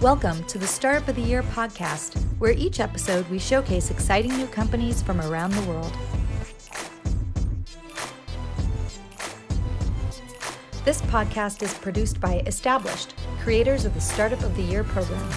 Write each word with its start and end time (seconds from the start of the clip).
Welcome 0.00 0.44
to 0.44 0.56
the 0.56 0.66
Startup 0.66 1.06
of 1.08 1.16
the 1.16 1.20
Year 1.20 1.42
podcast, 1.42 2.18
where 2.38 2.52
each 2.52 2.80
episode 2.80 3.28
we 3.28 3.38
showcase 3.38 3.90
exciting 3.90 4.34
new 4.34 4.46
companies 4.46 5.02
from 5.02 5.20
around 5.20 5.52
the 5.52 5.60
world. 5.68 5.92
This 10.86 11.02
podcast 11.02 11.62
is 11.62 11.74
produced 11.74 12.18
by 12.18 12.42
Established, 12.46 13.12
creators 13.42 13.84
of 13.84 13.92
the 13.92 14.00
Startup 14.00 14.42
of 14.42 14.56
the 14.56 14.62
Year 14.62 14.84
program. 14.84 15.28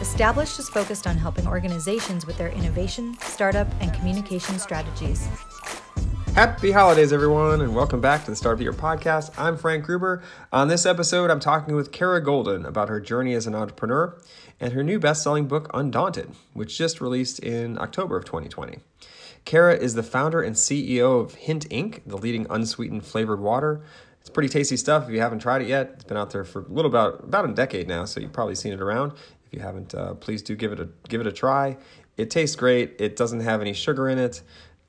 Established 0.00 0.60
is 0.60 0.68
focused 0.68 1.08
on 1.08 1.16
helping 1.16 1.48
organizations 1.48 2.24
with 2.24 2.38
their 2.38 2.50
innovation, 2.50 3.16
startup, 3.22 3.66
and 3.80 3.92
communication 3.92 4.56
strategies. 4.60 5.26
Happy 6.34 6.70
holidays, 6.70 7.12
everyone, 7.12 7.60
and 7.60 7.74
welcome 7.74 8.00
back 8.00 8.24
to 8.24 8.30
the 8.30 8.54
the 8.56 8.62
Year 8.62 8.72
podcast. 8.72 9.38
I'm 9.38 9.58
Frank 9.58 9.84
Gruber. 9.84 10.22
On 10.50 10.66
this 10.66 10.86
episode, 10.86 11.30
I'm 11.30 11.40
talking 11.40 11.74
with 11.74 11.92
Kara 11.92 12.24
Goldin 12.24 12.66
about 12.66 12.88
her 12.88 13.00
journey 13.00 13.34
as 13.34 13.46
an 13.46 13.54
entrepreneur 13.54 14.16
and 14.58 14.72
her 14.72 14.82
new 14.82 14.98
best 14.98 15.22
selling 15.22 15.46
book, 15.46 15.70
Undaunted, 15.74 16.30
which 16.54 16.78
just 16.78 17.02
released 17.02 17.38
in 17.40 17.78
October 17.78 18.16
of 18.16 18.24
2020. 18.24 18.78
Kara 19.44 19.74
is 19.74 19.92
the 19.92 20.02
founder 20.02 20.40
and 20.40 20.56
CEO 20.56 21.20
of 21.20 21.34
Hint 21.34 21.68
Inc., 21.68 22.00
the 22.06 22.16
leading 22.16 22.46
unsweetened 22.48 23.04
flavored 23.04 23.40
water. 23.40 23.82
It's 24.22 24.30
pretty 24.30 24.48
tasty 24.48 24.78
stuff. 24.78 25.04
If 25.04 25.10
you 25.10 25.20
haven't 25.20 25.40
tried 25.40 25.60
it 25.60 25.68
yet, 25.68 25.90
it's 25.96 26.04
been 26.04 26.16
out 26.16 26.30
there 26.30 26.44
for 26.44 26.62
a 26.62 26.68
little 26.68 26.90
about 26.90 27.24
about 27.24 27.44
a 27.44 27.52
decade 27.52 27.88
now, 27.88 28.06
so 28.06 28.20
you've 28.20 28.32
probably 28.32 28.54
seen 28.54 28.72
it 28.72 28.80
around. 28.80 29.12
If 29.46 29.52
you 29.52 29.60
haven't, 29.60 29.94
uh, 29.94 30.14
please 30.14 30.40
do 30.40 30.56
give 30.56 30.72
it 30.72 30.80
a 30.80 30.88
give 31.10 31.20
it 31.20 31.26
a 31.26 31.32
try. 31.32 31.76
It 32.16 32.30
tastes 32.30 32.56
great. 32.56 32.96
It 32.98 33.16
doesn't 33.16 33.40
have 33.40 33.60
any 33.60 33.74
sugar 33.74 34.08
in 34.08 34.18
it. 34.18 34.40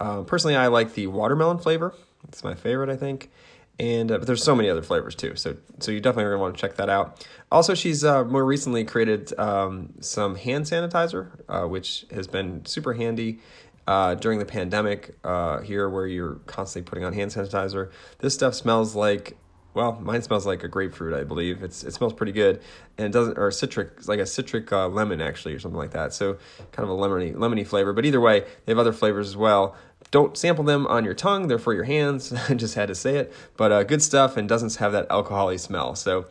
Uh, 0.04 0.22
personally, 0.24 0.58
I 0.58 0.68
like 0.68 0.96
the 0.96 1.08
watermelon 1.08 1.60
flavor. 1.60 1.94
It's 2.28 2.44
my 2.44 2.56
favorite, 2.56 2.90
I 2.90 2.98
think. 2.98 3.32
And 3.80 4.12
uh, 4.12 4.18
but 4.18 4.28
there's 4.28 4.44
so 4.44 4.54
many 4.54 4.70
other 4.70 4.82
flavors 4.84 5.16
too, 5.16 5.36
so 5.36 5.56
so 5.80 5.92
you 5.92 6.00
definitely 6.00 6.26
gonna 6.26 6.38
want 6.38 6.56
to 6.56 6.62
check 6.62 6.76
that 6.76 6.90
out. 6.90 7.26
Also, 7.52 7.74
she's 7.74 8.04
uh, 8.04 8.24
more 8.26 8.46
recently 8.46 8.84
created 8.84 9.38
um, 9.40 9.94
some 10.00 10.36
hand 10.36 10.66
sanitizer, 10.66 11.40
uh, 11.50 11.68
which 11.68 12.06
has 12.12 12.28
been 12.28 12.64
super 12.66 12.94
handy 12.94 13.40
uh, 13.88 14.14
during 14.16 14.40
the 14.40 14.46
pandemic 14.46 15.18
uh, 15.24 15.62
here, 15.62 15.90
where 15.90 16.06
you're 16.06 16.36
constantly 16.46 16.88
putting 16.88 17.04
on 17.04 17.14
hand 17.14 17.32
sanitizer. 17.32 17.90
This 18.20 18.34
stuff 18.36 18.54
smells 18.54 18.94
like 18.94 19.38
well, 19.74 19.94
mine 20.00 20.22
smells 20.22 20.46
like 20.46 20.64
a 20.64 20.68
grapefruit, 20.68 21.14
I 21.14 21.24
believe. 21.24 21.64
It's 21.64 21.84
it 21.84 21.94
smells 21.94 22.14
pretty 22.14 22.32
good, 22.32 22.62
and 22.98 23.08
it 23.08 23.12
doesn't 23.12 23.38
or 23.38 23.50
citric 23.52 24.08
like 24.08 24.20
a 24.20 24.26
citric 24.26 24.72
uh, 24.72 24.88
lemon 24.88 25.22
actually 25.22 25.54
or 25.54 25.60
something 25.60 25.78
like 25.78 25.92
that. 25.92 26.14
So 26.14 26.38
kind 26.72 26.88
of 26.88 26.90
a 26.90 27.00
lemony 27.00 27.34
lemony 27.34 27.66
flavor. 27.66 27.94
But 27.94 28.06
either 28.06 28.22
way, 28.22 28.42
they 28.66 28.72
have 28.72 28.78
other 28.80 28.94
flavors 28.94 29.28
as 29.28 29.38
well. 29.38 29.76
Don't 30.14 30.38
sample 30.38 30.64
them 30.64 30.86
on 30.86 31.04
your 31.04 31.16
tongue; 31.16 31.48
they're 31.48 31.58
for 31.58 31.74
your 31.74 31.86
hands. 31.86 32.32
I 32.50 32.54
just 32.54 32.76
had 32.76 32.88
to 32.90 32.96
say 32.96 33.18
it, 33.18 33.34
but 33.58 33.72
uh, 33.72 33.84
good 33.84 34.04
stuff 34.04 34.38
and 34.38 34.48
doesn't 34.48 34.76
have 34.76 34.92
that 34.94 35.08
alcoholic 35.10 35.60
smell. 35.60 35.96
So. 35.96 36.26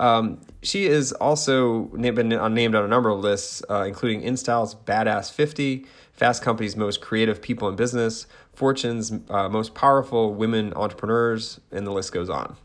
Um, 0.00 0.40
she 0.60 0.86
is 0.86 1.12
also 1.12 1.84
been 1.84 2.28
named 2.28 2.74
on 2.74 2.84
a 2.84 2.88
number 2.88 3.10
of 3.10 3.20
lists, 3.20 3.62
uh, 3.70 3.84
including 3.86 4.22
InStyle's 4.22 4.74
Badass 4.74 5.30
50, 5.30 5.86
Fast 6.12 6.42
Company's 6.42 6.74
Most 6.74 7.00
Creative 7.00 7.40
People 7.40 7.68
in 7.68 7.76
Business, 7.76 8.26
Fortune's 8.54 9.12
uh, 9.30 9.48
Most 9.48 9.72
Powerful 9.76 10.34
Women 10.34 10.72
Entrepreneurs, 10.74 11.60
and 11.70 11.86
the 11.86 11.92
list 11.92 12.12
goes 12.12 12.28
on. 12.28 12.56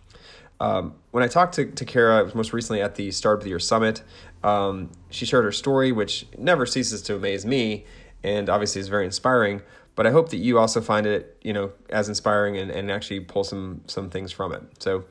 Um, 0.59 0.95
when 1.11 1.23
I 1.23 1.27
talked 1.27 1.53
to, 1.53 1.65
to 1.67 1.85
Kara, 1.85 2.35
most 2.35 2.51
recently 2.51 2.81
at 2.81 2.95
the 2.95 3.11
Start 3.11 3.37
of 3.37 3.43
the 3.43 3.49
Year 3.49 3.59
Summit, 3.59 4.01
um, 4.43 4.89
she 5.11 5.27
shared 5.27 5.45
her 5.45 5.51
story, 5.51 5.91
which 5.91 6.25
never 6.35 6.65
ceases 6.65 7.03
to 7.03 7.15
amaze 7.15 7.45
me 7.45 7.85
and 8.23 8.49
obviously 8.49 8.81
is 8.81 8.87
very 8.87 9.05
inspiring. 9.05 9.61
But 9.99 10.07
I 10.07 10.11
hope 10.11 10.29
that 10.29 10.37
you 10.37 10.57
also 10.59 10.79
find 10.79 11.05
it, 11.05 11.35
you 11.41 11.51
know, 11.51 11.73
as 11.89 12.07
inspiring 12.07 12.55
and, 12.55 12.71
and 12.71 12.89
actually 12.89 13.19
pull 13.19 13.43
some 13.43 13.81
some 13.87 14.09
things 14.09 14.31
from 14.31 14.53
it. 14.53 14.63
So 14.81 15.03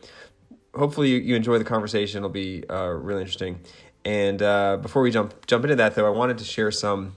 hopefully 0.74 1.10
you, 1.10 1.18
you 1.18 1.36
enjoy 1.36 1.58
the 1.58 1.64
conversation. 1.64 2.20
It'll 2.20 2.30
be 2.30 2.64
uh, 2.70 2.92
really 2.92 3.20
interesting. 3.20 3.60
And 4.06 4.40
uh, 4.40 4.78
before 4.78 5.02
we 5.02 5.10
jump 5.10 5.46
jump 5.46 5.62
into 5.64 5.76
that, 5.76 5.94
though, 5.94 6.06
I 6.06 6.16
wanted 6.16 6.38
to 6.38 6.44
share 6.44 6.70
some 6.70 7.16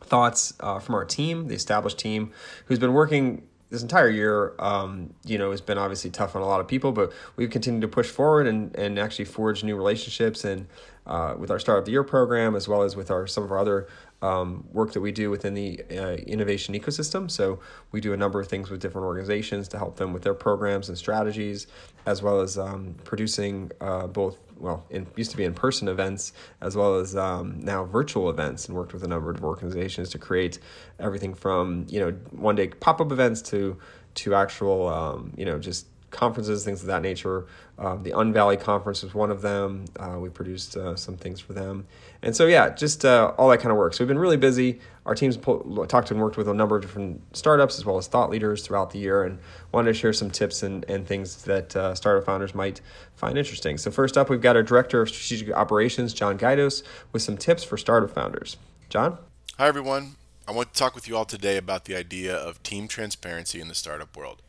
thoughts 0.00 0.54
uh, 0.58 0.80
from 0.80 0.96
our 0.96 1.04
team, 1.04 1.46
the 1.46 1.54
established 1.54 1.96
team, 1.96 2.32
who's 2.64 2.80
been 2.80 2.92
working 2.92 3.46
this 3.70 3.82
entire 3.82 4.08
year, 4.08 4.54
um, 4.58 5.12
you 5.24 5.38
know, 5.38 5.50
has 5.50 5.60
been 5.60 5.78
obviously 5.78 6.10
tough 6.10 6.36
on 6.36 6.42
a 6.42 6.46
lot 6.46 6.60
of 6.60 6.68
people, 6.68 6.92
but 6.92 7.12
we've 7.36 7.50
continued 7.50 7.80
to 7.80 7.88
push 7.88 8.08
forward 8.08 8.46
and, 8.46 8.74
and 8.76 8.98
actually 8.98 9.24
forge 9.24 9.64
new 9.64 9.76
relationships 9.76 10.44
and 10.44 10.66
uh, 11.06 11.34
with 11.38 11.50
our 11.50 11.58
Startup 11.58 11.82
of 11.82 11.86
the 11.86 11.92
Year 11.92 12.04
program, 12.04 12.54
as 12.56 12.68
well 12.68 12.82
as 12.82 12.96
with 12.96 13.10
our 13.10 13.26
some 13.26 13.44
of 13.44 13.50
our 13.50 13.58
other 13.58 13.88
um, 14.22 14.66
work 14.72 14.92
that 14.92 15.00
we 15.00 15.12
do 15.12 15.30
within 15.30 15.54
the 15.54 15.80
uh, 15.90 16.14
innovation 16.26 16.74
ecosystem. 16.74 17.30
So 17.30 17.60
we 17.92 18.00
do 18.00 18.12
a 18.12 18.16
number 18.16 18.40
of 18.40 18.48
things 18.48 18.70
with 18.70 18.80
different 18.80 19.06
organizations 19.06 19.68
to 19.68 19.78
help 19.78 19.96
them 19.96 20.12
with 20.12 20.22
their 20.22 20.34
programs 20.34 20.88
and 20.88 20.96
strategies, 20.96 21.66
as 22.06 22.22
well 22.22 22.40
as 22.40 22.58
um, 22.58 22.94
producing 23.04 23.70
uh, 23.80 24.06
both 24.06 24.38
well, 24.58 24.84
it 24.90 25.06
used 25.16 25.30
to 25.32 25.36
be 25.36 25.44
in 25.44 25.54
person 25.54 25.88
events 25.88 26.32
as 26.60 26.76
well 26.76 26.96
as 26.96 27.14
um, 27.16 27.60
now 27.60 27.84
virtual 27.84 28.30
events, 28.30 28.66
and 28.66 28.76
worked 28.76 28.92
with 28.92 29.02
a 29.02 29.08
number 29.08 29.30
of 29.30 29.42
organizations 29.44 30.10
to 30.10 30.18
create 30.18 30.58
everything 30.98 31.34
from 31.34 31.86
you 31.88 32.00
know 32.00 32.12
one 32.30 32.54
day 32.54 32.68
pop 32.68 33.00
up 33.00 33.12
events 33.12 33.42
to 33.42 33.76
to 34.14 34.34
actual 34.34 34.88
um, 34.88 35.32
you 35.36 35.44
know 35.44 35.58
just 35.58 35.86
conferences, 36.10 36.64
things 36.64 36.80
of 36.80 36.86
that 36.86 37.02
nature. 37.02 37.46
Um, 37.78 38.02
the 38.02 38.12
Unvalley 38.12 38.58
conference 38.58 39.02
was 39.02 39.14
one 39.14 39.30
of 39.30 39.42
them. 39.42 39.84
Uh, 39.98 40.18
we 40.18 40.28
produced 40.28 40.76
uh, 40.76 40.96
some 40.96 41.16
things 41.16 41.40
for 41.40 41.52
them. 41.52 41.86
And 42.22 42.34
so, 42.34 42.46
yeah, 42.46 42.70
just 42.70 43.04
uh, 43.04 43.34
all 43.36 43.48
that 43.50 43.58
kind 43.58 43.70
of 43.70 43.76
work. 43.76 43.92
So 43.94 44.02
we've 44.02 44.08
been 44.08 44.18
really 44.18 44.36
busy. 44.36 44.80
Our 45.04 45.14
team's 45.14 45.36
po- 45.36 45.84
talked 45.86 46.10
and 46.10 46.20
worked 46.20 46.36
with 46.36 46.48
a 46.48 46.54
number 46.54 46.76
of 46.76 46.82
different 46.82 47.22
startups 47.36 47.78
as 47.78 47.84
well 47.84 47.98
as 47.98 48.06
thought 48.06 48.30
leaders 48.30 48.66
throughout 48.66 48.90
the 48.90 48.98
year 48.98 49.24
and 49.24 49.38
wanted 49.72 49.92
to 49.92 49.94
share 49.94 50.12
some 50.12 50.30
tips 50.30 50.62
and, 50.62 50.84
and 50.88 51.06
things 51.06 51.44
that 51.44 51.76
uh, 51.76 51.94
startup 51.94 52.24
founders 52.24 52.54
might 52.54 52.80
find 53.14 53.36
interesting. 53.36 53.76
So, 53.76 53.90
first 53.90 54.16
up, 54.16 54.30
we've 54.30 54.40
got 54.40 54.56
our 54.56 54.62
Director 54.62 55.02
of 55.02 55.10
Strategic 55.10 55.54
Operations, 55.54 56.14
John 56.14 56.38
Gaidos, 56.38 56.82
with 57.12 57.22
some 57.22 57.36
tips 57.36 57.62
for 57.62 57.76
startup 57.76 58.10
founders. 58.10 58.56
John? 58.88 59.18
Hi, 59.58 59.66
everyone. 59.66 60.16
I 60.48 60.52
want 60.52 60.72
to 60.72 60.78
talk 60.78 60.94
with 60.94 61.08
you 61.08 61.16
all 61.16 61.24
today 61.24 61.56
about 61.56 61.86
the 61.86 61.96
idea 61.96 62.34
of 62.34 62.62
team 62.62 62.86
transparency 62.86 63.60
in 63.60 63.66
the 63.66 63.74
startup 63.74 64.16
world. 64.16 64.42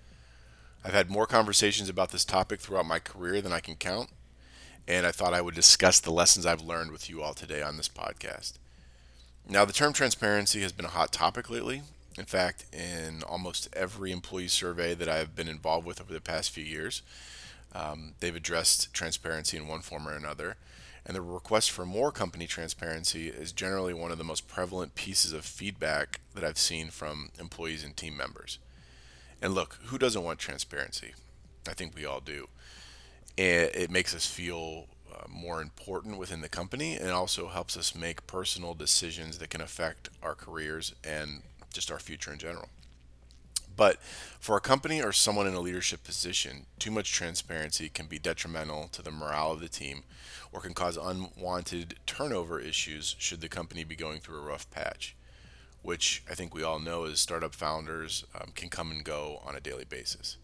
I've 0.88 0.94
had 0.94 1.10
more 1.10 1.28
conversations 1.28 1.90
about 1.90 2.12
this 2.12 2.24
topic 2.24 2.62
throughout 2.62 2.86
my 2.86 3.00
career 3.00 3.42
than 3.42 3.52
I 3.52 3.60
can 3.60 3.76
count, 3.76 4.10
and 4.88 5.06
I 5.06 5.12
thought 5.12 5.34
I 5.34 5.42
would 5.42 5.54
discuss 5.54 6.00
the 6.00 6.14
lessons 6.14 6.46
I've 6.46 6.62
learned 6.62 6.94
with 6.94 7.10
you 7.10 7.22
all 7.22 7.34
today 7.34 7.62
on 7.62 7.76
this 7.76 7.90
podcast. 7.90 8.54
Now, 9.50 9.66
the 9.66 9.74
term 9.74 9.92
transparency 9.92 10.62
has 10.62 10.72
been 10.72 10.86
a 10.86 10.90
hot 10.90 11.12
topic 11.12 11.50
lately. 11.50 11.82
In 12.18 12.24
fact, 12.24 12.68
in 12.72 13.22
almost 13.24 13.68
every 13.74 14.14
employee 14.14 14.48
survey 14.48 14.94
that 14.94 15.10
I've 15.10 15.36
been 15.36 15.50
involved 15.50 15.86
with 15.86 16.00
over 16.00 16.14
the 16.14 16.22
past 16.22 16.52
few 16.52 16.64
years, 16.64 17.02
um, 17.76 18.14
they've 18.22 18.34
addressed 18.34 18.94
transparency 18.94 19.58
in 19.58 19.68
one 19.68 19.82
form 19.82 20.08
or 20.08 20.14
another. 20.14 20.56
And 21.06 21.14
the 21.14 21.22
request 21.22 21.70
for 21.70 21.86
more 21.86 22.14
company 22.14 22.48
transparency 22.48 23.28
is 23.28 23.52
generally 23.52 23.94
one 23.94 24.14
of 24.14 24.18
the 24.18 24.24
most 24.24 24.48
prevalent 24.48 24.96
pieces 24.96 25.34
of 25.34 25.44
feedback 25.44 26.22
that 26.34 26.46
I've 26.46 26.58
seen 26.58 26.92
from 26.92 27.32
employees 27.38 27.84
and 27.84 27.98
team 27.98 28.16
members. 28.16 28.60
And 29.42 29.54
look, 29.54 29.78
who 29.86 29.98
doesn't 29.98 30.24
want 30.24 30.40
transparency? 30.40 31.14
I 31.68 31.74
think 31.74 31.96
we 31.96 32.06
all 32.06 32.22
do. 32.22 32.48
And 33.38 33.70
it 33.74 33.92
makes 33.92 34.16
us 34.16 34.26
feel 34.26 34.88
uh, 35.14 35.26
more 35.30 35.62
important 35.62 36.18
within 36.18 36.42
the 36.42 36.50
company 36.50 36.96
and 36.96 37.12
also 37.12 37.48
helps 37.48 37.78
us 37.78 37.94
make 37.94 38.26
personal 38.26 38.74
decisions 38.74 39.38
that 39.38 39.50
can 39.50 39.62
affect 39.62 40.10
our 40.24 40.34
careers 40.34 40.96
and 41.04 41.44
just 41.72 41.92
our 41.92 42.00
future 42.00 42.34
in 42.34 42.40
general. 42.40 42.70
But 43.76 44.02
for 44.40 44.58
a 44.58 44.62
company 44.62 45.04
or 45.04 45.12
someone 45.12 45.46
in 45.46 45.54
a 45.54 45.60
leadership 45.60 46.04
position, 46.04 46.66
too 46.80 46.90
much 46.90 47.12
transparency 47.12 47.90
can 47.90 48.08
be 48.08 48.18
detrimental 48.18 48.88
to 48.88 49.04
the 49.04 49.12
morale 49.12 49.52
of 49.52 49.60
the 49.60 49.70
team 49.70 50.04
or 50.52 50.62
can 50.62 50.74
cause 50.74 50.98
unwanted 50.98 52.00
turnover 52.08 52.60
issues 52.60 53.16
should 53.20 53.42
the 53.42 53.50
company 53.50 53.84
be 53.84 53.96
going 53.96 54.20
through 54.20 54.40
a 54.40 54.46
rough 54.46 54.70
patch 54.72 55.16
which 55.88 56.22
I 56.30 56.36
think 56.36 56.54
we 56.54 56.64
all 56.64 56.80
know 56.80 57.06
as 57.06 57.22
startup 57.22 57.56
founders 57.56 58.26
um, 58.36 58.52
can 58.56 58.68
come 58.68 58.92
and 58.92 59.06
go 59.06 59.42
on 59.46 59.56
a 59.56 59.62
daily 59.62 59.86
basis. 59.86 60.36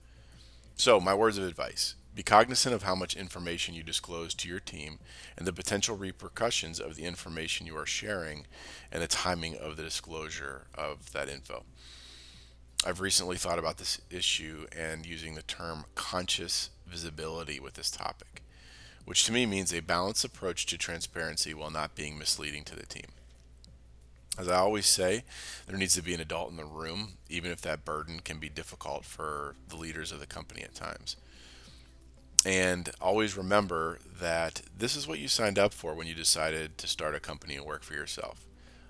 So, 0.77 1.01
my 1.01 1.13
words 1.13 1.37
of 1.37 1.43
advice 1.43 1.95
be 2.15 2.23
cognizant 2.23 2.73
of 2.73 2.83
how 2.83 2.95
much 2.95 3.17
information 3.17 3.73
you 3.73 3.83
disclose 3.83 4.33
to 4.35 4.47
your 4.47 4.61
team 4.61 4.99
and 5.37 5.45
the 5.45 5.51
potential 5.51 5.97
repercussions 5.97 6.79
of 6.79 6.95
the 6.95 7.03
information 7.03 7.67
you 7.67 7.75
are 7.75 7.85
sharing 7.85 8.45
and 8.89 9.03
the 9.03 9.07
timing 9.07 9.57
of 9.57 9.75
the 9.75 9.83
disclosure 9.83 10.67
of 10.75 11.11
that 11.11 11.27
info. 11.27 11.65
I've 12.87 13.01
recently 13.01 13.35
thought 13.35 13.59
about 13.59 13.79
this 13.79 13.99
issue 14.09 14.67
and 14.73 15.05
using 15.05 15.35
the 15.35 15.41
term 15.41 15.83
conscious 15.93 16.69
visibility 16.87 17.59
with 17.59 17.73
this 17.73 17.91
topic, 17.91 18.43
which 19.03 19.25
to 19.25 19.33
me 19.33 19.45
means 19.45 19.73
a 19.73 19.81
balanced 19.81 20.23
approach 20.23 20.65
to 20.67 20.77
transparency 20.77 21.53
while 21.53 21.69
not 21.69 21.95
being 21.95 22.17
misleading 22.17 22.63
to 22.63 22.77
the 22.77 22.85
team. 22.85 23.07
As 24.37 24.47
I 24.47 24.55
always 24.55 24.87
say, 24.87 25.23
there 25.67 25.77
needs 25.77 25.93
to 25.93 26.01
be 26.01 26.13
an 26.13 26.19
adult 26.19 26.49
in 26.49 26.57
the 26.57 26.65
room, 26.65 27.17
even 27.29 27.51
if 27.51 27.61
that 27.61 27.85
burden 27.85 28.19
can 28.19 28.39
be 28.39 28.49
difficult 28.49 29.05
for 29.05 29.55
the 29.67 29.75
leaders 29.75 30.11
of 30.11 30.19
the 30.19 30.25
company 30.25 30.63
at 30.63 30.73
times. 30.73 31.17
And 32.45 32.89
always 32.99 33.37
remember 33.37 33.99
that 34.19 34.63
this 34.75 34.95
is 34.95 35.07
what 35.07 35.19
you 35.19 35.27
signed 35.27 35.59
up 35.59 35.73
for 35.73 35.93
when 35.93 36.07
you 36.07 36.15
decided 36.15 36.77
to 36.79 36.87
start 36.87 37.15
a 37.15 37.19
company 37.19 37.55
and 37.55 37.65
work 37.65 37.83
for 37.83 37.93
yourself. 37.93 38.45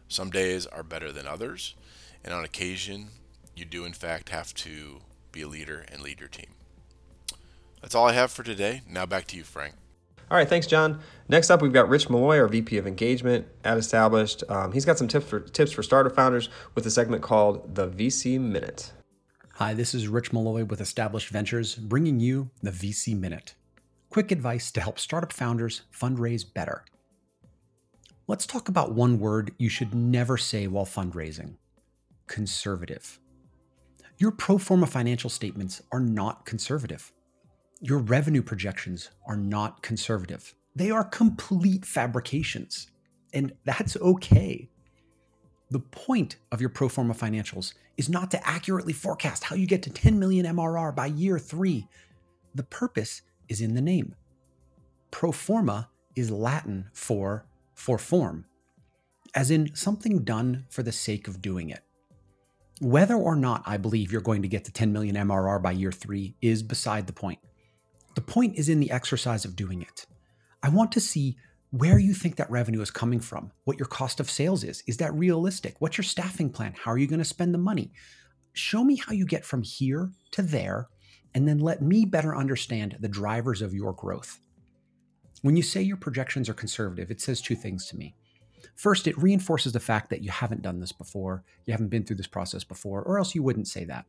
Some 0.07 0.29
days 0.29 0.65
are 0.65 0.83
better 0.83 1.11
than 1.11 1.27
others, 1.27 1.75
and 2.23 2.33
on 2.33 2.45
occasion, 2.45 3.09
you 3.55 3.65
do 3.65 3.85
in 3.85 3.93
fact 3.93 4.29
have 4.29 4.53
to 4.55 5.01
be 5.31 5.41
a 5.41 5.47
leader 5.47 5.85
and 5.91 6.01
lead 6.01 6.19
your 6.19 6.29
team. 6.29 6.51
That's 7.81 7.95
all 7.95 8.07
I 8.07 8.13
have 8.13 8.31
for 8.31 8.43
today. 8.43 8.81
Now 8.89 9.05
back 9.05 9.27
to 9.27 9.37
you, 9.37 9.43
Frank. 9.43 9.75
All 10.33 10.39
right, 10.39 10.49
thanks, 10.49 10.65
John. 10.65 10.99
Next 11.29 11.51
up, 11.51 11.61
we've 11.61 11.71
got 11.71 11.87
Rich 11.89 12.09
Malloy, 12.09 12.39
our 12.39 12.47
VP 12.47 12.79
of 12.79 12.87
Engagement 12.87 13.45
at 13.63 13.77
Established. 13.77 14.43
Um, 14.49 14.71
he's 14.71 14.83
got 14.83 14.97
some 14.97 15.07
tips 15.07 15.27
for 15.27 15.39
tips 15.41 15.71
for 15.71 15.83
startup 15.83 16.15
founders 16.15 16.49
with 16.73 16.87
a 16.87 16.89
segment 16.89 17.21
called 17.21 17.75
the 17.75 17.87
VC 17.87 18.39
Minute. 18.39 18.93
Hi, 19.57 19.75
this 19.75 19.93
is 19.93 20.07
Rich 20.07 20.33
Malloy 20.33 20.65
with 20.65 20.81
Established 20.81 21.29
Ventures, 21.29 21.75
bringing 21.75 22.19
you 22.19 22.49
the 22.63 22.71
VC 22.71 23.15
Minute. 23.15 23.53
Quick 24.09 24.31
advice 24.31 24.71
to 24.71 24.81
help 24.81 24.97
startup 24.97 25.31
founders 25.31 25.83
fundraise 25.95 26.51
better. 26.51 26.83
Let's 28.25 28.47
talk 28.47 28.67
about 28.67 28.91
one 28.91 29.19
word 29.19 29.51
you 29.59 29.69
should 29.69 29.93
never 29.93 30.37
say 30.37 30.65
while 30.65 30.87
fundraising 30.87 31.57
conservative. 32.25 33.19
Your 34.17 34.31
pro 34.31 34.57
forma 34.57 34.87
financial 34.87 35.29
statements 35.29 35.83
are 35.91 35.99
not 35.99 36.43
conservative. 36.47 37.11
Your 37.85 37.99
revenue 37.99 38.41
projections 38.41 39.09
are 39.27 39.35
not 39.35 39.81
conservative. 39.81 40.55
They 40.73 40.89
are 40.89 41.03
complete 41.03 41.85
fabrications, 41.85 42.87
and 43.33 43.51
that's 43.65 43.97
okay. 43.97 44.69
The 45.69 45.79
point 45.79 46.37
of 46.53 46.61
your 46.61 46.69
pro 46.69 46.87
forma 46.87 47.13
financials 47.13 47.73
is 47.97 48.07
not 48.07 48.31
to 48.31 48.47
accurately 48.47 48.93
forecast 48.93 49.43
how 49.43 49.57
you 49.57 49.67
get 49.67 49.83
to 49.83 49.89
10 49.89 50.17
million 50.17 50.45
MRR 50.45 50.95
by 50.95 51.07
year 51.07 51.37
three. 51.37 51.85
The 52.55 52.63
purpose 52.63 53.21
is 53.49 53.59
in 53.59 53.75
the 53.75 53.81
name. 53.81 54.15
Pro 55.11 55.33
forma 55.33 55.89
is 56.15 56.31
Latin 56.31 56.89
for 56.93 57.45
for 57.73 57.97
form, 57.97 58.45
as 59.35 59.51
in 59.51 59.75
something 59.75 60.23
done 60.23 60.63
for 60.69 60.83
the 60.83 60.93
sake 60.93 61.27
of 61.27 61.41
doing 61.41 61.69
it. 61.69 61.83
Whether 62.79 63.15
or 63.15 63.35
not 63.35 63.61
I 63.65 63.75
believe 63.75 64.09
you're 64.09 64.21
going 64.21 64.41
to 64.43 64.47
get 64.47 64.63
to 64.63 64.71
10 64.71 64.93
million 64.93 65.17
MRR 65.17 65.61
by 65.61 65.71
year 65.71 65.91
three 65.91 66.37
is 66.41 66.63
beside 66.63 67.07
the 67.07 67.13
point. 67.13 67.39
The 68.15 68.21
point 68.21 68.57
is 68.57 68.69
in 68.69 68.79
the 68.79 68.91
exercise 68.91 69.45
of 69.45 69.55
doing 69.55 69.81
it. 69.81 70.05
I 70.61 70.69
want 70.69 70.91
to 70.93 70.99
see 70.99 71.37
where 71.71 71.97
you 71.97 72.13
think 72.13 72.35
that 72.35 72.51
revenue 72.51 72.81
is 72.81 72.91
coming 72.91 73.19
from, 73.19 73.51
what 73.63 73.79
your 73.79 73.87
cost 73.87 74.19
of 74.19 74.29
sales 74.29 74.63
is. 74.63 74.83
Is 74.85 74.97
that 74.97 75.13
realistic? 75.15 75.75
What's 75.79 75.97
your 75.97 76.03
staffing 76.03 76.51
plan? 76.51 76.75
How 76.77 76.91
are 76.91 76.97
you 76.99 77.07
going 77.07 77.19
to 77.19 77.25
spend 77.25 77.53
the 77.53 77.57
money? 77.57 77.91
Show 78.53 78.83
me 78.83 78.95
how 78.95 79.13
you 79.13 79.25
get 79.25 79.43
from 79.43 79.63
here 79.63 80.11
to 80.31 80.43
there, 80.43 80.87
and 81.33 81.47
then 81.47 81.57
let 81.57 81.81
me 81.81 82.05
better 82.05 82.35
understand 82.35 82.97
the 82.99 83.07
drivers 83.07 83.63
of 83.63 83.73
your 83.73 83.93
growth. 83.93 84.39
When 85.41 85.57
you 85.57 85.63
say 85.63 85.81
your 85.81 85.97
projections 85.97 86.47
are 86.47 86.53
conservative, 86.53 87.09
it 87.09 87.19
says 87.19 87.41
two 87.41 87.55
things 87.55 87.87
to 87.87 87.97
me. 87.97 88.15
First, 88.75 89.07
it 89.07 89.17
reinforces 89.17 89.73
the 89.73 89.79
fact 89.79 90.11
that 90.11 90.21
you 90.21 90.29
haven't 90.29 90.61
done 90.61 90.79
this 90.79 90.91
before, 90.91 91.43
you 91.65 91.71
haven't 91.73 91.89
been 91.89 92.05
through 92.05 92.17
this 92.17 92.27
process 92.27 92.63
before, 92.63 93.01
or 93.01 93.17
else 93.17 93.33
you 93.33 93.41
wouldn't 93.41 93.67
say 93.67 93.83
that. 93.85 94.05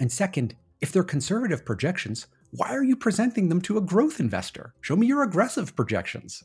And 0.00 0.10
second, 0.10 0.56
if 0.80 0.90
they're 0.90 1.04
conservative 1.04 1.64
projections, 1.64 2.26
why 2.50 2.74
are 2.74 2.82
you 2.82 2.96
presenting 2.96 3.48
them 3.48 3.60
to 3.62 3.78
a 3.78 3.82
growth 3.82 4.18
investor? 4.18 4.74
Show 4.80 4.96
me 4.96 5.06
your 5.06 5.22
aggressive 5.22 5.76
projections. 5.76 6.42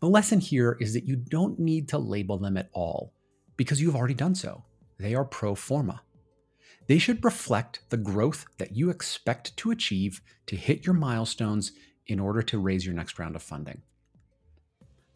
The 0.00 0.08
lesson 0.08 0.40
here 0.40 0.76
is 0.80 0.94
that 0.94 1.06
you 1.06 1.16
don't 1.16 1.58
need 1.58 1.88
to 1.90 1.98
label 1.98 2.38
them 2.38 2.56
at 2.56 2.70
all 2.72 3.12
because 3.56 3.80
you've 3.80 3.96
already 3.96 4.14
done 4.14 4.34
so. 4.34 4.64
They 4.98 5.14
are 5.14 5.24
pro 5.24 5.54
forma. 5.54 6.02
They 6.88 6.98
should 6.98 7.24
reflect 7.24 7.82
the 7.90 7.96
growth 7.96 8.46
that 8.58 8.74
you 8.74 8.90
expect 8.90 9.56
to 9.58 9.70
achieve 9.70 10.20
to 10.46 10.56
hit 10.56 10.84
your 10.84 10.94
milestones 10.94 11.72
in 12.06 12.18
order 12.18 12.42
to 12.42 12.58
raise 12.58 12.84
your 12.84 12.94
next 12.94 13.18
round 13.18 13.36
of 13.36 13.42
funding. 13.42 13.82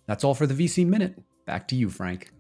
That's 0.06 0.22
all 0.22 0.34
for 0.34 0.46
the 0.46 0.54
VC 0.54 0.86
Minute. 0.86 1.20
Back 1.46 1.66
to 1.68 1.76
you, 1.76 1.90
Frank. 1.90 2.30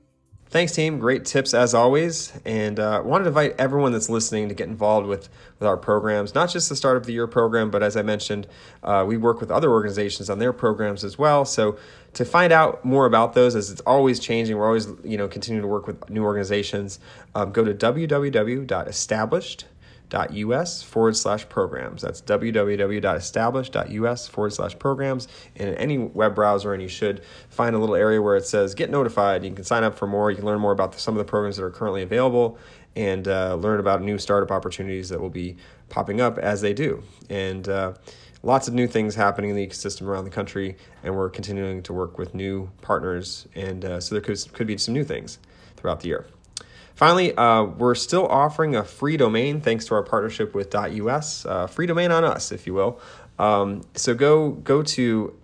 Thanks, 0.54 0.70
team. 0.70 1.00
Great 1.00 1.24
tips 1.24 1.52
as 1.52 1.74
always. 1.74 2.32
And 2.44 2.78
uh, 2.78 3.02
wanted 3.04 3.24
to 3.24 3.30
invite 3.30 3.56
everyone 3.58 3.90
that's 3.90 4.08
listening 4.08 4.48
to 4.50 4.54
get 4.54 4.68
involved 4.68 5.08
with, 5.08 5.28
with 5.58 5.66
our 5.66 5.76
programs, 5.76 6.32
not 6.32 6.48
just 6.48 6.68
the 6.68 6.76
Startup 6.76 7.02
of 7.02 7.08
the 7.08 7.12
Year 7.12 7.26
program, 7.26 7.72
but 7.72 7.82
as 7.82 7.96
I 7.96 8.02
mentioned, 8.02 8.46
uh, 8.84 9.04
we 9.04 9.16
work 9.16 9.40
with 9.40 9.50
other 9.50 9.72
organizations 9.72 10.30
on 10.30 10.38
their 10.38 10.52
programs 10.52 11.02
as 11.02 11.18
well. 11.18 11.44
So 11.44 11.76
to 12.12 12.24
find 12.24 12.52
out 12.52 12.84
more 12.84 13.04
about 13.04 13.34
those, 13.34 13.56
as 13.56 13.72
it's 13.72 13.80
always 13.80 14.20
changing, 14.20 14.56
we're 14.56 14.66
always 14.66 14.86
you 15.02 15.18
know 15.18 15.26
continuing 15.26 15.62
to 15.62 15.68
work 15.68 15.88
with 15.88 16.08
new 16.08 16.22
organizations. 16.22 17.00
Um, 17.34 17.50
go 17.50 17.64
to 17.64 17.74
www.established.com 17.74 19.73
us 20.12 20.82
forward 20.82 21.16
slash 21.16 21.48
programs. 21.48 22.02
That's 22.02 22.20
www.established.us 22.22 24.28
forward 24.28 24.52
slash 24.52 24.78
programs. 24.78 25.28
And 25.56 25.70
in 25.70 25.74
any 25.76 25.98
web 25.98 26.34
browser, 26.34 26.72
and 26.72 26.82
you 26.82 26.88
should 26.88 27.22
find 27.48 27.74
a 27.74 27.78
little 27.78 27.96
area 27.96 28.22
where 28.22 28.36
it 28.36 28.46
says 28.46 28.74
get 28.74 28.90
notified. 28.90 29.44
You 29.44 29.52
can 29.52 29.64
sign 29.64 29.84
up 29.84 29.98
for 29.98 30.06
more. 30.06 30.30
You 30.30 30.36
can 30.36 30.46
learn 30.46 30.60
more 30.60 30.72
about 30.72 30.92
the, 30.92 30.98
some 30.98 31.14
of 31.14 31.18
the 31.18 31.24
programs 31.24 31.56
that 31.56 31.64
are 31.64 31.70
currently 31.70 32.02
available 32.02 32.58
and 32.96 33.26
uh, 33.26 33.56
learn 33.56 33.80
about 33.80 34.02
new 34.02 34.18
startup 34.18 34.52
opportunities 34.52 35.08
that 35.08 35.20
will 35.20 35.30
be 35.30 35.56
popping 35.88 36.20
up 36.20 36.38
as 36.38 36.60
they 36.60 36.72
do. 36.72 37.02
And 37.28 37.68
uh, 37.68 37.94
lots 38.42 38.68
of 38.68 38.74
new 38.74 38.86
things 38.86 39.14
happening 39.14 39.50
in 39.50 39.56
the 39.56 39.66
ecosystem 39.66 40.06
around 40.06 40.24
the 40.24 40.30
country, 40.30 40.76
and 41.02 41.16
we're 41.16 41.30
continuing 41.30 41.82
to 41.82 41.92
work 41.92 42.18
with 42.18 42.34
new 42.34 42.70
partners. 42.82 43.48
And 43.54 43.84
uh, 43.84 44.00
so 44.00 44.14
there 44.14 44.22
could, 44.22 44.52
could 44.52 44.66
be 44.66 44.78
some 44.78 44.94
new 44.94 45.04
things 45.04 45.38
throughout 45.76 46.00
the 46.00 46.08
year. 46.08 46.26
Finally, 46.94 47.36
uh, 47.36 47.64
we're 47.64 47.94
still 47.94 48.26
offering 48.28 48.76
a 48.76 48.84
free 48.84 49.16
domain 49.16 49.60
thanks 49.60 49.84
to 49.86 49.94
our 49.94 50.02
partnership 50.02 50.54
with 50.54 50.74
.us, 50.74 51.44
uh, 51.44 51.66
free 51.66 51.86
domain 51.86 52.12
on 52.12 52.24
us, 52.24 52.52
if 52.52 52.66
you 52.66 52.74
will. 52.74 53.00
Um, 53.38 53.82
so 53.94 54.14
go 54.14 54.50
go 54.50 54.82
to 54.82 55.34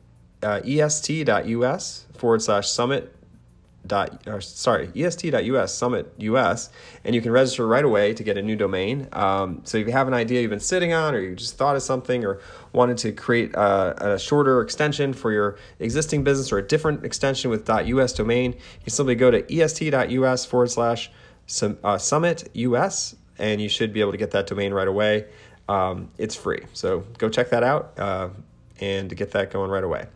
uh, 0.42 0.60
est.us 0.64 2.06
forward 2.16 2.42
slash 2.42 2.70
summit 2.70 3.14
dot 3.86 4.22
or 4.26 4.42
sorry 4.42 4.90
est.us 4.94 5.74
summit 5.74 6.12
us 6.18 6.68
and 7.02 7.14
you 7.14 7.22
can 7.22 7.32
register 7.32 7.66
right 7.66 7.84
away 7.84 8.12
to 8.12 8.22
get 8.22 8.36
a 8.36 8.42
new 8.42 8.54
domain 8.54 9.08
um, 9.14 9.62
so 9.64 9.78
if 9.78 9.86
you 9.86 9.92
have 9.92 10.06
an 10.06 10.12
idea 10.12 10.42
you've 10.42 10.50
been 10.50 10.60
sitting 10.60 10.92
on 10.92 11.14
or 11.14 11.18
you 11.18 11.34
just 11.34 11.56
thought 11.56 11.74
of 11.74 11.82
something 11.82 12.22
or 12.24 12.40
wanted 12.72 12.98
to 12.98 13.10
create 13.10 13.54
a, 13.54 14.14
a 14.14 14.18
shorter 14.18 14.60
extension 14.60 15.14
for 15.14 15.32
your 15.32 15.56
existing 15.78 16.22
business 16.22 16.52
or 16.52 16.58
a 16.58 16.62
different 16.62 17.04
extension 17.06 17.50
with 17.50 17.66
us 17.70 18.12
domain 18.12 18.54
you 18.84 18.90
simply 18.90 19.14
go 19.14 19.30
to 19.30 19.50
est.us 19.52 20.44
forward 20.44 20.70
slash 20.70 21.10
uh, 21.84 21.98
Summit 21.98 22.48
US, 22.54 23.16
and 23.38 23.60
you 23.60 23.68
should 23.68 23.92
be 23.92 24.00
able 24.00 24.12
to 24.12 24.18
get 24.18 24.30
that 24.32 24.46
domain 24.46 24.72
right 24.72 24.88
away. 24.88 25.26
Um, 25.68 26.10
it's 26.18 26.34
free, 26.34 26.64
so 26.72 27.00
go 27.18 27.28
check 27.28 27.50
that 27.50 27.62
out 27.62 27.98
uh, 27.98 28.28
and 28.80 29.14
get 29.16 29.30
that 29.32 29.50
going 29.50 29.70
right 29.70 29.84
away. 29.84 30.06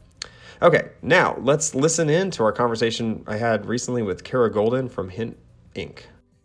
Okay, 0.62 0.90
now 1.02 1.36
let's 1.40 1.74
listen 1.74 2.08
in 2.08 2.30
to 2.32 2.42
our 2.42 2.52
conversation 2.52 3.24
I 3.26 3.36
had 3.36 3.66
recently 3.66 4.02
with 4.02 4.24
Kara 4.24 4.50
Goldin 4.50 4.90
from 4.90 5.10
Hint 5.10 5.36
Inc. 5.74 6.00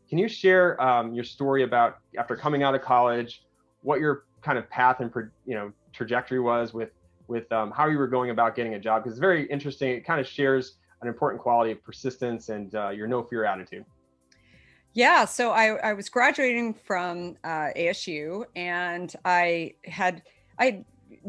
Can 0.09 0.18
you 0.18 0.27
share 0.27 0.81
um, 0.81 1.13
your 1.13 1.24
story 1.24 1.63
about 1.63 2.00
after 2.18 2.36
coming 2.36 2.63
out 2.63 2.74
of 2.75 2.81
college, 2.81 3.44
what 3.81 4.00
your 4.00 4.25
kind 4.41 4.57
of 4.57 4.69
path 4.69 5.00
and 5.00 5.12
you 5.45 5.56
know 5.56 5.71
trajectory 5.94 6.39
was 6.39 6.74
with 6.74 6.89
with 7.27 7.51
um, 7.51 7.71
how 7.71 7.88
you 7.88 7.97
were 7.97 8.07
going 8.07 8.31
about 8.31 8.55
getting 8.55 8.74
a 8.74 8.79
job? 8.79 9.03
Because 9.03 9.13
it's 9.13 9.19
very 9.19 9.46
interesting. 9.50 9.91
It 9.91 10.05
kind 10.05 10.19
of 10.19 10.27
shares 10.27 10.75
an 11.01 11.08
important 11.08 11.41
quality 11.41 11.72
of 11.72 11.84
persistence 11.84 12.50
and 12.50 12.74
uh, 12.75 12.89
your 12.89 13.08
no 13.08 13.24
fear 13.24 13.46
attitude. 13.46 13.86
Yeah, 14.93 15.25
so 15.25 15.51
I, 15.51 15.75
I 15.75 15.93
was 15.93 16.10
graduating 16.10 16.74
from 16.74 17.38
uh, 17.43 17.69
ASU 17.77 18.46
and 18.55 19.13
I 19.24 19.75
had, 19.86 20.24
I 20.58 20.84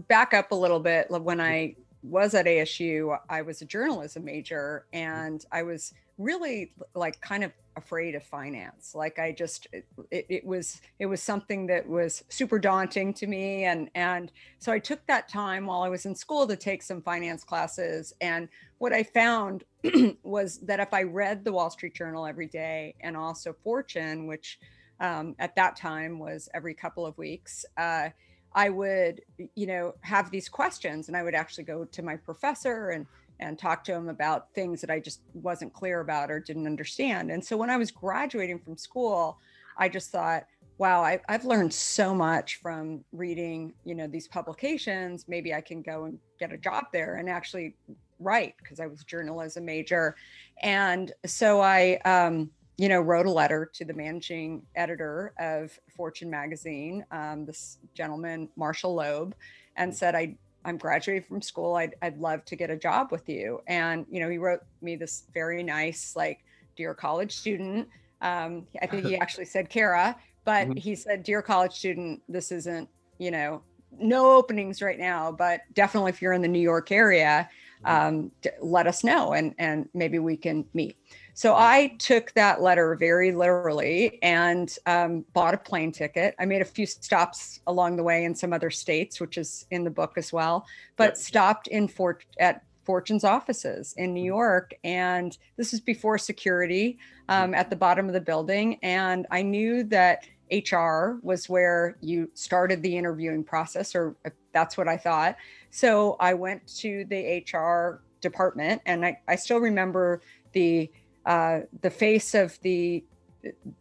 back 0.09 0.33
up 0.35 0.52
a 0.52 0.55
little 0.55 0.81
bit 0.81 1.11
when 1.11 1.40
I 1.40 1.76
was 2.02 2.35
at 2.35 2.47
ASU, 2.47 3.17
I 3.29 3.43
was 3.43 3.61
a 3.61 3.67
journalism 3.67 4.25
major 4.25 4.87
and 4.93 5.45
I 5.52 5.62
was 5.62 5.93
really 6.21 6.73
like 6.95 7.21
kind 7.21 7.43
of 7.43 7.53
afraid 7.77 8.15
of 8.15 8.23
finance. 8.23 8.95
Like 8.95 9.19
i 9.19 9.33
just 9.33 9.67
it, 9.73 10.27
it, 10.29 10.45
was 10.45 10.81
it 10.99 11.07
was 11.07 11.23
something 11.23 11.67
that 11.69 11.89
was 11.89 12.25
super 12.29 12.59
daunting 12.59 13.15
to 13.15 13.27
me 13.27 13.65
and 13.65 13.91
and 13.95 14.33
so 14.59 14.71
i 14.73 14.79
took 14.79 15.05
that 15.07 15.29
time 15.29 15.67
while 15.67 15.83
i 15.83 15.89
was 15.89 16.07
in 16.07 16.15
school 16.15 16.47
to 16.47 16.57
take 16.57 16.83
some 16.83 17.00
finance 17.00 17.43
classes 17.45 18.12
and 18.21 18.49
what 18.79 18.93
i 18.93 19.03
found 19.03 19.65
was 20.23 20.59
that 20.59 20.81
if 20.81 20.93
i 20.93 21.03
read 21.03 21.45
the 21.45 21.53
wall 21.53 21.71
street 21.71 21.95
journal 21.95 22.27
every 22.27 22.47
day 22.47 22.95
and 23.00 23.17
also 23.17 23.55
fortune 23.65 24.27
which 24.27 24.59
um, 25.00 25.35
at 25.39 25.57
that 25.57 25.77
time 25.77 26.19
was 26.19 26.49
every 26.53 26.75
couple 26.75 27.07
of 27.07 27.17
weeks 27.17 27.65
uh, 27.79 28.09
i 28.55 28.69
would 28.69 29.23
you 29.55 29.67
know 29.67 29.95
have 30.00 30.31
these 30.31 30.49
questions 30.49 31.09
and 31.09 31.17
i 31.17 31.23
would 31.23 31.35
actually 31.35 31.65
go 31.65 31.85
to 31.85 32.03
my 32.03 32.17
professor 32.17 32.91
and 32.91 33.07
and 33.40 33.59
talk 33.59 33.82
to 33.85 33.92
him 33.92 34.09
about 34.09 34.52
things 34.54 34.80
that 34.80 34.90
I 34.90 35.00
just 35.00 35.20
wasn't 35.35 35.73
clear 35.73 36.00
about 36.00 36.30
or 36.30 36.38
didn't 36.38 36.66
understand. 36.66 37.30
And 37.30 37.44
so 37.44 37.56
when 37.56 37.70
I 37.70 37.76
was 37.76 37.90
graduating 37.90 38.61
from 38.61 38.76
school, 38.76 39.38
I 39.76 39.88
just 39.88 40.11
thought, 40.11 40.47
wow, 40.78 41.02
I, 41.02 41.20
have 41.28 41.44
learned 41.44 41.75
so 41.75 42.14
much 42.14 42.56
from 42.56 43.04
reading, 43.12 43.75
you 43.85 43.94
know, 43.94 44.06
these 44.06 44.28
publications. 44.28 45.26
Maybe 45.28 45.52
I 45.52 45.61
can 45.61 45.82
go 45.82 46.04
and 46.04 46.18
get 46.38 46.52
a 46.52 46.56
job 46.56 46.85
there 46.92 47.16
and 47.16 47.28
actually 47.28 47.75
write 48.18 48.54
because 48.62 48.80
I 48.80 48.87
was 48.87 49.04
journalism 49.04 49.64
major. 49.64 50.16
And 50.62 51.12
so 51.26 51.61
I, 51.61 51.99
um, 52.04 52.50
you 52.78 52.88
know, 52.88 53.00
wrote 53.00 53.26
a 53.26 53.30
letter 53.30 53.70
to 53.75 53.85
the 53.85 53.92
managing 53.92 54.62
editor 54.75 55.35
of 55.38 55.78
Fortune 55.94 56.30
magazine, 56.30 57.04
um, 57.11 57.44
this 57.44 57.76
gentleman, 57.92 58.49
Marshall 58.56 58.94
Loeb, 58.94 59.35
and 59.76 59.94
said, 59.94 60.14
I 60.14 60.37
I'm 60.64 60.76
graduating 60.76 61.25
from 61.29 61.43
school. 61.43 61.76
I'd, 61.76 61.95
I'd 62.02 62.19
love 62.19 62.45
to 62.47 62.57
get 62.57 62.71
a 62.71 62.76
job 62.76 63.09
with 63.11 63.29
you. 63.29 63.61
And, 63.67 64.07
you 64.11 64.21
know, 64.21 64.29
he 64.29 64.38
wrote 64.38 64.61
me 64.83 64.97
this 64.97 65.25
very 65.33 65.62
nice, 65.62 66.14
like, 66.14 66.45
dear 66.76 66.95
college 66.95 67.37
student. 67.37 67.88
Um, 68.21 68.67
I 68.83 68.87
think 68.87 69.07
he 69.07 69.17
actually 69.21 69.47
said 69.47 69.69
Kara, 69.71 70.17
but 70.45 70.69
mm-hmm. 70.69 70.76
he 70.76 70.95
said, 70.95 71.23
dear 71.23 71.43
college 71.43 71.73
student, 71.73 72.23
this 72.29 72.52
isn't, 72.52 72.88
you 73.19 73.31
know, 73.31 73.62
no 73.99 74.35
openings 74.37 74.83
right 74.83 74.99
now, 74.99 75.33
but 75.33 75.62
definitely 75.75 76.11
if 76.11 76.23
you're 76.23 76.33
in 76.33 76.43
the 76.43 76.49
New 76.49 76.61
York 76.61 76.93
area, 76.93 77.49
um, 77.85 78.31
let 78.61 78.87
us 78.87 79.05
know 79.05 79.33
and 79.33 79.55
and 79.59 79.89
maybe 79.95 80.19
we 80.19 80.37
can 80.37 80.65
meet. 80.75 80.97
So 81.35 81.55
I 81.55 81.97
took 81.99 82.33
that 82.33 82.61
letter 82.61 82.95
very 82.97 83.33
literally 83.33 84.19
and 84.23 84.75
um, 84.87 85.25
bought 85.33 85.55
a 85.55 85.59
plane 85.59 85.93
ticket. 85.93 86.35
I 86.39 86.45
made 86.45 86.61
a 86.61 86.67
few 86.67 86.85
stops 86.85 87.61
along 87.67 87.97
the 87.97 88.03
way 88.03 88.25
in 88.25 88.35
some 88.35 88.53
other 88.53 88.71
states, 88.71 89.21
which 89.21 89.39
is 89.39 89.67
in 89.71 89.85
the 89.85 89.91
book 89.91 90.15
as 90.17 90.33
well, 90.33 90.67
but 90.97 91.11
yep. 91.11 91.17
stopped 91.17 91.67
in 91.69 91.89
Fort 91.89 92.25
at 92.39 92.63
Fortune's 92.85 93.25
offices 93.25 93.95
in 93.97 94.13
New 94.13 94.25
York. 94.25 94.75
And 94.85 95.37
this 95.57 95.73
is 95.73 95.81
before 95.81 96.19
security 96.19 96.99
um, 97.29 97.55
at 97.55 97.71
the 97.71 97.77
bottom 97.77 98.07
of 98.07 98.13
the 98.13 98.21
building. 98.21 98.79
And 98.83 99.27
I 99.31 99.43
knew 99.43 99.85
that 99.85 100.25
HR 100.51 101.21
was 101.23 101.49
where 101.49 101.97
you 102.01 102.31
started 102.35 102.83
the 102.83 102.97
interviewing 102.97 103.45
process, 103.45 103.95
or 103.95 104.17
that's 104.53 104.77
what 104.77 104.89
I 104.89 104.97
thought. 104.97 105.37
So 105.71 106.17
I 106.21 106.35
went 106.35 106.67
to 106.79 107.05
the 107.07 107.45
HR 107.53 108.03
department, 108.21 108.83
and 108.87 109.05
I, 109.05 109.19
I 109.29 109.37
still 109.37 109.59
remember 109.59 110.21
the 110.53 110.91
uh, 111.27 111.61
the 111.83 111.91
face 111.91 112.35
of 112.35 112.59
the 112.62 113.05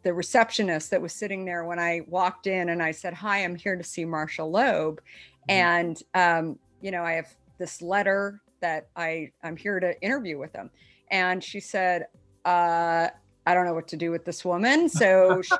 the 0.03 0.13
receptionist 0.13 0.91
that 0.91 1.01
was 1.01 1.11
sitting 1.13 1.43
there 1.43 1.65
when 1.65 1.79
I 1.79 2.01
walked 2.07 2.47
in, 2.47 2.69
and 2.69 2.81
I 2.81 2.91
said, 2.91 3.13
"Hi, 3.13 3.43
I'm 3.43 3.55
here 3.55 3.75
to 3.75 3.83
see 3.83 4.05
Marshall 4.05 4.51
Loeb," 4.51 4.97
mm-hmm. 4.97 5.51
and 5.51 6.03
um, 6.13 6.59
you 6.81 6.91
know, 6.91 7.03
I 7.03 7.13
have 7.13 7.33
this 7.57 7.81
letter 7.81 8.41
that 8.61 8.89
I 8.95 9.31
I'm 9.43 9.57
here 9.57 9.79
to 9.79 9.99
interview 10.01 10.37
with 10.37 10.53
him, 10.53 10.69
and 11.11 11.43
she 11.43 11.59
said. 11.59 12.07
Uh, 12.45 13.09
I 13.49 13.55
don't 13.55 13.65
know 13.65 13.73
what 13.73 13.87
to 13.87 13.97
do 13.97 14.11
with 14.11 14.25
this 14.25 14.45
woman. 14.45 14.89
So 14.89 15.41
she, 15.43 15.55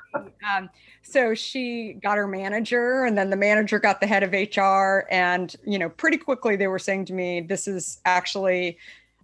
um, 0.48 0.70
so 1.02 1.34
she 1.34 1.94
got 1.94 2.18
her 2.18 2.28
manager, 2.28 3.06
and 3.06 3.18
then 3.18 3.32
the 3.32 3.36
manager 3.36 3.80
got 3.80 4.00
the 4.00 4.06
head 4.06 4.22
of 4.22 4.32
HR. 4.32 5.08
And 5.10 5.56
you 5.66 5.80
know, 5.80 5.90
pretty 5.90 6.18
quickly 6.18 6.56
they 6.56 6.68
were 6.68 6.78
saying 6.78 7.06
to 7.06 7.14
me, 7.14 7.42
"This 7.42 7.68
is 7.68 8.00
actually 8.06 8.78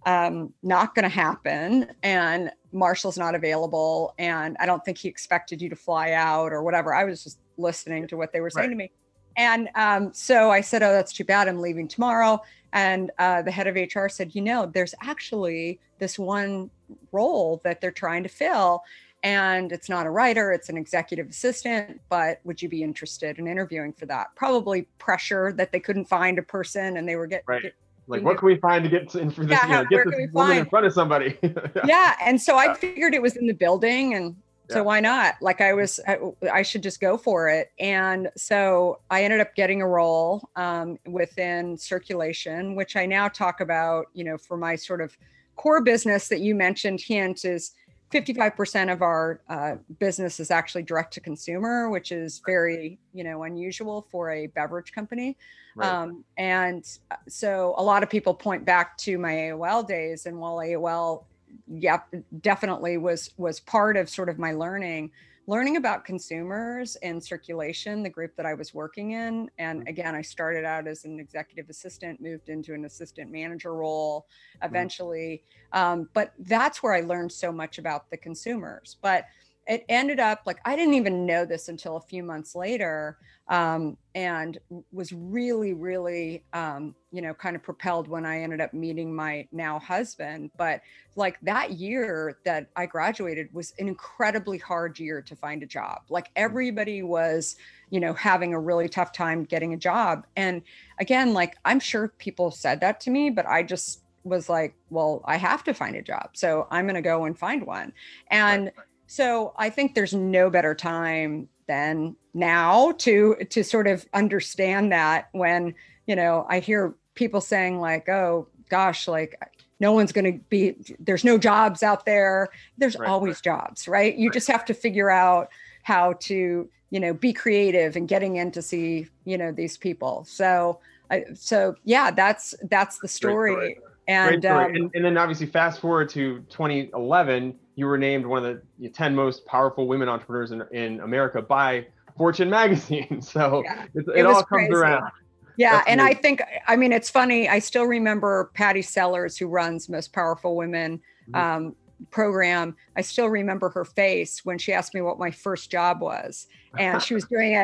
um, 0.04 0.52
not 0.64 0.96
going 0.96 1.04
to 1.04 1.08
happen, 1.08 1.92
and 2.02 2.50
Marshall's 2.72 3.16
not 3.16 3.36
available, 3.36 4.14
and 4.18 4.56
I 4.58 4.66
don't 4.66 4.84
think 4.84 4.98
he 4.98 5.08
expected 5.08 5.62
you 5.62 5.68
to 5.68 5.76
fly 5.76 6.10
out 6.10 6.52
or 6.52 6.64
whatever." 6.64 6.92
I 6.92 7.04
was 7.04 7.22
just 7.22 7.38
listening 7.56 8.08
to 8.08 8.16
what 8.16 8.32
they 8.32 8.40
were 8.40 8.50
saying 8.50 8.68
right. 8.68 8.74
to 8.74 8.76
me. 8.76 8.90
And 9.36 9.68
um, 9.74 10.14
so 10.14 10.50
I 10.50 10.62
said, 10.62 10.82
Oh, 10.82 10.92
that's 10.92 11.12
too 11.12 11.24
bad. 11.24 11.46
I'm 11.46 11.60
leaving 11.60 11.88
tomorrow. 11.88 12.42
And 12.76 13.10
uh, 13.18 13.40
the 13.40 13.50
head 13.50 13.66
of 13.66 13.74
HR 13.74 14.06
said, 14.08 14.34
You 14.34 14.42
know, 14.42 14.66
there's 14.66 14.94
actually 15.02 15.80
this 15.98 16.18
one 16.18 16.70
role 17.10 17.62
that 17.64 17.80
they're 17.80 17.90
trying 17.90 18.22
to 18.22 18.28
fill. 18.28 18.82
And 19.22 19.72
it's 19.72 19.88
not 19.88 20.06
a 20.06 20.10
writer, 20.10 20.52
it's 20.52 20.68
an 20.68 20.76
executive 20.76 21.30
assistant. 21.30 22.02
But 22.10 22.40
would 22.44 22.60
you 22.60 22.68
be 22.68 22.82
interested 22.82 23.38
in 23.38 23.46
interviewing 23.46 23.94
for 23.94 24.04
that? 24.06 24.26
Probably 24.36 24.82
pressure 24.98 25.54
that 25.54 25.72
they 25.72 25.80
couldn't 25.80 26.04
find 26.04 26.38
a 26.38 26.42
person 26.42 26.98
and 26.98 27.08
they 27.08 27.16
were 27.16 27.26
getting. 27.26 27.44
Right. 27.48 27.62
Get, 27.62 27.74
like, 28.08 28.22
what 28.22 28.36
can 28.36 28.46
we 28.46 28.56
find 28.56 28.84
to 28.84 28.90
get 28.90 29.12
in 29.14 29.30
for 29.30 29.46
this? 29.46 29.58
Yeah, 29.58 29.66
you 29.66 29.72
know, 29.72 29.84
get 29.88 30.04
this 30.04 30.30
woman 30.32 30.48
find? 30.48 30.58
in 30.60 30.66
front 30.66 30.86
of 30.86 30.92
somebody. 30.92 31.38
yeah. 31.42 31.50
yeah. 31.86 32.16
And 32.22 32.40
so 32.40 32.58
I 32.58 32.74
figured 32.74 33.14
it 33.14 33.22
was 33.22 33.36
in 33.36 33.46
the 33.46 33.54
building 33.54 34.14
and 34.14 34.36
so 34.68 34.82
why 34.82 35.00
not? 35.00 35.34
Like 35.40 35.60
i 35.60 35.72
was 35.72 36.00
I, 36.06 36.18
I, 36.52 36.62
should 36.62 36.82
just 36.82 37.00
go 37.00 37.16
for 37.16 37.48
it. 37.48 37.72
And 37.78 38.30
so 38.36 39.00
i 39.10 39.22
ended 39.22 39.40
up 39.40 39.54
getting 39.54 39.82
a 39.82 39.86
role 39.86 40.48
um, 40.56 40.98
within 41.06 41.76
circulation 41.76 42.74
which 42.74 42.96
i 42.96 43.06
now 43.06 43.28
talk 43.28 43.60
about 43.60 44.06
you 44.14 44.24
know 44.24 44.36
for 44.36 44.56
my 44.56 44.76
sort 44.76 45.00
of 45.00 45.16
core 45.56 45.82
business 45.82 46.28
that 46.28 46.40
you 46.40 46.54
mentioned 46.54 47.00
hint 47.00 47.44
is 47.44 47.72
55% 48.12 48.92
of 48.92 49.02
our 49.02 49.40
uh, 49.48 49.74
business 49.98 50.38
is 50.38 50.52
actually 50.52 50.84
direct 50.84 51.12
to 51.14 51.20
consumer 51.20 51.90
which 51.90 52.12
is 52.12 52.40
very 52.46 52.98
you 53.12 53.24
know 53.24 53.42
unusual 53.44 54.06
for 54.10 54.30
a 54.30 54.46
beverage 54.48 54.92
company. 54.92 55.36
Right. 55.74 55.88
um, 55.88 56.24
and 56.38 56.88
uh, 57.10 57.16
so 57.28 57.74
a 57.76 57.82
lot 57.82 58.02
of 58.02 58.08
people 58.08 58.32
point 58.32 58.64
back 58.64 58.96
to 58.98 59.18
my 59.18 59.32
aol 59.32 59.86
days 59.86 60.26
and 60.26 60.38
while 60.38 60.56
aol 60.56 61.24
yeah, 61.68 62.00
definitely 62.40 62.96
was 62.96 63.30
was 63.36 63.60
part 63.60 63.96
of 63.96 64.08
sort 64.08 64.28
of 64.28 64.38
my 64.38 64.52
learning 64.52 65.10
learning 65.48 65.76
about 65.76 66.04
consumers 66.04 66.96
and 66.96 67.22
circulation 67.22 68.02
the 68.02 68.10
group 68.10 68.34
that 68.36 68.46
i 68.46 68.54
was 68.54 68.74
working 68.74 69.12
in 69.12 69.48
and 69.58 69.80
mm-hmm. 69.80 69.88
again 69.88 70.14
i 70.14 70.20
started 70.20 70.64
out 70.64 70.86
as 70.86 71.04
an 71.04 71.20
executive 71.20 71.68
assistant 71.70 72.20
moved 72.20 72.48
into 72.48 72.74
an 72.74 72.84
assistant 72.84 73.30
manager 73.30 73.74
role 73.74 74.26
mm-hmm. 74.56 74.66
eventually 74.66 75.42
um, 75.72 76.08
but 76.14 76.32
that's 76.40 76.82
where 76.82 76.94
i 76.94 77.00
learned 77.00 77.30
so 77.30 77.52
much 77.52 77.78
about 77.78 78.10
the 78.10 78.16
consumers 78.16 78.96
but 79.02 79.26
it 79.66 79.84
ended 79.88 80.20
up 80.20 80.42
like 80.46 80.58
I 80.64 80.76
didn't 80.76 80.94
even 80.94 81.26
know 81.26 81.44
this 81.44 81.68
until 81.68 81.96
a 81.96 82.00
few 82.00 82.22
months 82.22 82.54
later, 82.54 83.18
um, 83.48 83.96
and 84.14 84.58
was 84.92 85.12
really, 85.12 85.72
really, 85.72 86.44
um, 86.52 86.94
you 87.12 87.22
know, 87.22 87.32
kind 87.34 87.54
of 87.54 87.62
propelled 87.62 88.08
when 88.08 88.24
I 88.24 88.42
ended 88.42 88.60
up 88.60 88.74
meeting 88.74 89.14
my 89.14 89.46
now 89.52 89.78
husband. 89.78 90.50
But 90.56 90.80
like 91.14 91.38
that 91.42 91.72
year 91.72 92.38
that 92.44 92.68
I 92.76 92.86
graduated 92.86 93.52
was 93.52 93.72
an 93.78 93.88
incredibly 93.88 94.58
hard 94.58 94.98
year 94.98 95.20
to 95.22 95.36
find 95.36 95.62
a 95.62 95.66
job. 95.66 96.02
Like 96.08 96.28
mm. 96.28 96.32
everybody 96.36 97.02
was, 97.02 97.56
you 97.90 98.00
know, 98.00 98.14
having 98.14 98.54
a 98.54 98.60
really 98.60 98.88
tough 98.88 99.12
time 99.12 99.44
getting 99.44 99.74
a 99.74 99.78
job. 99.78 100.26
And 100.36 100.62
again, 100.98 101.32
like 101.32 101.56
I'm 101.64 101.80
sure 101.80 102.08
people 102.18 102.50
said 102.50 102.80
that 102.80 103.00
to 103.00 103.10
me, 103.10 103.30
but 103.30 103.46
I 103.46 103.62
just 103.62 104.02
was 104.24 104.48
like, 104.48 104.74
well, 104.90 105.22
I 105.24 105.36
have 105.36 105.62
to 105.64 105.74
find 105.74 105.94
a 105.94 106.02
job. 106.02 106.30
So 106.34 106.66
I'm 106.70 106.84
going 106.86 106.96
to 106.96 107.02
go 107.02 107.24
and 107.24 107.38
find 107.38 107.64
one. 107.64 107.92
And 108.28 108.66
right 108.66 108.86
so 109.06 109.52
I 109.56 109.70
think 109.70 109.94
there's 109.94 110.14
no 110.14 110.50
better 110.50 110.74
time 110.74 111.48
than 111.66 112.16
now 112.34 112.92
to 112.98 113.36
to 113.50 113.64
sort 113.64 113.86
of 113.86 114.06
understand 114.12 114.92
that 114.92 115.28
when, 115.32 115.74
you 116.06 116.16
know, 116.16 116.46
I 116.48 116.60
hear 116.60 116.94
people 117.14 117.40
saying 117.40 117.80
like, 117.80 118.08
"Oh 118.08 118.48
gosh, 118.68 119.08
like 119.08 119.38
no 119.78 119.92
one's 119.92 120.12
going 120.12 120.32
to 120.32 120.38
be 120.48 120.76
there's 120.98 121.24
no 121.24 121.38
jobs 121.38 121.82
out 121.82 122.04
there." 122.06 122.48
There's 122.78 122.96
right, 122.96 123.08
always 123.08 123.36
right. 123.36 123.42
jobs, 123.42 123.88
right? 123.88 124.14
You 124.16 124.28
right. 124.28 124.34
just 124.34 124.48
have 124.48 124.64
to 124.66 124.74
figure 124.74 125.10
out 125.10 125.48
how 125.82 126.14
to, 126.14 126.68
you 126.90 127.00
know, 127.00 127.14
be 127.14 127.32
creative 127.32 127.96
and 127.96 128.08
getting 128.08 128.36
in 128.36 128.50
to 128.52 128.62
see, 128.62 129.08
you 129.24 129.38
know, 129.38 129.52
these 129.52 129.76
people. 129.76 130.24
So 130.28 130.80
I, 131.10 131.24
so 131.34 131.76
yeah, 131.84 132.10
that's 132.10 132.54
that's 132.68 132.98
the 132.98 133.08
story. 133.08 133.78
And, 134.08 134.46
um, 134.46 134.74
and, 134.74 134.90
and 134.94 135.04
then 135.04 135.18
obviously 135.18 135.46
fast 135.46 135.80
forward 135.80 136.08
to 136.10 136.40
2011 136.50 137.58
you 137.76 137.86
were 137.86 137.98
named 137.98 138.26
one 138.26 138.44
of 138.44 138.60
the 138.78 138.88
10 138.88 139.14
most 139.14 139.46
powerful 139.46 139.86
women 139.86 140.08
entrepreneurs 140.08 140.50
in, 140.50 140.64
in 140.72 141.00
America 141.00 141.40
by 141.40 141.86
Fortune 142.16 142.50
magazine. 142.50 143.20
So 143.26 143.62
yeah, 143.64 143.84
it, 143.94 144.04
it, 144.08 144.20
it 144.20 144.26
all 144.26 144.42
comes 144.42 144.46
crazy. 144.48 144.72
around. 144.72 145.10
Yeah. 145.58 145.72
That's 145.72 145.88
and 145.88 146.00
amazing. 146.00 146.18
I 146.18 146.20
think, 146.20 146.42
I 146.66 146.76
mean, 146.76 146.92
it's 146.92 147.10
funny. 147.10 147.48
I 147.48 147.58
still 147.58 147.84
remember 147.84 148.50
Pattie 148.54 148.82
Sellers, 148.82 149.36
who 149.36 149.46
runs 149.46 149.88
Most 149.88 150.12
Powerful 150.12 150.56
Women 150.56 151.00
mm-hmm. 151.28 151.34
um, 151.34 151.76
program. 152.10 152.76
I 152.96 153.02
still 153.02 153.28
remember 153.28 153.68
her 153.70 153.84
face 153.84 154.44
when 154.44 154.58
she 154.58 154.72
asked 154.72 154.94
me 154.94 155.02
what 155.02 155.18
my 155.18 155.30
first 155.30 155.70
job 155.70 156.00
was. 156.00 156.46
And 156.78 157.02
she 157.02 157.14
was 157.14 157.24
doing 157.30 157.54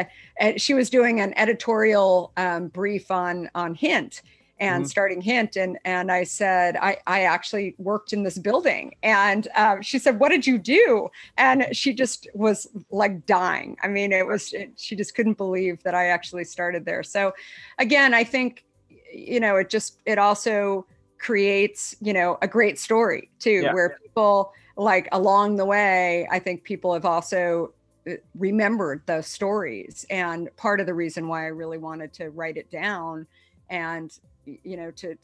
a, 0.41 0.59
she 0.59 0.75
was 0.75 0.91
doing 0.91 1.21
an 1.21 1.33
editorial 1.39 2.33
um, 2.37 2.69
brief 2.69 3.11
on, 3.11 3.51
on 3.55 3.75
Hint 3.75 4.23
and 4.63 4.85
mm-hmm. 4.85 4.89
starting 4.89 5.21
hint 5.21 5.57
and 5.57 5.77
and 5.85 6.11
i 6.13 6.23
said 6.23 6.77
i 6.77 6.97
i 7.09 7.23
actually 7.23 7.75
worked 7.79 8.13
in 8.13 8.23
this 8.23 8.39
building. 8.39 8.95
And 9.03 9.49
uh, 9.57 9.81
she 9.81 9.99
said 9.99 10.21
what 10.21 10.31
did 10.31 10.47
you 10.47 10.57
do? 10.57 11.09
And 11.37 11.67
she 11.73 11.93
just 11.93 12.29
was 12.35 12.69
like 12.91 13.27
dying. 13.27 13.77
I 13.83 13.89
mean 13.89 14.13
it 14.13 14.27
was 14.27 14.53
it, 14.53 14.73
she 14.77 14.95
just 14.95 15.15
couldn't 15.15 15.37
believe 15.37 15.83
that 15.83 15.95
i 15.95 16.07
actually 16.07 16.45
started 16.45 16.85
there. 16.85 17.03
So 17.03 17.33
again 17.79 18.15
i 18.15 18.25
think 18.25 18.65
you 19.13 19.41
know 19.41 19.57
it 19.57 19.69
just 19.69 20.01
it 20.07 20.19
also 20.19 20.87
creates 21.19 21.97
you 22.01 22.13
know 22.13 22.39
a 22.41 22.49
great 22.49 22.79
story 22.79 23.31
too 23.39 23.63
yeah. 23.63 23.73
where 23.73 23.99
people 24.03 24.53
like 24.77 25.09
along 25.13 25.57
the 25.57 25.65
way 25.65 26.27
i 26.31 26.39
think 26.39 26.65
people 26.65 26.93
have 26.93 27.05
also 27.05 27.73
uh, 28.09 28.15
remembered 28.35 29.03
those 29.07 29.27
stories. 29.27 30.05
And 30.11 30.49
part 30.57 30.81
of 30.81 30.87
the 30.87 30.95
reason 30.95 31.29
why 31.29 31.45
i 31.45 31.49
really 31.49 31.79
wanted 31.79 32.13
to 32.15 32.31
write 32.31 32.57
it 32.57 32.71
down 32.71 33.27
and 33.71 34.19
you 34.47 34.77
know 34.77 34.91
to 34.93 35.17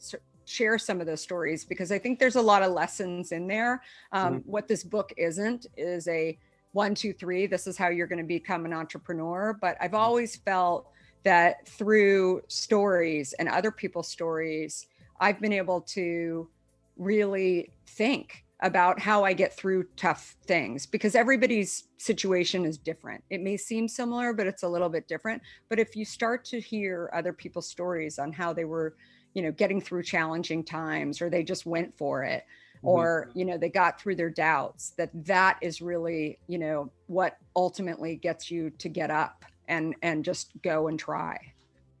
share 0.45 0.79
some 0.79 0.99
of 0.99 1.05
those 1.05 1.21
stories 1.21 1.63
because 1.63 1.91
I 1.91 1.99
think 1.99 2.17
there's 2.19 2.35
a 2.35 2.41
lot 2.41 2.63
of 2.63 2.71
lessons 2.71 3.31
in 3.31 3.47
there. 3.47 3.83
Um, 4.11 4.39
mm-hmm. 4.39 4.51
What 4.51 4.67
this 4.67 4.83
book 4.83 5.13
isn't 5.15 5.67
is 5.77 6.07
a 6.07 6.37
one, 6.71 6.95
two, 6.95 7.13
three, 7.13 7.47
this 7.47 7.67
is 7.67 7.77
how 7.77 7.89
you're 7.89 8.07
going 8.07 8.21
to 8.21 8.27
become 8.27 8.65
an 8.65 8.73
entrepreneur. 8.73 9.57
But 9.59 9.77
I've 9.79 9.91
mm-hmm. 9.91 9.99
always 9.99 10.35
felt 10.37 10.87
that 11.23 11.67
through 11.67 12.41
stories 12.47 13.33
and 13.33 13.47
other 13.47 13.71
people's 13.71 14.07
stories, 14.07 14.87
I've 15.19 15.39
been 15.39 15.53
able 15.53 15.81
to 15.81 16.49
really 16.97 17.71
think 17.87 18.43
about 18.61 18.99
how 18.99 19.23
I 19.23 19.33
get 19.33 19.55
through 19.55 19.85
tough 19.95 20.35
things 20.45 20.85
because 20.85 21.15
everybody's 21.15 21.85
situation 21.97 22.65
is 22.65 22.77
different. 22.77 23.23
It 23.29 23.41
may 23.41 23.55
seem 23.55 23.87
similar, 23.87 24.33
but 24.33 24.47
it's 24.47 24.63
a 24.63 24.67
little 24.67 24.89
bit 24.89 25.07
different. 25.07 25.41
But 25.69 25.79
if 25.79 25.95
you 25.95 26.03
start 26.03 26.43
to 26.45 26.59
hear 26.59 27.09
other 27.13 27.31
people's 27.31 27.69
stories 27.69 28.19
on 28.19 28.33
how 28.33 28.51
they 28.51 28.65
were, 28.65 28.95
you 29.33 29.41
know, 29.43 29.51
getting 29.51 29.79
through 29.79 30.03
challenging 30.03 30.63
times 30.63 31.21
or 31.21 31.29
they 31.29 31.43
just 31.43 31.65
went 31.65 31.97
for 31.97 32.23
it 32.23 32.43
mm-hmm. 32.77 32.87
or, 32.87 33.31
you 33.33 33.45
know, 33.45 33.57
they 33.57 33.69
got 33.69 34.01
through 34.01 34.15
their 34.15 34.29
doubts, 34.29 34.89
that 34.97 35.09
that 35.25 35.57
is 35.61 35.81
really, 35.81 36.37
you 36.47 36.57
know, 36.57 36.91
what 37.07 37.37
ultimately 37.55 38.17
gets 38.17 38.51
you 38.51 38.71
to 38.71 38.89
get 38.89 39.09
up 39.09 39.45
and 39.69 39.95
and 40.01 40.25
just 40.25 40.51
go 40.63 40.87
and 40.87 40.99
try. 40.99 41.39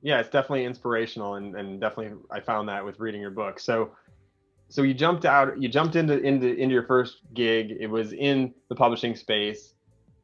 yeah, 0.01 0.19
it's 0.19 0.29
definitely 0.29 0.65
inspirational, 0.65 1.35
and, 1.35 1.55
and 1.55 1.79
definitely 1.81 2.17
I 2.31 2.39
found 2.39 2.69
that 2.69 2.83
with 2.83 2.99
reading 2.99 3.21
your 3.21 3.31
book. 3.31 3.59
So, 3.59 3.91
so 4.69 4.83
you 4.83 4.93
jumped 4.93 5.25
out, 5.25 5.61
you 5.61 5.67
jumped 5.67 5.95
into 5.95 6.19
into 6.19 6.53
into 6.53 6.73
your 6.73 6.85
first 6.85 7.17
gig. 7.33 7.75
It 7.79 7.87
was 7.87 8.13
in 8.13 8.53
the 8.69 8.75
publishing 8.75 9.15
space, 9.15 9.73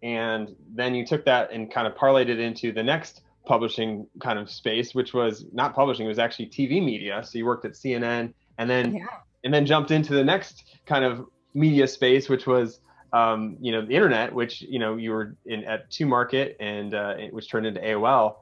and 0.03 0.55
then 0.73 0.95
you 0.95 1.05
took 1.05 1.25
that 1.25 1.51
and 1.51 1.71
kind 1.71 1.87
of 1.87 1.95
parlayed 1.95 2.29
it 2.29 2.39
into 2.39 2.71
the 2.71 2.83
next 2.83 3.21
publishing 3.45 4.07
kind 4.21 4.39
of 4.39 4.49
space, 4.49 4.95
which 4.95 5.13
was 5.13 5.45
not 5.51 5.75
publishing; 5.75 6.05
it 6.05 6.09
was 6.09 6.19
actually 6.19 6.47
TV 6.47 6.83
media. 6.83 7.23
So 7.23 7.37
you 7.37 7.45
worked 7.45 7.65
at 7.65 7.73
CNN, 7.73 8.33
and 8.57 8.69
then 8.69 8.95
yeah. 8.95 9.05
and 9.43 9.53
then 9.53 9.65
jumped 9.65 9.91
into 9.91 10.13
the 10.13 10.23
next 10.23 10.63
kind 10.85 11.03
of 11.03 11.25
media 11.53 11.87
space, 11.87 12.29
which 12.29 12.45
was 12.45 12.79
um, 13.13 13.57
you 13.59 13.71
know 13.71 13.85
the 13.85 13.93
internet, 13.95 14.33
which 14.33 14.61
you 14.61 14.79
know 14.79 14.95
you 14.95 15.11
were 15.11 15.35
in 15.45 15.63
at 15.65 15.89
2Market 15.89 16.55
and 16.59 16.93
uh, 16.93 17.15
which 17.31 17.49
turned 17.49 17.65
into 17.65 17.81
AOL 17.81 18.35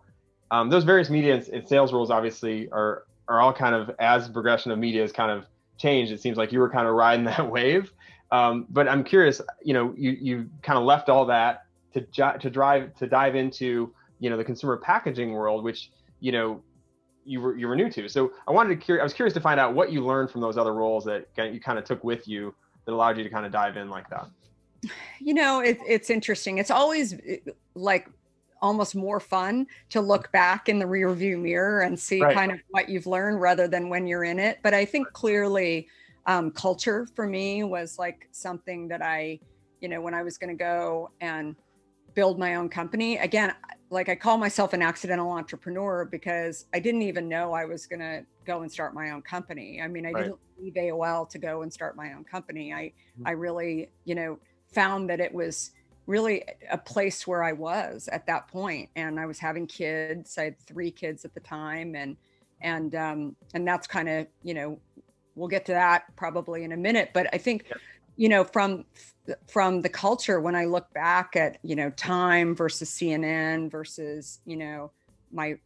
um, 0.54 0.70
those 0.70 0.84
various 0.84 1.10
media 1.10 1.34
and, 1.34 1.48
and, 1.48 1.68
sales 1.68 1.92
roles 1.92 2.12
obviously 2.12 2.70
are 2.72 3.06
are 3.28 3.42
all 3.42 3.52
kind 3.52 3.74
of 3.74 3.90
as 4.00 4.30
progression 4.30 4.72
of 4.72 4.78
media 4.78 5.04
is 5.04 5.12
kind 5.12 5.32
of 5.32 5.46
changed. 5.78 6.12
It 6.12 6.22
seems 6.22 6.38
like 6.38 6.52
you 6.52 6.60
were 6.60 6.70
kind 6.70 6.88
of 6.88 6.96
riding 6.96 7.26
that 7.26 7.50
wave. 7.50 7.92
Um, 8.32 8.66
but 8.70 8.88
I'm 8.88 9.04
curious, 9.04 9.42
you 9.64 9.74
know, 9.74 9.94
you 9.96 10.12
you 10.12 10.50
kind 10.64 10.80
of 10.80 10.86
left 10.86 11.10
all 11.10 11.26
that 11.28 11.66
to 11.94 12.02
to 12.40 12.50
drive 12.50 12.96
to 12.96 13.08
dive 13.08 13.36
into 13.36 13.94
you 14.20 14.30
know 14.30 14.38
the 14.38 14.44
consumer 14.44 14.78
packaging 14.78 15.34
world, 15.34 15.64
which 15.64 15.92
you 16.20 16.32
know 16.32 16.64
you 17.26 17.42
were 17.42 17.56
you 17.56 17.68
were 17.68 17.76
new 17.76 17.90
to. 17.92 18.08
So 18.10 18.32
I 18.48 18.52
wanted 18.52 18.80
to 18.80 18.86
cur- 18.86 19.00
I 19.00 19.04
was 19.04 19.14
curious 19.14 19.34
to 19.36 19.42
find 19.42 19.60
out 19.60 19.74
what 19.74 19.92
you 19.92 20.04
learned 20.04 20.32
from 20.32 20.42
those 20.42 20.58
other 20.58 20.74
roles 20.74 21.06
that 21.06 21.28
you 21.38 21.60
kind 21.60 21.78
of 21.78 21.86
took 21.86 22.04
with 22.04 22.28
you 22.28 22.54
that 22.86 22.94
allowed 22.94 23.18
you 23.18 23.24
to 23.24 23.30
kind 23.30 23.46
of 23.46 23.52
dive 23.52 23.78
in 23.78 23.90
like 23.90 24.10
that. 24.10 24.28
You 25.22 25.34
know, 25.34 25.62
it, 25.62 25.78
it's 25.88 26.10
interesting. 26.10 26.58
It's 26.58 26.70
always 26.70 27.16
like 27.74 28.10
almost 28.64 28.96
more 28.96 29.20
fun 29.20 29.68
to 29.90 30.00
look 30.00 30.32
back 30.32 30.70
in 30.70 30.80
the 30.80 30.88
rear 30.88 31.12
view 31.14 31.38
mirror 31.38 31.82
and 31.82 32.00
see 32.00 32.22
right. 32.22 32.34
kind 32.34 32.52
of 32.52 32.60
what 32.70 32.88
you've 32.88 33.06
learned 33.06 33.42
rather 33.42 33.68
than 33.68 33.90
when 33.90 34.08
you're 34.08 34.24
in 34.24 34.40
it. 34.40 34.60
But 34.64 34.74
I 34.74 34.86
think 34.86 35.12
clearly 35.12 35.90
um, 36.26 36.50
culture 36.50 37.06
for 37.14 37.28
me 37.28 37.64
was 37.64 38.00
like 38.00 38.30
something 38.32 38.88
that 38.88 39.02
I, 39.02 39.40
you 39.82 39.90
know, 39.90 40.02
when 40.02 40.14
I 40.14 40.24
was 40.24 40.38
going 40.38 40.50
to 40.50 40.56
go 40.56 41.12
and 41.20 41.58
build 42.14 42.40
my 42.40 42.56
own 42.56 42.70
company 42.70 43.18
again, 43.18 43.54
like 43.90 44.08
I 44.08 44.16
call 44.16 44.38
myself 44.38 44.72
an 44.72 44.82
accidental 44.82 45.30
entrepreneur 45.30 46.06
because 46.06 46.66
I 46.74 46.80
didn't 46.80 47.02
even 47.02 47.28
know 47.28 47.52
I 47.52 47.66
was 47.66 47.86
going 47.86 48.00
to 48.00 48.26
go 48.46 48.62
and 48.62 48.72
start 48.72 48.94
my 48.94 49.12
own 49.12 49.22
company. 49.24 49.82
I 49.82 49.90
mean, 49.90 50.06
I 50.06 50.12
right. 50.12 50.24
didn't 50.24 50.40
leave 50.58 50.74
AOL 50.76 51.30
to 51.30 51.38
go 51.38 51.64
and 51.64 51.72
start 51.72 51.98
my 51.98 52.14
own 52.14 52.24
company. 52.24 52.74
I, 52.74 52.78
mm-hmm. 52.78 53.28
I 53.28 53.32
really, 53.32 53.90
you 54.06 54.16
know, 54.16 54.40
found 54.72 55.10
that 55.10 55.20
it 55.20 55.34
was 55.34 55.72
really 56.06 56.44
a 56.72 56.78
place 56.78 57.26
where 57.26 57.44
I 57.44 57.54
was 57.54 58.10
at 58.12 58.26
that 58.28 58.48
point. 58.48 58.90
And 58.96 59.20
I 59.20 59.26
was 59.26 59.40
having 59.40 59.68
kids. 59.68 60.38
I 60.38 60.46
had 60.46 60.60
three 60.60 60.92
kids 60.92 61.26
at 61.26 61.34
the 61.34 61.40
time, 61.40 61.96
and 61.96 62.18
and 62.62 62.96
um, 62.96 63.36
and 63.54 63.68
that's 63.68 63.88
kind 63.88 64.10
of 64.10 64.28
you 64.44 64.54
know 64.54 64.80
we'll 65.36 65.48
get 65.48 65.66
to 65.66 65.72
that 65.72 66.04
probably 66.16 66.64
in 66.64 66.72
a 66.72 66.78
minute. 66.78 67.12
But 67.14 67.28
I 67.34 67.38
think 67.38 67.66
you 68.16 68.30
know 68.30 68.44
from 68.44 68.86
from 69.48 69.82
the 69.82 69.90
culture 69.90 70.42
when 70.42 70.56
I 70.56 70.66
look 70.66 70.92
back 70.94 71.36
at 71.36 71.58
you 71.64 71.76
know 71.76 71.90
Time 71.92 72.56
versus 72.56 72.90
CNN 72.90 73.72
versus 73.72 74.40
you 74.46 74.58
know 74.58 74.92
my 75.32 75.58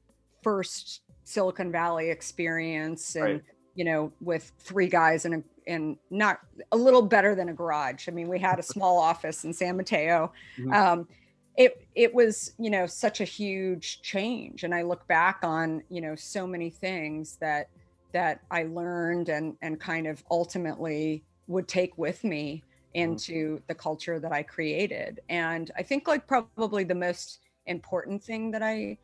first 0.44 1.02
Silicon 1.24 1.72
Valley 1.72 2.10
experience 2.10 3.16
and. 3.16 3.24
Right 3.24 3.44
you 3.78 3.86
know, 3.86 4.12
with 4.20 4.52
three 4.58 4.88
guys 4.88 5.24
and 5.24 5.36
a 5.36 5.44
in 5.68 5.98
not 6.10 6.40
a 6.72 6.78
little 6.78 7.02
better 7.04 7.36
than 7.36 7.50
a 7.50 7.54
garage. 7.54 8.08
I 8.08 8.12
mean, 8.12 8.28
we 8.28 8.40
had 8.40 8.58
a 8.58 8.64
small 8.74 8.98
office 8.98 9.44
in 9.44 9.54
San 9.54 9.78
Mateo. 9.78 10.32
Mm-hmm. 10.58 10.74
Um, 10.74 11.08
it 11.56 11.86
it 11.96 12.14
was 12.14 12.54
you 12.58 12.70
know 12.70 12.86
such 12.86 13.20
a 13.20 13.24
huge 13.24 14.02
change, 14.02 14.64
and 14.64 14.74
I 14.74 14.84
look 14.84 15.08
back 15.08 15.40
on 15.44 15.84
you 15.90 16.02
know 16.02 16.16
so 16.16 16.48
many 16.48 16.70
things 16.70 17.38
that 17.38 17.70
that 18.14 18.42
I 18.50 18.64
learned 18.64 19.30
and 19.30 19.56
and 19.62 19.80
kind 19.80 20.08
of 20.08 20.24
ultimately 20.32 21.24
would 21.48 21.68
take 21.68 21.98
with 21.98 22.24
me 22.24 22.64
mm-hmm. 22.96 23.12
into 23.12 23.62
the 23.68 23.76
culture 23.76 24.20
that 24.20 24.32
I 24.32 24.44
created. 24.44 25.20
And 25.30 25.72
I 25.76 25.84
think 25.84 26.08
like 26.08 26.28
probably 26.28 26.84
the 26.84 26.96
most 26.96 27.40
important 27.66 28.24
thing 28.24 28.52
that 28.52 28.64
I 28.64 28.98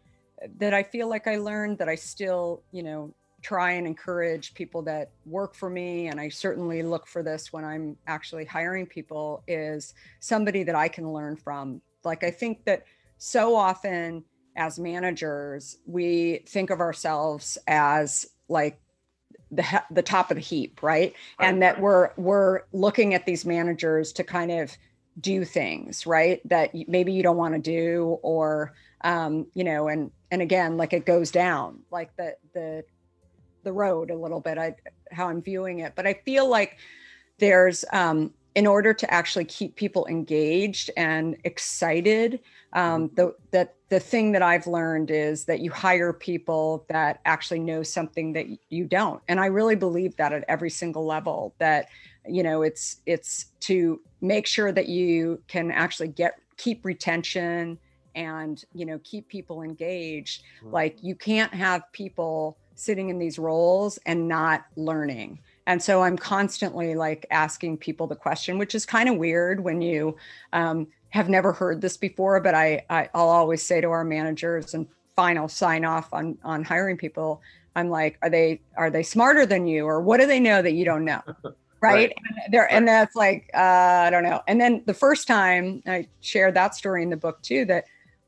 that 0.58 0.74
I 0.74 0.84
feel 0.84 1.10
like 1.10 1.28
I 1.28 1.38
learned 1.38 1.80
that 1.80 1.90
I 1.90 1.96
still 1.96 2.62
you 2.72 2.84
know 2.84 3.14
try 3.44 3.72
and 3.74 3.86
encourage 3.86 4.54
people 4.54 4.82
that 4.82 5.12
work 5.26 5.54
for 5.54 5.70
me 5.70 6.08
and 6.08 6.20
i 6.20 6.30
certainly 6.30 6.82
look 6.82 7.06
for 7.06 7.22
this 7.22 7.54
when 7.54 7.64
i'm 7.64 7.96
actually 8.08 8.46
hiring 8.46 8.86
people 8.86 9.44
is 9.48 9.94
somebody 10.20 10.64
that 10.64 10.76
i 10.76 10.88
can 10.88 11.12
learn 11.12 11.36
from. 11.36 11.82
Like 12.04 12.24
i 12.24 12.32
think 12.32 12.66
that 12.66 12.84
so 13.18 13.56
often 13.56 14.24
as 14.56 14.80
managers 14.80 15.78
we 15.86 16.44
think 16.48 16.70
of 16.70 16.80
ourselves 16.80 17.58
as 17.68 18.26
like 18.50 18.80
the 19.52 19.84
the 19.92 20.02
top 20.02 20.32
of 20.32 20.36
the 20.36 20.42
heap 20.42 20.82
right, 20.82 21.14
right. 21.40 21.48
and 21.48 21.62
that 21.62 21.80
we're 21.80 22.12
we're 22.18 22.62
looking 22.72 23.14
at 23.14 23.26
these 23.26 23.46
managers 23.46 24.12
to 24.14 24.24
kind 24.24 24.52
of 24.52 24.76
do 25.20 25.46
things 25.46 26.06
right? 26.06 26.42
That 26.50 26.72
maybe 26.88 27.14
you 27.14 27.24
don't 27.24 27.38
want 27.38 27.54
to 27.54 27.60
do 27.60 28.18
or 28.22 28.74
um, 29.02 29.48
you 29.54 29.64
know 29.64 29.88
and 29.88 30.12
and 30.32 30.42
again 30.42 30.78
like 30.78 30.94
it 30.94 31.06
goes 31.06 31.32
down. 31.32 31.80
Like 31.92 32.16
the 32.18 32.36
the 32.54 32.84
the 33.64 33.74
road 33.74 34.12
a 34.12 34.16
little 34.16 34.40
bit 34.40 34.58
I, 34.58 34.76
how 35.12 35.28
i'm 35.28 35.42
viewing 35.42 35.80
it 35.80 35.94
but 35.96 36.06
i 36.08 36.14
feel 36.26 36.48
like 36.48 36.78
there's 37.40 37.84
um, 37.92 38.34
in 38.56 38.68
order 38.68 38.94
to 38.94 39.12
actually 39.12 39.46
keep 39.46 39.76
people 39.76 40.06
engaged 40.06 40.92
and 40.96 41.36
excited 41.44 42.40
um, 42.74 43.10
mm-hmm. 43.10 43.16
the, 43.16 43.36
that 43.52 43.76
the 43.90 44.00
thing 44.00 44.32
that 44.32 44.42
i've 44.42 44.68
learned 44.68 45.12
is 45.12 45.46
that 45.46 45.60
you 45.60 45.72
hire 45.72 46.14
people 46.14 46.86
that 46.90 47.20
actually 47.26 47.60
know 47.60 47.84
something 47.84 48.34
that 48.34 48.46
you 48.70 48.86
don't 48.86 49.22
and 49.28 49.40
i 49.40 49.46
really 49.46 49.76
believe 49.76 50.16
that 50.18 50.34
at 50.34 50.44
every 50.48 50.70
single 50.70 51.06
level 51.06 51.56
that 51.60 51.88
you 52.28 52.44
know 52.44 52.62
it's 52.62 52.98
it's 53.06 53.48
to 53.60 54.00
make 54.22 54.48
sure 54.48 54.72
that 54.72 54.88
you 54.88 55.42
can 55.48 55.72
actually 55.72 56.08
get 56.08 56.40
keep 56.58 56.86
retention 56.86 57.78
and 58.16 58.64
you 58.74 58.86
know 58.86 59.00
keep 59.04 59.28
people 59.28 59.62
engaged 59.62 60.44
mm-hmm. 60.60 60.74
like 60.74 60.98
you 61.02 61.16
can't 61.16 61.54
have 61.54 61.92
people 61.92 62.58
sitting 62.76 63.10
in 63.10 63.20
these 63.20 63.40
roles 63.40 63.98
and 64.06 64.28
not 64.28 64.66
learning. 64.76 65.40
And 65.66 65.82
so 65.82 66.04
I'm 66.04 66.18
constantly 66.18 66.96
like 66.96 67.26
asking 67.32 67.78
people 67.78 68.08
the 68.08 68.16
question, 68.16 68.58
which 68.58 68.76
is 68.76 68.86
kind 68.86 69.08
of 69.08 69.18
weird 69.18 69.64
when 69.64 69.82
you 69.82 70.18
um, 70.52 70.88
have 71.10 71.30
never 71.30 71.54
heard 71.54 71.82
this 71.82 71.96
before. 71.96 72.40
But 72.42 72.56
I, 72.56 72.86
I 72.90 73.10
will 73.14 73.22
always 73.22 73.64
say 73.64 73.80
to 73.82 73.90
our 73.90 74.04
managers 74.04 74.74
and 74.74 74.88
final 75.16 75.48
sign 75.48 75.86
off 75.86 76.14
on 76.14 76.38
on 76.44 76.64
hiring 76.64 76.98
people, 76.98 77.42
I'm 77.76 77.90
like, 77.90 78.18
are 78.22 78.30
they 78.30 78.62
are 78.78 78.90
they 78.90 79.04
smarter 79.04 79.46
than 79.46 79.68
you, 79.68 79.86
or 79.86 80.02
what 80.02 80.20
do 80.20 80.28
they 80.28 80.40
know 80.40 80.62
that 80.62 80.74
you 80.74 80.86
don't 80.86 81.06
know? 81.06 81.22
Right. 81.84 81.94
right. 81.94 82.18
And 82.46 82.54
there, 82.54 82.72
and 82.72 82.88
that's 82.88 83.14
like, 83.14 83.50
uh, 83.54 83.58
I 84.08 84.10
don't 84.10 84.24
know. 84.24 84.42
And 84.48 84.62
then 84.62 84.84
the 84.86 84.94
first 84.94 85.28
time 85.28 85.84
I 85.86 86.08
shared 86.22 86.54
that 86.54 86.76
story 86.76 87.04
in 87.04 87.10
the 87.10 87.18
book 87.18 87.42
too, 87.42 87.66
that 87.66 87.84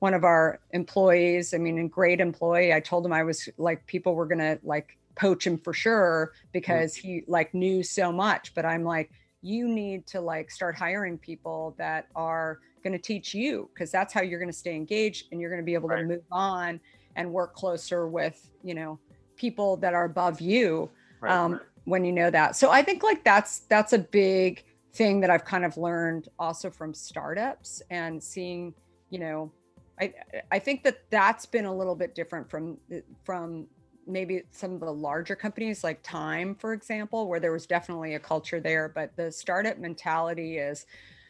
one 0.05 0.13
of 0.13 0.23
our 0.23 0.59
employees, 0.69 1.51
I 1.55 1.57
mean, 1.57 1.79
a 1.79 1.87
great 1.87 2.21
employee, 2.21 2.71
I 2.71 2.79
told 2.79 3.03
him 3.03 3.11
I 3.11 3.23
was 3.23 3.49
like, 3.57 3.83
people 3.87 4.13
were 4.13 4.27
going 4.27 4.37
to 4.37 4.59
like 4.61 4.99
poach 5.15 5.47
him 5.47 5.57
for 5.57 5.73
sure 5.73 6.33
because 6.51 6.95
mm-hmm. 6.95 7.07
he 7.07 7.23
like 7.27 7.55
knew 7.55 7.81
so 7.81 8.11
much. 8.11 8.53
But 8.53 8.65
I'm 8.65 8.83
like, 8.83 9.09
you 9.41 9.67
need 9.67 10.05
to 10.13 10.21
like 10.21 10.51
start 10.51 10.75
hiring 10.75 11.17
people 11.17 11.73
that 11.79 12.05
are 12.15 12.59
going 12.83 12.93
to 12.93 12.99
teach 12.99 13.33
you 13.33 13.67
because 13.73 13.89
that's 13.89 14.13
how 14.13 14.21
you're 14.21 14.37
going 14.37 14.51
to 14.51 14.61
stay 14.65 14.75
engaged 14.75 15.29
and 15.31 15.41
you're 15.41 15.49
going 15.49 15.59
to 15.59 15.65
be 15.65 15.73
able 15.73 15.89
right. 15.89 16.01
to 16.01 16.07
move 16.07 16.21
on 16.31 16.79
and 17.15 17.33
work 17.33 17.55
closer 17.55 18.07
with, 18.07 18.47
you 18.63 18.75
know, 18.75 18.99
people 19.37 19.75
that 19.77 19.95
are 19.95 20.05
above 20.05 20.39
you 20.39 20.87
right. 21.19 21.33
um, 21.33 21.59
when 21.85 22.05
you 22.05 22.11
know 22.11 22.29
that. 22.29 22.55
So 22.55 22.69
I 22.69 22.83
think 22.83 23.01
like 23.01 23.23
that's 23.23 23.61
that's 23.73 23.93
a 23.93 23.99
big 23.99 24.63
thing 24.93 25.19
that 25.21 25.31
I've 25.31 25.45
kind 25.45 25.65
of 25.65 25.77
learned 25.77 26.29
also 26.37 26.69
from 26.69 26.93
startups 26.93 27.81
and 27.89 28.23
seeing, 28.23 28.75
you 29.09 29.17
know, 29.17 29.51
I 29.99 30.13
I 30.51 30.59
think 30.59 30.83
that 30.83 31.09
that's 31.09 31.45
been 31.45 31.65
a 31.65 31.75
little 31.75 31.95
bit 31.95 32.15
different 32.15 32.49
from 32.49 32.77
from 33.23 33.67
maybe 34.07 34.43
some 34.51 34.73
of 34.73 34.79
the 34.81 34.93
larger 34.93 35.35
companies 35.35 35.83
like 35.83 36.01
Time, 36.03 36.55
for 36.55 36.73
example, 36.73 37.27
where 37.27 37.39
there 37.39 37.51
was 37.51 37.65
definitely 37.65 38.15
a 38.15 38.19
culture 38.19 38.59
there. 38.59 38.89
But 38.89 39.15
the 39.15 39.31
startup 39.31 39.77
mentality 39.79 40.57
is, 40.57 40.85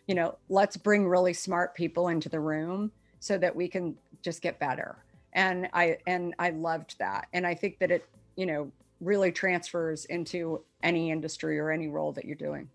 you 0.08 0.15
know, 0.15 0.38
let's 0.49 0.78
bring 0.78 1.08
really 1.08 1.34
smart 1.34 1.73
people 1.75 2.10
into 2.10 2.30
the 2.30 2.39
room 2.39 2.91
so 3.19 3.38
that 3.38 3.56
we 3.56 3.67
can 3.67 3.95
just 4.21 4.41
get 4.41 4.60
better. 4.60 4.97
And 5.34 5.69
I 5.73 5.97
and 6.08 6.34
I 6.39 6.49
loved 6.51 6.97
that. 6.99 7.28
And 7.34 7.45
I 7.45 7.56
think 7.56 7.80
that 7.80 7.91
it, 7.91 8.06
you 8.36 8.45
know, 8.45 8.71
really 9.01 9.32
transfers 9.32 10.06
into 10.06 10.63
any 10.84 11.12
industry 11.12 11.60
or 11.60 11.71
any 11.71 11.88
role 11.88 12.12
that 12.13 12.25
you're 12.25 12.36
doing. 12.36 12.69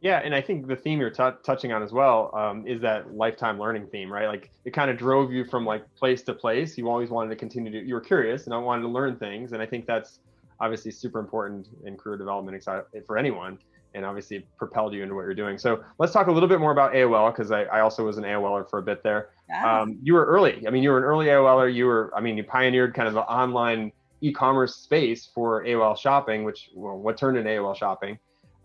Yeah, 0.00 0.20
and 0.24 0.34
I 0.34 0.40
think 0.40 0.68
the 0.68 0.76
theme 0.76 1.00
you're 1.00 1.10
t- 1.10 1.36
touching 1.42 1.72
on 1.72 1.82
as 1.82 1.92
well 1.92 2.30
um, 2.34 2.66
is 2.66 2.80
that 2.82 3.14
lifetime 3.14 3.58
learning 3.58 3.88
theme, 3.88 4.12
right? 4.12 4.28
Like 4.28 4.50
it 4.64 4.72
kind 4.72 4.90
of 4.90 4.96
drove 4.96 5.32
you 5.32 5.44
from 5.44 5.66
like 5.66 5.82
place 5.96 6.22
to 6.22 6.34
place. 6.34 6.78
You 6.78 6.88
always 6.88 7.10
wanted 7.10 7.30
to 7.30 7.36
continue 7.36 7.72
to. 7.72 7.84
You 7.84 7.94
were 7.94 8.00
curious 8.00 8.44
and 8.44 8.54
I 8.54 8.58
wanted 8.58 8.82
to 8.82 8.88
learn 8.88 9.16
things, 9.16 9.52
and 9.52 9.60
I 9.60 9.66
think 9.66 9.86
that's 9.86 10.20
obviously 10.60 10.90
super 10.90 11.18
important 11.18 11.68
in 11.84 11.96
career 11.96 12.16
development 12.16 12.64
for 13.06 13.18
anyone. 13.18 13.58
and 13.94 14.04
obviously 14.04 14.46
propelled 14.58 14.92
you 14.92 15.02
into 15.02 15.14
what 15.14 15.22
you're 15.22 15.34
doing. 15.34 15.56
So 15.56 15.82
let's 15.98 16.12
talk 16.12 16.26
a 16.26 16.30
little 16.30 16.48
bit 16.48 16.60
more 16.60 16.72
about 16.72 16.92
AOL 16.92 17.32
because 17.32 17.50
I, 17.50 17.62
I, 17.64 17.80
also 17.80 18.04
was 18.04 18.18
an 18.18 18.24
AOLer 18.24 18.68
for 18.68 18.78
a 18.78 18.82
bit 18.82 19.02
there. 19.02 19.30
Yeah. 19.48 19.80
Um, 19.80 19.98
you 20.02 20.12
were 20.12 20.26
early. 20.26 20.62
I 20.66 20.70
mean, 20.70 20.82
you 20.82 20.90
were 20.90 20.98
an 20.98 21.04
early 21.04 21.26
AOLer. 21.26 21.74
You 21.74 21.86
were, 21.86 22.12
I 22.14 22.20
mean, 22.20 22.36
you 22.36 22.44
pioneered 22.44 22.92
kind 22.92 23.08
of 23.08 23.14
the 23.14 23.22
online 23.22 23.90
e-commerce 24.20 24.76
space 24.76 25.30
for 25.34 25.64
AOL 25.64 25.98
shopping, 25.98 26.44
which 26.44 26.68
well, 26.74 26.98
what 26.98 27.16
turned 27.16 27.38
into 27.38 27.48
AOL 27.50 27.74
shopping. 27.74 28.18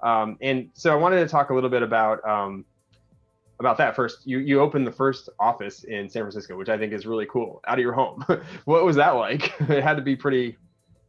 Um, 0.04 0.38
and 0.42 0.70
so 0.74 0.92
I 0.92 0.96
wanted 0.96 1.20
to 1.20 1.28
talk 1.28 1.50
a 1.50 1.54
little 1.54 1.70
bit 1.70 1.82
about 1.82 2.24
um, 2.28 2.66
about 3.60 3.78
that 3.78 3.96
first. 3.96 4.28
You 4.28 4.39
you 4.39 4.60
opened 4.60 4.86
the 4.86 4.92
first 4.92 5.30
office 5.39 5.86
in 5.86 6.10
San 6.10 6.24
Francisco, 6.24 6.58
which 6.58 6.70
I 6.70 6.78
think 6.78 6.94
is 6.94 7.06
really 7.06 7.26
cool, 7.26 7.62
out 7.68 7.80
of 7.80 7.82
your 7.82 7.94
home. 7.94 8.24
what 8.66 8.84
was 8.84 8.98
that 8.98 9.12
like? 9.12 9.54
it 9.62 9.82
had 9.82 9.96
to 9.96 10.02
be 10.02 10.16
pretty 10.16 10.58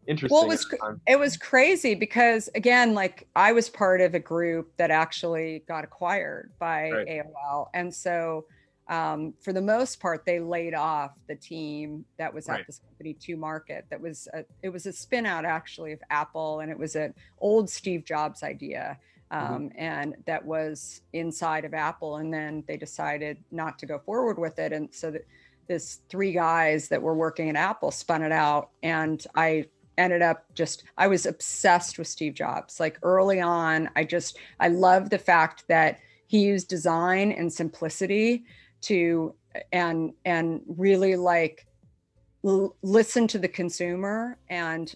interesting. 0.06 0.34
Well, 0.34 0.44
it 0.44 0.48
was 0.48 0.74
it 1.08 1.18
was 1.18 1.36
crazy 1.36 1.94
because 1.96 2.48
again, 2.54 2.94
like 2.94 3.26
I 3.34 3.52
was 3.52 3.68
part 3.68 4.00
of 4.00 4.14
a 4.14 4.20
group 4.20 4.72
that 4.76 4.92
actually 4.92 5.64
got 5.66 5.82
acquired 5.82 6.52
by 6.60 6.90
right. 6.90 7.06
AOL, 7.08 7.68
and 7.74 7.92
so 7.92 8.46
um, 8.88 9.32
for 9.40 9.52
the 9.52 9.62
most 9.62 10.00
part, 10.00 10.24
they 10.26 10.40
laid 10.40 10.74
off 10.74 11.12
the 11.26 11.34
team 11.34 12.04
that 12.18 12.32
was 12.32 12.48
right. 12.48 12.60
at 12.60 12.66
this 12.66 12.80
company 12.80 13.14
2Market. 13.14 13.82
That 13.90 14.00
was 14.00 14.28
a, 14.34 14.44
it 14.62 14.68
was 14.68 14.86
a 14.86 14.92
spin 14.92 15.24
out 15.26 15.44
actually 15.44 15.92
of 15.92 16.00
Apple, 16.10 16.60
and 16.60 16.70
it 16.70 16.78
was 16.78 16.94
an 16.94 17.14
old 17.38 17.70
Steve 17.70 18.04
Jobs 18.04 18.42
idea. 18.42 18.98
Mm-hmm. 19.32 19.54
Um, 19.54 19.62
mm-hmm. 19.62 19.78
and 19.78 20.16
that 20.26 20.44
was 20.44 21.00
inside 21.12 21.64
of 21.64 21.72
Apple. 21.72 22.16
And 22.16 22.32
then 22.32 22.62
they 22.68 22.76
decided 22.76 23.38
not 23.50 23.78
to 23.78 23.86
go 23.86 23.98
forward 23.98 24.38
with 24.38 24.58
it. 24.58 24.72
And 24.72 24.88
so 24.92 25.10
that 25.10 25.26
this 25.66 26.00
three 26.10 26.32
guys 26.32 26.88
that 26.88 27.00
were 27.00 27.14
working 27.14 27.48
at 27.48 27.56
Apple 27.56 27.90
spun 27.90 28.22
it 28.22 28.32
out. 28.32 28.68
And 28.82 29.24
I 29.34 29.64
ended 29.96 30.20
up 30.20 30.44
just, 30.54 30.84
I 30.98 31.06
was 31.06 31.24
obsessed 31.24 31.98
with 31.98 32.06
Steve 32.06 32.34
Jobs. 32.34 32.78
Like 32.78 32.98
early 33.02 33.40
on, 33.40 33.88
I 33.96 34.04
just, 34.04 34.38
I 34.60 34.68
love 34.68 35.08
the 35.08 35.18
fact 35.18 35.64
that 35.68 36.00
he 36.26 36.40
used 36.40 36.68
design 36.68 37.32
and 37.32 37.52
simplicity 37.52 38.44
to, 38.84 39.34
and, 39.72 40.12
and 40.24 40.62
really 40.66 41.16
like, 41.16 41.66
l- 42.44 42.74
listen 42.82 43.26
to 43.28 43.38
the 43.38 43.48
consumer 43.48 44.38
and 44.48 44.94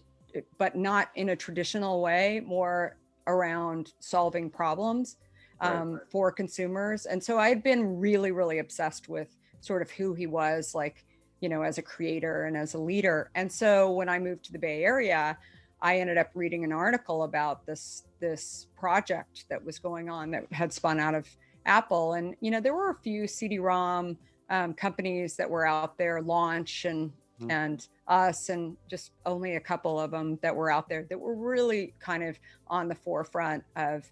but 0.58 0.76
not 0.76 1.08
in 1.14 1.30
a 1.30 1.36
traditional 1.36 2.02
way 2.02 2.40
more 2.46 2.96
around 3.26 3.92
solving 3.98 4.50
problems 4.50 5.16
um, 5.60 5.92
right. 5.92 6.02
for 6.10 6.30
consumers. 6.30 7.06
And 7.06 7.22
so 7.22 7.38
I 7.38 7.48
had 7.48 7.62
been 7.62 7.98
really, 7.98 8.30
really 8.30 8.58
obsessed 8.58 9.08
with 9.08 9.36
sort 9.60 9.82
of 9.82 9.90
who 9.90 10.14
he 10.14 10.26
was, 10.26 10.74
like, 10.74 11.04
you 11.40 11.48
know, 11.48 11.62
as 11.62 11.78
a 11.78 11.82
creator 11.82 12.44
and 12.44 12.56
as 12.56 12.74
a 12.74 12.78
leader. 12.78 13.30
And 13.34 13.50
so 13.50 13.90
when 13.90 14.08
I 14.08 14.18
moved 14.18 14.44
to 14.44 14.52
the 14.52 14.58
Bay 14.58 14.84
Area, 14.84 15.38
I 15.80 15.98
ended 15.98 16.18
up 16.18 16.30
reading 16.34 16.64
an 16.64 16.72
article 16.72 17.22
about 17.22 17.64
this 17.66 18.04
this 18.20 18.66
project 18.76 19.46
that 19.48 19.64
was 19.64 19.78
going 19.78 20.10
on 20.10 20.30
that 20.32 20.44
had 20.52 20.72
spun 20.72 21.00
out 21.00 21.14
of 21.14 21.26
Apple. 21.68 22.14
And 22.14 22.34
you 22.40 22.50
know, 22.50 22.60
there 22.60 22.74
were 22.74 22.90
a 22.90 22.96
few 22.96 23.28
CD-ROM 23.28 24.16
um, 24.50 24.74
companies 24.74 25.36
that 25.36 25.48
were 25.48 25.66
out 25.66 25.98
there, 25.98 26.20
Launch 26.20 26.84
and 26.84 27.12
mm-hmm. 27.40 27.50
and 27.50 27.88
us 28.06 28.48
and 28.48 28.76
just 28.88 29.12
only 29.26 29.56
a 29.56 29.60
couple 29.60 30.00
of 30.00 30.10
them 30.10 30.38
that 30.42 30.54
were 30.54 30.70
out 30.70 30.88
there 30.88 31.06
that 31.08 31.18
were 31.18 31.34
really 31.34 31.94
kind 32.00 32.22
of 32.22 32.38
on 32.66 32.88
the 32.88 32.94
forefront 32.94 33.64
of 33.76 34.10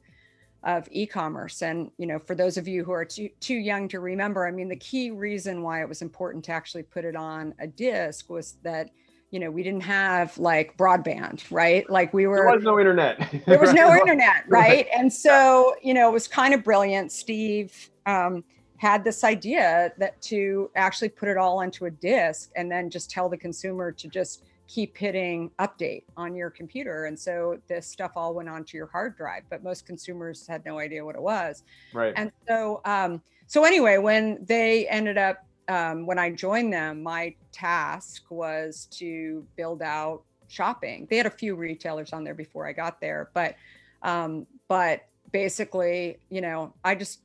of 0.63 0.89
e-commerce 0.91 1.63
and 1.63 1.91
you 1.99 2.07
know 2.07 2.19
for 2.19 2.35
those 2.35 2.57
of 2.57 2.67
you 2.67 2.83
who 2.83 2.91
are 2.91 3.05
too, 3.05 3.29
too 3.41 3.55
young 3.55 3.87
to 3.89 4.01
remember 4.01 4.47
i 4.47 4.51
mean 4.51 4.69
the 4.69 4.77
key 4.77 5.11
reason 5.11 5.63
why 5.63 5.81
it 5.81 5.89
was 5.89 6.03
important 6.03 6.45
to 6.45 6.51
actually 6.51 6.83
put 6.83 7.05
it 7.05 7.15
on 7.15 7.55
a 7.61 7.67
disc 7.67 8.29
was 8.31 8.57
that 8.63 8.91
you 9.31 9.41
know 9.41 9.51
we 9.51 9.63
didn't 9.63 9.83
have 9.83 10.37
like 10.39 10.77
broadband 10.77 11.43
right? 11.51 11.89
Like 11.91 12.15
we 12.15 12.27
were 12.27 12.37
there 12.47 12.55
was 12.57 12.65
no 12.65 12.79
internet. 12.81 13.43
There 13.47 13.59
was 13.59 13.73
no 13.73 13.95
internet 13.95 14.45
right? 14.49 14.87
And 14.95 15.13
so 15.13 15.75
you 15.83 15.95
know 15.95 16.09
it 16.09 16.13
was 16.13 16.29
kind 16.29 16.55
of 16.55 16.63
brilliant. 16.65 17.13
Steve 17.13 17.91
um, 18.07 18.45
had 18.79 19.05
this 19.05 19.25
idea 19.25 19.93
that 19.99 20.21
to 20.23 20.71
actually 20.77 21.09
put 21.09 21.29
it 21.29 21.37
all 21.37 21.59
onto 21.59 21.87
a 21.87 21.91
disk 21.91 22.51
and 22.57 22.71
then 22.71 22.91
just 22.91 23.11
tell 23.11 23.29
the 23.29 23.37
consumer 23.37 23.91
to 23.91 24.09
just 24.09 24.45
keep 24.69 24.97
hitting 24.97 25.51
update 25.61 26.03
on 26.17 26.35
your 26.35 26.51
computer. 26.51 27.05
And 27.05 27.19
so 27.19 27.59
this 27.69 27.87
stuff 27.87 28.13
all 28.17 28.35
went 28.35 28.49
onto 28.49 28.77
your 28.77 28.89
hard 28.89 29.17
drive 29.17 29.43
but 29.49 29.63
most 29.63 29.87
consumers 29.87 30.47
had 30.47 30.65
no 30.65 30.79
idea 30.79 31.05
what 31.05 31.15
it 31.15 31.23
was. 31.23 31.63
Right. 31.95 32.13
And 32.17 32.33
so 32.49 32.81
um 32.85 33.23
so 33.47 33.65
anyway 33.65 33.99
when 33.99 34.45
they 34.45 34.89
ended 34.89 35.19
up 35.19 35.47
um, 35.69 36.07
when 36.07 36.19
i 36.19 36.31
joined 36.31 36.73
them 36.73 37.03
my 37.03 37.35
task 37.53 38.25
was 38.31 38.87
to 38.91 39.47
build 39.57 39.83
out 39.83 40.23
shopping 40.49 41.07
they 41.11 41.17
had 41.17 41.27
a 41.27 41.31
few 41.31 41.55
retailers 41.57 42.13
on 42.13 42.23
there 42.23 42.35
before 42.35 42.67
i 42.67 42.73
got 42.73 43.01
there 43.01 43.31
but 43.35 43.57
um 44.03 44.47
but 44.69 45.07
basically 45.33 46.19
you 46.31 46.41
know 46.41 46.73
i 46.85 46.95
just 46.95 47.21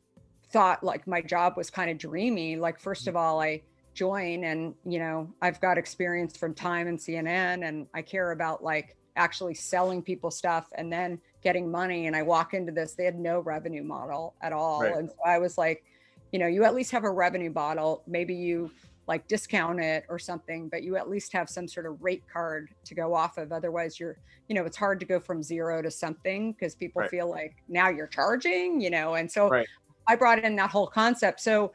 thought 0.52 0.84
like 0.84 1.08
my 1.08 1.22
job 1.22 1.58
was 1.58 1.70
kind 1.70 1.90
of 1.90 1.98
dreamy. 1.98 2.58
Like, 2.58 2.80
first 2.80 3.08
of 3.08 3.16
all, 3.16 3.42
I 3.42 3.62
join 3.94 4.44
and, 4.44 4.74
you 4.86 5.00
know, 5.00 5.34
I've 5.42 5.60
got 5.62 5.78
experience 5.78 6.38
from 6.38 6.54
Time 6.54 6.88
and 6.88 6.98
CNN 6.98 7.68
and 7.68 7.88
I 7.94 8.02
care 8.02 8.32
about 8.32 8.64
like 8.64 8.96
actually 9.16 9.54
selling 9.54 10.02
people 10.02 10.32
stuff 10.32 10.68
and 10.76 10.92
then 10.92 11.20
getting 11.42 11.70
money. 11.70 12.08
And 12.08 12.16
I 12.16 12.22
walk 12.22 12.54
into 12.54 12.72
this, 12.72 12.94
they 12.94 13.06
had 13.06 13.20
no 13.20 13.40
revenue 13.40 13.84
model 13.84 14.36
at 14.42 14.54
all. 14.54 14.82
Right. 14.82 14.96
And 14.96 15.10
so 15.10 15.16
I 15.26 15.40
was 15.40 15.58
like, 15.58 15.84
you 16.32 16.40
know, 16.40 16.48
you 16.48 16.64
at 16.64 16.74
least 16.74 16.92
have 16.92 17.04
a 17.04 17.12
revenue 17.12 17.50
bottle 17.50 18.04
Maybe 18.08 18.34
you 18.34 18.72
like 19.08 19.28
discount 19.28 19.80
it 19.80 20.06
or 20.10 20.20
something, 20.20 20.70
but 20.70 20.84
you 20.84 20.96
at 20.96 21.10
least 21.10 21.34
have 21.34 21.50
some 21.50 21.68
sort 21.68 21.86
of 21.86 22.02
rate 22.02 22.24
card 22.32 22.70
to 22.86 22.96
go 22.96 23.14
off 23.14 23.38
of. 23.38 23.52
Otherwise, 23.52 24.00
you're, 24.00 24.16
you 24.48 24.56
know, 24.56 24.64
it's 24.64 24.78
hard 24.78 25.00
to 25.00 25.06
go 25.06 25.20
from 25.20 25.44
zero 25.44 25.82
to 25.82 25.92
something 25.92 26.54
because 26.54 26.76
people 26.76 27.02
right. 27.02 27.10
feel 27.10 27.30
like 27.30 27.56
now 27.68 27.90
you're 27.90 28.08
charging, 28.08 28.80
you 28.80 28.90
know. 28.90 29.16
And 29.16 29.30
so 29.30 29.50
right. 29.50 29.68
I 30.08 30.16
brought 30.16 30.40
in 30.40 30.56
that 30.56 30.70
whole 30.70 30.88
concept. 30.88 31.42
So 31.42 31.74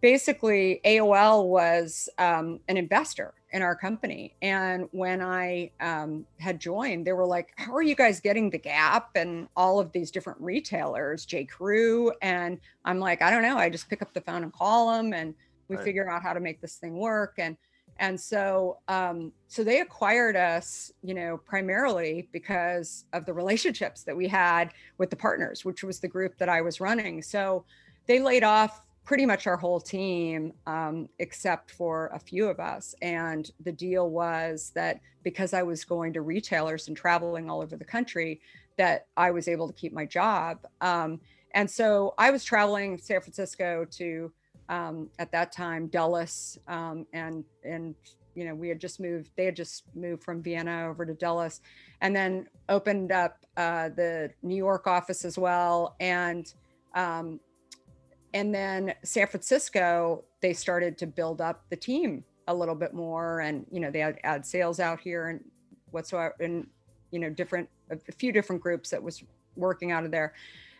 basically, 0.00 0.80
AOL 0.84 1.46
was 1.46 2.08
um, 2.18 2.60
an 2.68 2.76
investor 2.76 3.34
in 3.50 3.62
our 3.62 3.74
company. 3.74 4.34
And 4.42 4.88
when 4.92 5.22
I 5.22 5.70
um, 5.80 6.26
had 6.38 6.60
joined, 6.60 7.06
they 7.06 7.12
were 7.12 7.26
like, 7.26 7.52
How 7.56 7.74
are 7.74 7.82
you 7.82 7.94
guys 7.94 8.20
getting 8.20 8.50
the 8.50 8.58
gap 8.58 9.10
and 9.14 9.48
all 9.56 9.80
of 9.80 9.92
these 9.92 10.10
different 10.10 10.40
retailers, 10.40 11.24
J. 11.24 11.44
Crew? 11.44 12.12
And 12.22 12.60
I'm 12.84 12.98
like, 12.98 13.22
I 13.22 13.30
don't 13.30 13.42
know. 13.42 13.56
I 13.56 13.68
just 13.68 13.88
pick 13.88 14.02
up 14.02 14.12
the 14.12 14.20
phone 14.20 14.42
and 14.42 14.52
call 14.52 14.92
them 14.92 15.12
and 15.12 15.34
we 15.68 15.76
right. 15.76 15.84
figure 15.84 16.10
out 16.10 16.22
how 16.22 16.32
to 16.32 16.40
make 16.40 16.60
this 16.60 16.76
thing 16.76 16.96
work. 16.96 17.34
And 17.38 17.56
and 18.00 18.20
so 18.20 18.78
um, 18.88 19.32
so 19.48 19.64
they 19.64 19.80
acquired 19.80 20.36
us 20.36 20.92
you 21.02 21.14
know 21.14 21.36
primarily 21.36 22.28
because 22.32 23.04
of 23.12 23.24
the 23.24 23.32
relationships 23.32 24.02
that 24.04 24.16
we 24.16 24.28
had 24.28 24.72
with 24.98 25.10
the 25.10 25.16
partners 25.16 25.64
which 25.64 25.82
was 25.82 25.98
the 25.98 26.08
group 26.08 26.36
that 26.38 26.48
i 26.48 26.60
was 26.60 26.80
running 26.80 27.22
so 27.22 27.64
they 28.06 28.20
laid 28.20 28.44
off 28.44 28.82
pretty 29.08 29.24
much 29.24 29.46
our 29.46 29.56
whole 29.56 29.80
team 29.80 30.52
um, 30.66 31.08
except 31.18 31.70
for 31.70 32.10
a 32.12 32.18
few 32.18 32.46
of 32.46 32.60
us. 32.60 32.94
And 33.00 33.50
the 33.64 33.72
deal 33.72 34.10
was 34.10 34.70
that 34.74 35.00
because 35.22 35.54
i 35.54 35.62
was 35.62 35.82
going 35.82 36.12
to 36.12 36.20
retailers 36.20 36.88
and 36.88 36.96
traveling 36.96 37.48
all 37.48 37.62
over 37.62 37.74
the 37.74 37.86
country 37.86 38.38
that 38.76 39.06
i 39.16 39.30
was 39.30 39.48
able 39.48 39.66
to 39.66 39.72
keep 39.72 39.94
my 39.94 40.04
job. 40.04 40.66
Um, 40.82 41.20
and 41.54 41.70
so 41.70 42.12
i 42.18 42.30
was 42.30 42.44
traveling 42.44 42.98
san 42.98 43.22
francisco 43.22 43.86
to 43.92 44.30
um, 44.68 45.08
at 45.18 45.32
that 45.32 45.52
time 45.52 45.86
Dulles 45.86 46.58
um, 46.68 47.06
and 47.14 47.44
and 47.64 47.94
you 48.34 48.44
know 48.44 48.54
we 48.54 48.68
had 48.68 48.78
just 48.78 49.00
moved 49.00 49.30
they 49.36 49.46
had 49.46 49.56
just 49.56 49.84
moved 49.94 50.22
from 50.22 50.42
Vienna 50.42 50.86
over 50.86 51.06
to 51.06 51.14
Dulles 51.14 51.62
and 52.02 52.14
then 52.14 52.46
opened 52.68 53.10
up 53.10 53.38
uh, 53.56 53.88
the 53.88 54.30
New 54.42 54.56
York 54.56 54.86
office 54.86 55.24
as 55.24 55.38
well. 55.38 55.96
And 55.98 56.52
um, 56.94 57.40
and 58.34 58.54
then 58.54 58.94
San 59.02 59.26
Francisco 59.26 60.24
they 60.40 60.52
started 60.52 60.96
to 60.98 61.06
build 61.06 61.40
up 61.40 61.64
the 61.70 61.76
team 61.76 62.24
a 62.46 62.54
little 62.54 62.74
bit 62.74 62.94
more 62.94 63.40
and 63.40 63.66
you 63.70 63.80
know 63.80 63.90
they 63.90 64.00
had 64.00 64.18
ad 64.24 64.44
sales 64.44 64.80
out 64.80 65.00
here 65.00 65.28
and 65.28 65.44
whatsoever 65.90 66.34
and 66.40 66.66
you 67.10 67.18
know 67.18 67.30
different 67.30 67.68
a 67.90 68.12
few 68.12 68.32
different 68.32 68.60
groups 68.60 68.90
that 68.90 69.02
was 69.02 69.22
working 69.56 69.92
out 69.92 70.04
of 70.04 70.10
there 70.10 70.34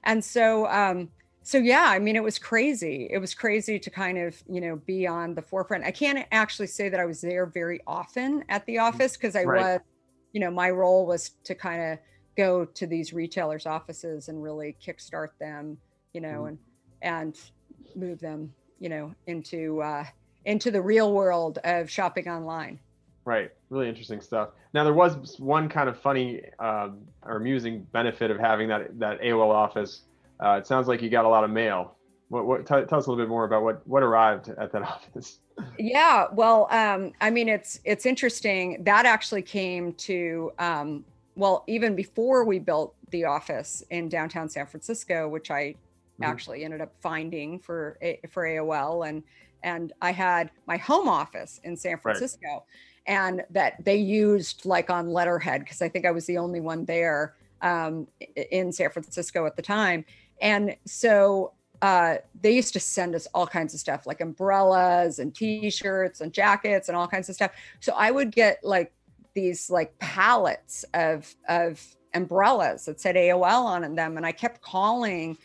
and 0.05 0.25
so 0.25 0.67
um, 0.69 1.09
so 1.43 1.59
yeah 1.59 1.87
i 1.89 1.99
mean 1.99 2.17
it 2.17 2.23
was 2.23 2.39
crazy 2.39 3.09
it 3.11 3.19
was 3.19 3.35
crazy 3.35 3.79
to 3.79 3.91
kind 3.91 4.19
of 4.19 4.43
you 4.49 4.61
know 4.61 4.77
be 4.87 5.07
on 5.07 5.35
the 5.35 5.43
forefront 5.43 5.85
i 5.85 5.91
can't 5.91 6.27
actually 6.33 6.67
say 6.67 6.89
that 6.89 7.01
i 7.01 7.05
was 7.05 7.21
there 7.21 7.47
very 7.47 7.81
often 7.87 8.45
at 8.49 8.65
the 8.67 8.77
mm, 8.77 8.83
office 8.83 9.17
because 9.17 9.37
i 9.37 9.45
right. 9.45 9.61
was 9.61 9.81
you 10.33 10.41
know 10.41 10.51
my 10.51 10.71
role 10.71 11.07
was 11.07 11.31
to 11.45 11.55
kind 11.55 11.83
of 11.83 11.99
go 12.37 12.65
to 12.65 12.87
these 12.87 13.13
retailers 13.13 13.67
offices 13.67 14.29
and 14.29 14.43
really 14.43 14.77
kickstart 14.85 15.31
them 15.41 15.77
you 16.13 16.21
know 16.21 16.43
mm. 16.43 16.49
and 16.49 16.59
and 17.03 17.39
move 17.95 18.21
them 18.21 18.53
you 18.79 18.89
know 18.89 19.15
into 19.27 19.81
uh 19.83 20.05
into 20.45 20.71
the 20.71 20.81
real 20.81 21.13
world 21.13 21.59
of 21.65 21.91
shopping 21.91 22.29
online 22.29 22.79
right 23.25 23.51
really 23.71 23.89
interesting 23.89 24.21
stuff 24.21 24.51
now 24.75 24.85
there 24.85 24.95
was 24.95 25.39
one 25.39 25.69
kind 25.69 25.89
of 25.89 25.99
funny 25.99 26.43
um, 26.59 26.99
or 27.23 27.37
amusing 27.37 27.87
benefit 27.93 28.31
of 28.31 28.39
having 28.39 28.69
that 28.69 28.99
that 28.99 29.21
aol 29.23 29.51
office 29.51 30.03
uh, 30.41 30.53
it 30.53 30.67
sounds 30.67 30.89
like 30.89 31.03
you 31.03 31.11
got 31.11 31.25
a 31.25 31.29
lot 31.29 31.45
of 31.45 31.51
mail. 31.51 31.95
What, 32.29 32.47
what 32.47 32.67
t- 32.67 32.85
tell 32.89 32.99
us 32.99 33.07
a 33.07 33.11
little 33.11 33.17
bit 33.17 33.29
more 33.29 33.45
about 33.45 33.63
what 33.63 33.87
what 33.87 34.03
arrived 34.03 34.49
at 34.51 34.73
that 34.73 34.83
office. 34.83 35.41
Yeah, 35.79 36.27
well, 36.33 36.69
um, 36.71 37.13
I 37.21 37.31
mean, 37.31 37.49
it's 37.49 37.81
it's 37.85 38.07
interesting. 38.07 38.83
That 38.85 39.07
actually 39.07 39.43
came 39.43 39.95
to 39.95 40.53
um, 40.59 41.05
well, 41.35 41.65
even 41.67 41.97
before 41.97 42.45
we 42.45 42.59
built 42.59 42.95
the 43.11 43.25
office 43.25 43.83
in 43.91 44.09
downtown 44.09 44.49
San 44.49 44.67
Francisco, 44.67 45.29
which 45.29 45.51
I 45.51 45.75
mm-hmm. 46.21 46.31
actually 46.31 46.65
ended 46.65 46.81
up 46.81 46.93
finding 47.01 47.59
for 47.59 47.99
for 48.31 48.45
AOL, 48.45 49.09
and 49.09 49.23
and 49.63 49.93
I 50.03 50.13
had 50.13 50.51
my 50.67 50.77
home 50.77 51.09
office 51.09 51.61
in 51.65 51.77
San 51.77 51.99
Francisco, 51.99 52.47
right. 52.47 52.63
and 53.07 53.45
that 53.51 53.85
they 53.85 53.97
used 53.97 54.65
like 54.67 54.91
on 54.91 55.09
letterhead 55.09 55.61
because 55.61 55.83
I 55.83 55.89
think 55.89 56.07
I 56.07 56.11
was 56.11 56.27
the 56.27 56.39
only 56.39 56.61
one 56.61 56.85
there 56.85 57.35
um, 57.63 58.07
in 58.51 58.73
San 58.73 58.91
Francisco 58.91 59.47
at 59.47 59.57
the 59.57 59.63
time, 59.63 60.05
and 60.41 60.77
so 60.85 61.53
uh, 61.83 62.17
they 62.41 62.55
used 62.55 62.73
to 62.73 62.81
send 62.81 63.15
us 63.15 63.29
all 63.35 63.47
kinds 63.47 63.73
of 63.73 63.81
stuff 63.81 64.07
like 64.07 64.21
umbrellas 64.21 65.21
and 65.21 65.35
t-shirts 65.35 66.21
and 66.21 66.33
jackets 66.33 66.89
and 66.89 66.97
all 66.97 67.07
kinds 67.07 67.29
of 67.29 67.37
stuff. 67.37 67.53
So 67.81 67.93
I 67.97 68.11
would 68.11 68.33
get 68.33 68.59
like 68.65 68.93
these 69.35 69.71
like 69.71 69.97
pallets 69.99 70.85
of 70.95 71.33
of 71.49 71.81
umbrellas 72.15 72.87
that 72.87 73.01
said 73.01 73.15
AOL 73.15 73.65
on 73.65 73.95
them, 73.95 74.17
and 74.17 74.27
I 74.27 74.33
kept 74.33 74.61
calling 74.61 75.39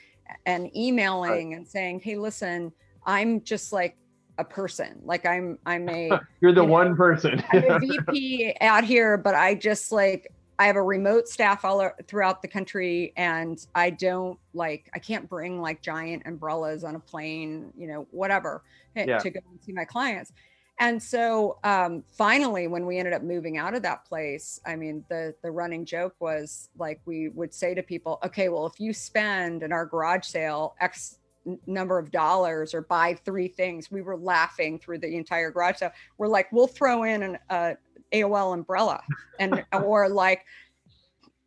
and 0.45 0.75
emailing 0.75 1.49
right. 1.49 1.57
and 1.57 1.67
saying, 1.67 2.01
"Hey, 2.01 2.17
listen, 2.17 2.71
I'm 3.05 3.41
just 3.41 3.73
like 3.73 3.97
a 4.37 4.43
person. 4.43 4.99
Like 5.03 5.25
I'm 5.25 5.57
I'm 5.65 5.89
a 5.89 6.21
you're 6.41 6.53
the 6.53 6.63
you 6.63 6.69
one 6.69 6.95
person. 6.95 7.43
I'm 7.51 7.69
a 7.69 7.79
VP 8.07 8.55
out 8.61 8.83
here, 8.83 9.17
but 9.17 9.35
I 9.35 9.55
just 9.55 9.91
like 9.91 10.31
I 10.59 10.67
have 10.67 10.75
a 10.75 10.83
remote 10.83 11.27
staff 11.27 11.65
all 11.65 11.91
throughout 12.07 12.41
the 12.41 12.47
country, 12.47 13.13
and 13.17 13.65
I 13.75 13.89
don't 13.89 14.39
like 14.53 14.89
I 14.93 14.99
can't 14.99 15.29
bring 15.29 15.61
like 15.61 15.81
giant 15.81 16.23
umbrellas 16.25 16.83
on 16.83 16.95
a 16.95 16.99
plane, 16.99 17.71
you 17.77 17.87
know, 17.87 18.07
whatever, 18.11 18.63
eh, 18.95 19.05
yeah. 19.07 19.19
to 19.19 19.29
go 19.29 19.39
and 19.49 19.59
see 19.61 19.73
my 19.73 19.85
clients. 19.85 20.31
And 20.79 21.01
so 21.01 21.59
um, 21.63 22.03
finally, 22.17 22.67
when 22.67 22.85
we 22.85 22.97
ended 22.97 23.13
up 23.13 23.21
moving 23.21 23.57
out 23.57 23.75
of 23.75 23.83
that 23.83 24.05
place, 24.05 24.59
I 24.65 24.75
mean, 24.75 25.05
the 25.07 25.33
the 25.43 25.51
running 25.51 25.85
joke 25.85 26.15
was 26.19 26.69
like 26.77 26.99
we 27.05 27.29
would 27.29 27.53
say 27.53 27.73
to 27.75 27.83
people, 27.83 28.19
okay, 28.23 28.49
well, 28.49 28.65
if 28.65 28.79
you 28.79 28.91
spend 28.93 29.63
in 29.63 29.71
our 29.71 29.85
garage 29.85 30.25
sale 30.25 30.75
X 30.81 31.19
number 31.67 31.99
of 31.99 32.11
dollars 32.11 32.73
or 32.73 32.81
buy 32.81 33.13
three 33.25 33.47
things, 33.47 33.91
we 33.91 34.01
were 34.01 34.17
laughing 34.17 34.79
through 34.79 34.97
the 34.97 35.15
entire 35.15 35.51
garage 35.51 35.77
sale. 35.77 35.91
We're 36.17 36.27
like, 36.27 36.51
we'll 36.51 36.67
throw 36.67 37.03
in 37.03 37.23
an 37.23 37.37
uh, 37.49 37.73
AOL 38.13 38.53
umbrella 38.53 39.01
and 39.39 39.63
or 39.73 40.09
like 40.09 40.45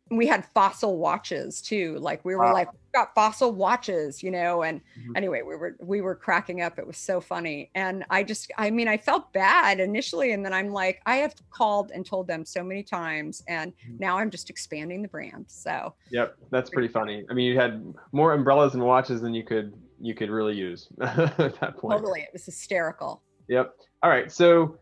we 0.09 0.27
had 0.27 0.45
fossil 0.53 0.97
watches 0.97 1.61
too. 1.61 1.97
Like 1.99 2.23
we 2.23 2.35
were 2.35 2.45
wow. 2.45 2.53
like 2.53 2.69
got 2.93 3.13
fossil 3.13 3.51
watches, 3.51 4.23
you 4.23 4.31
know. 4.31 4.63
And 4.63 4.81
mm-hmm. 4.99 5.15
anyway, 5.15 5.41
we 5.41 5.55
were 5.55 5.75
we 5.79 6.01
were 6.01 6.15
cracking 6.15 6.61
up. 6.61 6.79
It 6.79 6.87
was 6.87 6.97
so 6.97 7.21
funny. 7.21 7.69
And 7.75 8.05
I 8.09 8.23
just 8.23 8.51
I 8.57 8.69
mean, 8.69 8.87
I 8.87 8.97
felt 8.97 9.31
bad 9.33 9.79
initially, 9.79 10.31
and 10.31 10.43
then 10.43 10.53
I'm 10.53 10.71
like, 10.71 11.01
I 11.05 11.17
have 11.17 11.35
called 11.49 11.91
and 11.93 12.05
told 12.05 12.27
them 12.27 12.45
so 12.45 12.63
many 12.63 12.83
times, 12.83 13.43
and 13.47 13.71
mm-hmm. 13.73 13.97
now 13.99 14.17
I'm 14.17 14.29
just 14.29 14.49
expanding 14.49 15.01
the 15.01 15.07
brand. 15.07 15.45
So 15.47 15.93
Yep, 16.11 16.37
that's 16.51 16.69
pretty 16.69 16.87
funny. 16.87 17.25
I 17.29 17.33
mean, 17.33 17.45
you 17.45 17.59
had 17.59 17.93
more 18.11 18.33
umbrellas 18.33 18.73
and 18.73 18.83
watches 18.83 19.21
than 19.21 19.33
you 19.33 19.43
could 19.43 19.73
you 19.99 20.13
could 20.13 20.29
really 20.29 20.55
use 20.55 20.87
at 21.01 21.59
that 21.59 21.77
point. 21.77 21.99
Totally. 21.99 22.21
It 22.21 22.29
was 22.33 22.45
hysterical. 22.45 23.21
Yep. 23.49 23.73
All 24.03 24.09
right. 24.09 24.31
So 24.31 24.77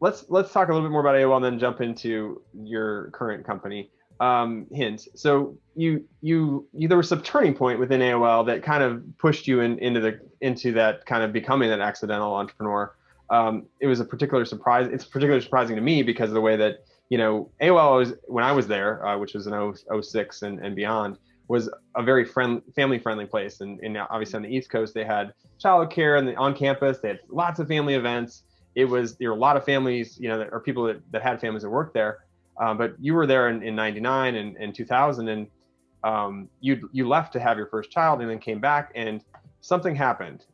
let's 0.00 0.26
let's 0.28 0.52
talk 0.52 0.68
a 0.68 0.72
little 0.72 0.86
bit 0.86 0.92
more 0.92 1.00
about 1.00 1.14
AOL 1.14 1.36
and 1.36 1.44
then 1.44 1.58
jump 1.58 1.80
into 1.80 2.42
your 2.54 3.10
current 3.10 3.46
company. 3.46 3.90
Um, 4.20 4.66
hint. 4.72 5.06
So 5.14 5.56
you, 5.76 6.04
you 6.22 6.66
you 6.72 6.88
there 6.88 6.96
was 6.96 7.08
some 7.08 7.22
turning 7.22 7.54
point 7.54 7.78
within 7.78 8.00
AOL 8.00 8.44
that 8.46 8.64
kind 8.64 8.82
of 8.82 9.04
pushed 9.18 9.46
you 9.46 9.60
in, 9.60 9.78
into 9.78 10.00
the 10.00 10.20
into 10.40 10.72
that 10.72 11.06
kind 11.06 11.22
of 11.22 11.32
becoming 11.32 11.70
an 11.70 11.80
accidental 11.80 12.34
entrepreneur. 12.34 12.96
Um, 13.30 13.66
it 13.80 13.86
was 13.86 14.00
a 14.00 14.04
particular 14.04 14.44
surprise. 14.44 14.88
It's 14.90 15.04
particularly 15.04 15.40
surprising 15.40 15.76
to 15.76 15.82
me 15.82 16.02
because 16.02 16.30
of 16.30 16.34
the 16.34 16.40
way 16.40 16.56
that 16.56 16.84
you 17.10 17.18
know 17.18 17.48
AOL 17.62 17.98
was 17.98 18.14
when 18.24 18.42
I 18.42 18.50
was 18.50 18.66
there, 18.66 19.06
uh, 19.06 19.16
which 19.18 19.34
was 19.34 19.46
in 19.46 20.02
06 20.02 20.42
and, 20.42 20.58
and 20.58 20.74
beyond, 20.74 21.16
was 21.46 21.70
a 21.94 22.02
very 22.02 22.24
friend, 22.24 22.60
family 22.74 22.98
friendly 22.98 23.26
place. 23.26 23.60
And, 23.60 23.78
and 23.80 23.96
obviously 23.98 24.38
on 24.38 24.42
the 24.42 24.48
East 24.48 24.68
Coast, 24.68 24.94
they 24.94 25.04
had 25.04 25.32
childcare 25.62 26.18
and 26.18 26.36
on 26.36 26.56
campus, 26.56 26.98
they 26.98 27.08
had 27.08 27.20
lots 27.28 27.60
of 27.60 27.68
family 27.68 27.94
events 27.94 28.42
it 28.78 28.84
was 28.84 29.16
there 29.16 29.30
were 29.30 29.36
a 29.36 29.40
lot 29.40 29.56
of 29.56 29.64
families, 29.64 30.16
you 30.20 30.28
know, 30.28 30.38
that, 30.38 30.50
or 30.52 30.60
people 30.60 30.84
that, 30.84 31.00
that 31.10 31.20
had 31.20 31.40
families 31.40 31.64
that 31.64 31.70
worked 31.70 31.94
there. 31.94 32.18
Um, 32.58 32.76
but 32.76 32.94
you 32.98 33.14
were 33.14 33.26
there 33.26 33.48
in, 33.48 33.62
in 33.62 33.74
99 33.76 34.34
and, 34.34 34.56
and 34.56 34.74
2000 34.74 35.28
and 35.28 35.46
um, 36.04 36.48
you 36.60 36.88
you 36.92 37.08
left 37.08 37.32
to 37.32 37.40
have 37.40 37.56
your 37.56 37.66
first 37.66 37.90
child 37.90 38.20
and 38.20 38.30
then 38.30 38.38
came 38.38 38.60
back 38.60 38.92
and 38.94 39.22
something 39.60 39.94
happened. 39.94 40.44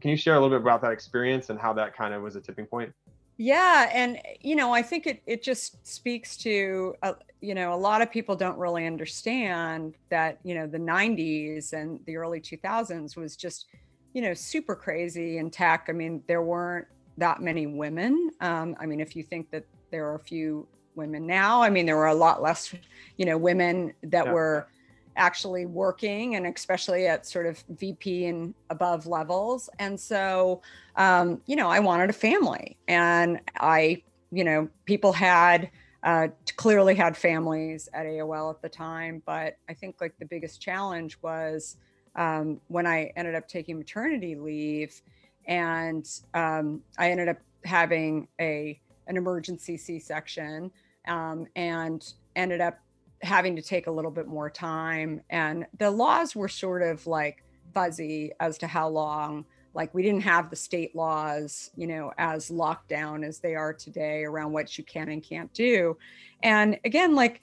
Can 0.00 0.10
you 0.10 0.16
share 0.16 0.34
a 0.34 0.40
little 0.40 0.56
bit 0.56 0.62
about 0.62 0.82
that 0.82 0.92
experience 0.92 1.50
and 1.50 1.58
how 1.58 1.72
that 1.74 1.96
kind 1.96 2.14
of 2.14 2.22
was 2.22 2.36
a 2.36 2.40
tipping 2.40 2.66
point? 2.66 2.92
Yeah, 3.36 3.90
and 3.92 4.20
you 4.40 4.54
know, 4.54 4.72
I 4.72 4.82
think 4.82 5.06
it 5.06 5.22
it 5.26 5.42
just 5.42 5.84
speaks 5.86 6.36
to 6.38 6.94
uh, 7.02 7.14
you 7.40 7.54
know 7.54 7.74
a 7.74 7.76
lot 7.76 8.02
of 8.02 8.10
people 8.10 8.36
don't 8.36 8.58
really 8.58 8.86
understand 8.86 9.94
that 10.10 10.38
you 10.44 10.54
know 10.54 10.66
the 10.66 10.78
90s 10.78 11.72
and 11.72 11.98
the 12.06 12.16
early 12.16 12.40
2000s 12.40 13.16
was 13.16 13.36
just 13.36 13.66
you 14.12 14.22
know 14.22 14.34
super 14.34 14.76
crazy 14.76 15.38
in 15.38 15.50
tech. 15.50 15.86
I 15.88 15.92
mean, 15.92 16.22
there 16.28 16.42
weren't 16.42 16.86
that 17.18 17.40
many 17.40 17.66
women. 17.66 18.30
Um, 18.40 18.76
I 18.78 18.86
mean, 18.86 19.00
if 19.00 19.16
you 19.16 19.24
think 19.24 19.50
that 19.50 19.64
there 19.90 20.06
are 20.06 20.14
a 20.14 20.20
few 20.20 20.68
women 20.96 21.26
now, 21.26 21.62
I 21.62 21.70
mean, 21.70 21.86
there 21.86 21.96
were 21.96 22.06
a 22.06 22.14
lot 22.14 22.42
less, 22.42 22.74
you 23.16 23.24
know, 23.24 23.38
women 23.38 23.92
that 24.02 24.26
yeah. 24.26 24.32
were 24.32 24.68
actually 25.16 25.64
working 25.64 26.34
and 26.34 26.46
especially 26.46 27.06
at 27.06 27.26
sort 27.26 27.46
of 27.46 27.62
VP 27.68 28.26
and 28.26 28.54
above 28.70 29.06
levels. 29.06 29.70
And 29.78 29.98
so, 29.98 30.60
um, 30.96 31.40
you 31.46 31.54
know, 31.56 31.68
I 31.68 31.78
wanted 31.80 32.10
a 32.10 32.14
family 32.14 32.76
and 32.88 33.40
I, 33.60 34.02
you 34.32 34.42
know, 34.42 34.68
people 34.86 35.12
had, 35.12 35.70
uh, 36.02 36.28
clearly 36.56 36.94
had 36.94 37.16
families 37.16 37.88
at 37.94 38.06
AOL 38.06 38.50
at 38.50 38.60
the 38.60 38.68
time, 38.68 39.22
but 39.24 39.56
I 39.68 39.74
think 39.74 40.00
like 40.00 40.18
the 40.18 40.26
biggest 40.26 40.60
challenge 40.60 41.16
was 41.22 41.76
um, 42.16 42.60
when 42.68 42.86
I 42.86 43.12
ended 43.16 43.34
up 43.34 43.48
taking 43.48 43.78
maternity 43.78 44.36
leave, 44.36 45.00
and 45.46 46.08
um, 46.32 46.82
I 46.98 47.10
ended 47.10 47.28
up 47.28 47.38
having 47.64 48.28
a 48.40 48.80
an 49.06 49.16
emergency 49.16 49.76
C-section 49.76 50.70
um, 51.06 51.46
and 51.56 52.12
ended 52.36 52.60
up 52.60 52.78
having 53.22 53.56
to 53.56 53.62
take 53.62 53.86
a 53.86 53.90
little 53.90 54.10
bit 54.10 54.26
more 54.26 54.50
time. 54.50 55.20
And 55.30 55.66
the 55.78 55.90
laws 55.90 56.36
were 56.36 56.48
sort 56.48 56.82
of 56.82 57.06
like 57.06 57.42
fuzzy 57.72 58.32
as 58.40 58.58
to 58.58 58.66
how 58.66 58.88
long. 58.88 59.46
Like 59.72 59.92
we 59.92 60.02
didn't 60.02 60.22
have 60.22 60.50
the 60.50 60.56
state 60.56 60.94
laws, 60.94 61.70
you 61.76 61.86
know, 61.86 62.12
as 62.16 62.50
locked 62.50 62.88
down 62.88 63.24
as 63.24 63.40
they 63.40 63.54
are 63.56 63.72
today 63.72 64.24
around 64.24 64.52
what 64.52 64.78
you 64.78 64.84
can 64.84 65.08
and 65.08 65.22
can't 65.22 65.52
do. 65.52 65.96
And 66.42 66.78
again, 66.84 67.14
like 67.14 67.40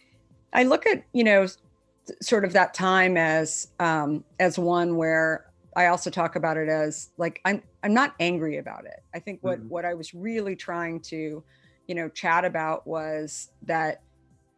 I 0.54 0.64
look 0.64 0.86
at, 0.86 1.04
you 1.14 1.24
know, 1.24 1.48
sort 2.22 2.46
of 2.46 2.54
that 2.54 2.74
time 2.74 3.18
as 3.18 3.68
um, 3.80 4.24
as 4.40 4.58
one 4.58 4.96
where 4.96 5.52
I 5.76 5.88
also 5.88 6.10
talk 6.10 6.36
about 6.36 6.58
it 6.58 6.70
as 6.70 7.10
like 7.18 7.42
I'm 7.46 7.64
I'm 7.84 7.94
not 7.94 8.16
angry 8.20 8.58
about 8.58 8.86
it. 8.86 9.04
I 9.14 9.20
think 9.20 9.40
what 9.42 9.60
mm-hmm. 9.60 9.70
what 9.70 9.86
I 9.86 9.94
was 9.94 10.14
really 10.14 10.56
trying 10.56 11.00
to, 11.02 11.44
you 11.92 11.96
know, 11.96 12.08
chat 12.08 12.46
about 12.46 12.88
was 12.88 13.50
that 13.64 14.02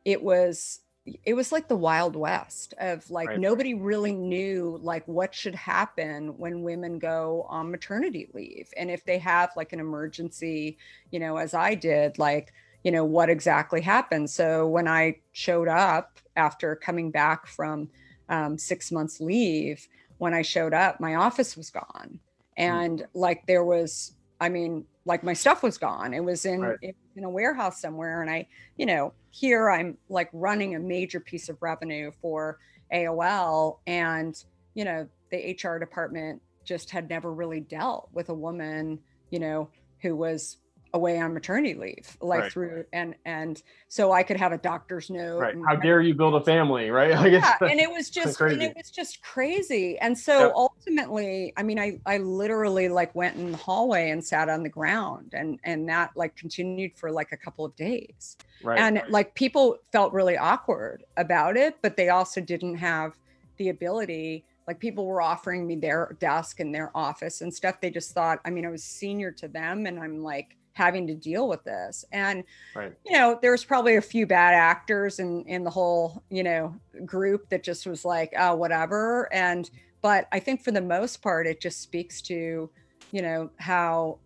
it 0.05 0.21
was 0.21 0.81
it 1.25 1.33
was 1.33 1.51
like 1.51 1.67
the 1.67 1.75
wild 1.75 2.15
west 2.15 2.75
of 2.77 3.09
like 3.09 3.27
right. 3.27 3.39
nobody 3.39 3.73
really 3.73 4.13
knew 4.13 4.79
like 4.83 5.03
what 5.07 5.33
should 5.33 5.55
happen 5.55 6.37
when 6.37 6.61
women 6.61 6.99
go 6.99 7.45
on 7.49 7.71
maternity 7.71 8.29
leave 8.33 8.69
and 8.77 8.91
if 8.91 9.03
they 9.03 9.17
have 9.17 9.49
like 9.57 9.73
an 9.73 9.81
emergency 9.81 10.77
you 11.11 11.19
know 11.19 11.35
as 11.35 11.53
i 11.53 11.75
did 11.75 12.17
like 12.17 12.53
you 12.85 12.91
know 12.91 13.03
what 13.03 13.29
exactly 13.29 13.81
happened 13.81 14.29
so 14.29 14.65
when 14.65 14.87
i 14.87 15.13
showed 15.33 15.67
up 15.67 16.19
after 16.37 16.73
coming 16.73 17.11
back 17.11 17.47
from 17.47 17.89
um, 18.29 18.57
six 18.57 18.89
months 18.89 19.19
leave 19.19 19.89
when 20.23 20.33
I 20.33 20.41
showed 20.41 20.73
up, 20.73 20.99
my 20.99 21.15
office 21.15 21.57
was 21.57 21.69
gone. 21.69 22.19
Hmm. 22.57 22.63
And 22.63 22.99
mm. 22.99 23.05
like 23.13 23.45
there 23.45 23.63
was, 23.63 24.13
I 24.39 24.49
mean, 24.49 24.85
like 25.05 25.23
my 25.23 25.33
stuff 25.33 25.63
was 25.63 25.77
gone. 25.77 26.13
It 26.13 26.23
was 26.23 26.45
in 26.45 26.61
right. 26.61 26.77
it, 26.81 26.95
in 27.15 27.23
a 27.23 27.29
warehouse 27.29 27.81
somewhere. 27.81 28.21
And 28.21 28.29
I, 28.29 28.47
you 28.77 28.85
know, 28.85 29.13
here 29.31 29.69
I'm 29.69 29.97
like 30.09 30.29
running 30.33 30.75
a 30.75 30.79
major 30.79 31.19
piece 31.19 31.49
of 31.49 31.61
revenue 31.61 32.11
for 32.21 32.59
AOL. 32.93 33.79
And, 33.87 34.35
you 34.73 34.85
know, 34.85 35.07
the 35.31 35.57
HR 35.61 35.79
department 35.79 36.41
just 36.63 36.91
had 36.91 37.09
never 37.09 37.31
really 37.31 37.59
dealt 37.59 38.09
with 38.13 38.29
a 38.29 38.33
woman, 38.33 38.99
you 39.29 39.39
know, 39.39 39.69
who 40.01 40.15
was 40.15 40.57
away 40.93 41.19
on 41.19 41.33
maternity 41.33 41.73
leave 41.73 42.17
like 42.21 42.41
right. 42.41 42.51
through 42.51 42.85
and 42.93 43.15
and 43.25 43.63
so 43.87 44.11
i 44.11 44.21
could 44.21 44.37
have 44.37 44.51
a 44.51 44.57
doctor's 44.59 45.09
note 45.09 45.39
right 45.39 45.55
how 45.67 45.75
dare 45.75 46.01
you 46.01 46.13
build 46.13 46.35
a 46.35 46.41
family 46.41 46.91
right 46.91 47.11
like 47.15 47.31
yeah, 47.31 47.57
and 47.61 47.79
it 47.79 47.89
was 47.91 48.11
just 48.11 48.39
and 48.39 48.61
it 48.61 48.75
was 48.77 48.91
just 48.91 49.21
crazy 49.23 49.97
and 49.99 50.15
so 50.15 50.39
yep. 50.39 50.53
ultimately 50.55 51.51
i 51.57 51.63
mean 51.63 51.79
i 51.79 51.99
i 52.05 52.17
literally 52.19 52.89
like 52.89 53.13
went 53.15 53.35
in 53.35 53.51
the 53.51 53.57
hallway 53.57 54.11
and 54.11 54.23
sat 54.23 54.49
on 54.49 54.61
the 54.61 54.69
ground 54.69 55.33
and 55.33 55.59
and 55.63 55.89
that 55.89 56.11
like 56.15 56.35
continued 56.35 56.95
for 56.95 57.11
like 57.11 57.31
a 57.31 57.37
couple 57.37 57.65
of 57.65 57.75
days 57.75 58.37
right. 58.61 58.79
and 58.79 59.01
like 59.09 59.33
people 59.33 59.77
felt 59.91 60.13
really 60.13 60.37
awkward 60.37 61.03
about 61.17 61.57
it 61.57 61.75
but 61.81 61.97
they 61.97 62.09
also 62.09 62.39
didn't 62.39 62.75
have 62.75 63.17
the 63.57 63.69
ability 63.69 64.45
like 64.67 64.79
people 64.79 65.07
were 65.07 65.21
offering 65.21 65.65
me 65.65 65.75
their 65.75 66.15
desk 66.19 66.59
and 66.59 66.73
their 66.73 66.91
office 66.95 67.41
and 67.41 67.51
stuff 67.51 67.81
they 67.81 67.89
just 67.89 68.11
thought 68.11 68.39
i 68.45 68.51
mean 68.51 68.63
i 68.63 68.69
was 68.69 68.83
senior 68.83 69.31
to 69.31 69.47
them 69.47 69.87
and 69.87 69.99
i'm 69.99 70.21
like 70.21 70.55
having 70.73 71.05
to 71.05 71.13
deal 71.13 71.47
with 71.47 71.63
this 71.63 72.03
and 72.11 72.43
right. 72.75 72.93
you 73.05 73.15
know 73.15 73.37
there's 73.41 73.63
probably 73.63 73.95
a 73.95 74.01
few 74.01 74.25
bad 74.25 74.53
actors 74.53 75.19
in 75.19 75.43
in 75.45 75.63
the 75.63 75.69
whole 75.69 76.23
you 76.29 76.43
know 76.43 76.75
group 77.05 77.47
that 77.49 77.63
just 77.63 77.85
was 77.85 78.03
like 78.03 78.33
oh 78.37 78.55
whatever 78.55 79.31
and 79.31 79.69
but 80.01 80.27
i 80.31 80.39
think 80.39 80.63
for 80.63 80.71
the 80.71 80.81
most 80.81 81.21
part 81.21 81.45
it 81.45 81.61
just 81.61 81.81
speaks 81.81 82.21
to 82.21 82.69
you 83.11 83.21
know 83.21 83.49
how 83.57 84.17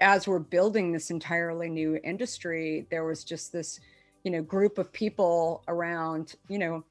as 0.00 0.28
we're 0.28 0.38
building 0.38 0.92
this 0.92 1.10
entirely 1.10 1.68
new 1.68 1.98
industry 2.04 2.86
there 2.90 3.04
was 3.04 3.24
just 3.24 3.52
this 3.52 3.80
you 4.22 4.30
know 4.30 4.42
group 4.42 4.78
of 4.78 4.92
people 4.92 5.64
around 5.68 6.34
you 6.48 6.58
know 6.58 6.84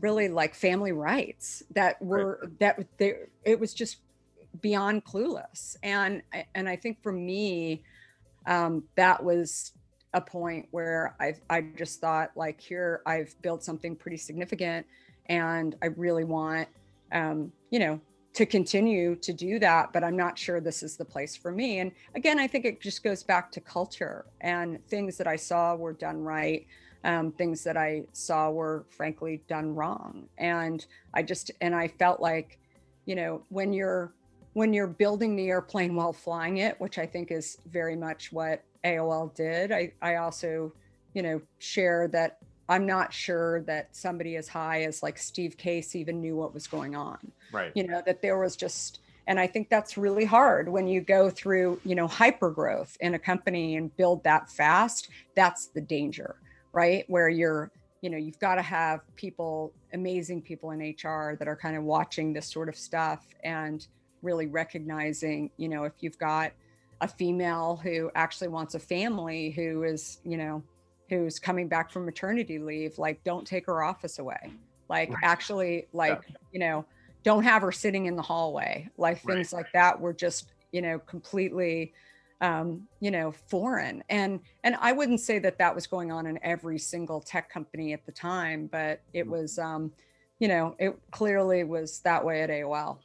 really 0.00 0.28
like 0.28 0.54
family 0.54 0.92
rights 0.92 1.62
that 1.74 2.00
were 2.00 2.38
right. 2.40 2.58
that 2.60 2.86
they, 2.98 3.14
it 3.44 3.58
was 3.58 3.74
just 3.74 3.98
beyond 4.60 5.04
clueless 5.04 5.76
and 5.82 6.22
and 6.54 6.68
i 6.68 6.76
think 6.76 7.02
for 7.02 7.12
me 7.12 7.82
um, 8.48 8.82
that 8.96 9.22
was 9.22 9.72
a 10.14 10.20
point 10.20 10.66
where 10.70 11.14
I, 11.20 11.34
I 11.50 11.66
just 11.76 12.00
thought 12.00 12.30
like 12.34 12.60
here 12.60 13.02
I've 13.06 13.40
built 13.42 13.62
something 13.62 13.94
pretty 13.94 14.16
significant 14.16 14.86
and 15.26 15.76
I 15.82 15.86
really 15.86 16.24
want 16.24 16.66
um, 17.12 17.52
you 17.70 17.78
know 17.78 18.00
to 18.34 18.46
continue 18.46 19.16
to 19.16 19.32
do 19.32 19.58
that 19.58 19.92
but 19.92 20.02
I'm 20.02 20.16
not 20.16 20.38
sure 20.38 20.60
this 20.60 20.82
is 20.82 20.96
the 20.96 21.04
place 21.04 21.36
for 21.36 21.52
me. 21.52 21.80
And 21.80 21.92
again 22.14 22.38
I 22.38 22.46
think 22.46 22.64
it 22.64 22.80
just 22.80 23.04
goes 23.04 23.22
back 23.22 23.52
to 23.52 23.60
culture 23.60 24.24
and 24.40 24.84
things 24.88 25.18
that 25.18 25.26
I 25.26 25.36
saw 25.36 25.76
were 25.76 25.92
done 25.92 26.22
right 26.22 26.66
um, 27.04 27.30
things 27.32 27.62
that 27.64 27.76
I 27.76 28.04
saw 28.12 28.50
were 28.50 28.84
frankly 28.90 29.42
done 29.46 29.74
wrong. 29.74 30.28
And 30.38 30.84
I 31.14 31.22
just 31.22 31.50
and 31.60 31.74
I 31.74 31.88
felt 31.88 32.20
like 32.20 32.58
you 33.04 33.14
know 33.14 33.42
when 33.50 33.72
you're 33.72 34.12
when 34.58 34.72
you're 34.72 34.88
building 34.88 35.36
the 35.36 35.46
airplane 35.50 35.94
while 35.94 36.12
flying 36.12 36.56
it, 36.56 36.80
which 36.80 36.98
I 36.98 37.06
think 37.06 37.30
is 37.30 37.58
very 37.70 37.94
much 37.94 38.32
what 38.32 38.64
AOL 38.84 39.32
did. 39.32 39.70
I, 39.70 39.92
I 40.02 40.16
also, 40.16 40.72
you 41.14 41.22
know, 41.22 41.40
share 41.60 42.08
that 42.08 42.38
I'm 42.68 42.84
not 42.84 43.12
sure 43.12 43.60
that 43.62 43.94
somebody 43.94 44.34
as 44.34 44.48
high 44.48 44.82
as 44.82 45.00
like 45.00 45.16
Steve 45.16 45.56
Case 45.56 45.94
even 45.94 46.20
knew 46.20 46.34
what 46.34 46.54
was 46.54 46.66
going 46.66 46.96
on. 46.96 47.18
Right. 47.52 47.70
You 47.76 47.86
know, 47.86 48.02
that 48.04 48.20
there 48.20 48.36
was 48.36 48.56
just, 48.56 48.98
and 49.28 49.38
I 49.38 49.46
think 49.46 49.70
that's 49.70 49.96
really 49.96 50.24
hard 50.24 50.68
when 50.68 50.88
you 50.88 51.02
go 51.02 51.30
through, 51.30 51.80
you 51.84 51.94
know, 51.94 52.08
hyper 52.08 52.50
growth 52.50 52.96
in 52.98 53.14
a 53.14 53.18
company 53.18 53.76
and 53.76 53.96
build 53.96 54.24
that 54.24 54.50
fast. 54.50 55.08
That's 55.36 55.66
the 55.66 55.80
danger, 55.80 56.34
right? 56.72 57.04
Where 57.06 57.28
you're, 57.28 57.70
you 58.00 58.10
know, 58.10 58.18
you've 58.18 58.40
got 58.40 58.56
to 58.56 58.62
have 58.62 59.02
people, 59.14 59.72
amazing 59.92 60.42
people 60.42 60.72
in 60.72 60.80
HR 60.80 61.36
that 61.38 61.46
are 61.46 61.56
kind 61.56 61.76
of 61.76 61.84
watching 61.84 62.32
this 62.32 62.50
sort 62.50 62.68
of 62.68 62.74
stuff 62.74 63.24
and, 63.44 63.86
really 64.22 64.46
recognizing, 64.46 65.50
you 65.56 65.68
know, 65.68 65.84
if 65.84 65.92
you've 66.00 66.18
got 66.18 66.52
a 67.00 67.08
female 67.08 67.80
who 67.82 68.10
actually 68.14 68.48
wants 68.48 68.74
a 68.74 68.78
family 68.78 69.50
who 69.50 69.84
is, 69.84 70.18
you 70.24 70.36
know, 70.36 70.62
who's 71.08 71.38
coming 71.38 71.68
back 71.68 71.90
from 71.90 72.04
maternity 72.04 72.58
leave, 72.58 72.98
like 72.98 73.22
don't 73.24 73.46
take 73.46 73.66
her 73.66 73.82
office 73.82 74.18
away. 74.18 74.52
Like 74.88 75.10
right. 75.10 75.18
actually 75.22 75.86
like, 75.92 76.22
yeah. 76.28 76.36
you 76.52 76.60
know, 76.60 76.84
don't 77.22 77.42
have 77.44 77.62
her 77.62 77.72
sitting 77.72 78.06
in 78.06 78.16
the 78.16 78.22
hallway. 78.22 78.88
Like 78.96 79.22
things 79.22 79.52
right. 79.52 79.62
like 79.62 79.72
that 79.72 80.00
were 80.00 80.12
just, 80.12 80.52
you 80.72 80.82
know, 80.82 80.98
completely 80.98 81.92
um, 82.40 82.86
you 83.00 83.10
know, 83.10 83.32
foreign. 83.32 84.02
And 84.08 84.40
and 84.64 84.76
I 84.80 84.92
wouldn't 84.92 85.20
say 85.20 85.38
that 85.40 85.58
that 85.58 85.74
was 85.74 85.86
going 85.86 86.12
on 86.12 86.26
in 86.26 86.38
every 86.42 86.78
single 86.78 87.20
tech 87.20 87.50
company 87.50 87.92
at 87.92 88.04
the 88.06 88.12
time, 88.12 88.68
but 88.70 89.00
it 89.12 89.26
mm. 89.26 89.30
was 89.30 89.58
um, 89.58 89.92
you 90.38 90.48
know, 90.48 90.76
it 90.78 90.96
clearly 91.10 91.64
was 91.64 92.00
that 92.00 92.24
way 92.24 92.42
at 92.42 92.50
AOL. 92.50 92.98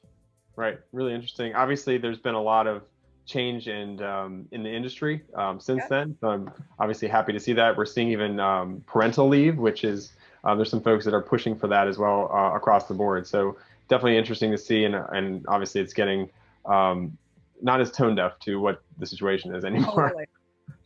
Right. 0.56 0.80
Really 0.92 1.14
interesting. 1.14 1.56
Obviously, 1.56 1.98
there's 1.98 2.20
been 2.20 2.36
a 2.36 2.42
lot 2.42 2.68
of 2.68 2.84
change 3.26 3.68
in 3.68 4.02
um, 4.04 4.48
in 4.52 4.64
the 4.64 4.70
industry 4.70 5.22
um, 5.36 5.60
since 5.60 5.82
yeah. 5.84 5.88
then. 5.90 6.18
So 6.22 6.30
I'm 6.30 6.52
obviously 6.80 7.08
happy 7.08 7.34
to 7.34 7.40
see 7.40 7.54
that. 7.54 7.76
We're 7.76 7.86
seeing 7.86 8.10
even 8.10 8.40
um, 8.40 8.84
parental 8.86 9.28
leave, 9.28 9.58
which 9.58 9.84
is 9.84 10.14
uh, 10.44 10.56
there's 10.56 10.70
some 10.70 10.82
folks 10.82 11.06
that 11.06 11.14
are 11.14 11.22
pushing 11.22 11.56
for 11.58 11.68
that 11.68 11.88
as 11.88 11.98
well 11.98 12.30
uh, 12.34 12.56
across 12.56 12.88
the 12.88 12.94
board. 12.94 13.26
So 13.28 13.58
definitely 13.88 14.18
interesting 14.18 14.52
to 14.52 14.58
see, 14.58 14.84
and 14.86 14.96
and 14.96 15.46
obviously 15.48 15.82
it's 15.82 15.94
getting 15.94 16.30
um, 16.66 17.18
not 17.62 17.82
as 17.82 17.92
tone 17.92 18.16
deaf 18.16 18.40
to 18.42 18.60
what 18.60 18.84
the 19.00 19.08
situation 19.08 19.56
is 19.56 19.64
anymore. 19.66 20.10
Totally. 20.10 20.26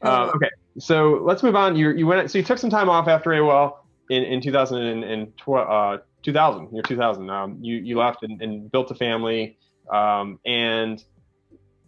Uh, 0.02 0.32
okay, 0.36 0.50
so 0.78 1.20
let's 1.24 1.42
move 1.42 1.56
on. 1.56 1.76
You 1.76 1.92
you 1.92 2.06
went 2.06 2.30
so 2.30 2.38
you 2.38 2.44
took 2.44 2.58
some 2.60 2.70
time 2.70 2.88
off 2.88 3.08
after 3.08 3.32
AOL 3.32 3.78
in 4.10 4.24
in 4.24 4.42
2012. 4.42 6.02
2000, 6.28 6.74
year 6.74 6.84
2000. 6.84 7.30
Um, 7.30 7.58
you 7.62 7.78
you 7.78 7.98
left 7.98 8.22
and, 8.24 8.42
and 8.42 8.70
built 8.70 8.92
a 8.92 8.96
family. 8.96 9.58
Um, 9.90 10.40
and 10.46 11.02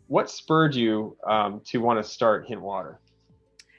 what 0.07 0.29
spurred 0.29 0.73
you 0.73 1.17
um, 1.27 1.61
to 1.65 1.79
want 1.79 2.01
to 2.01 2.09
start 2.09 2.47
Hint 2.47 2.61
Water? 2.61 3.01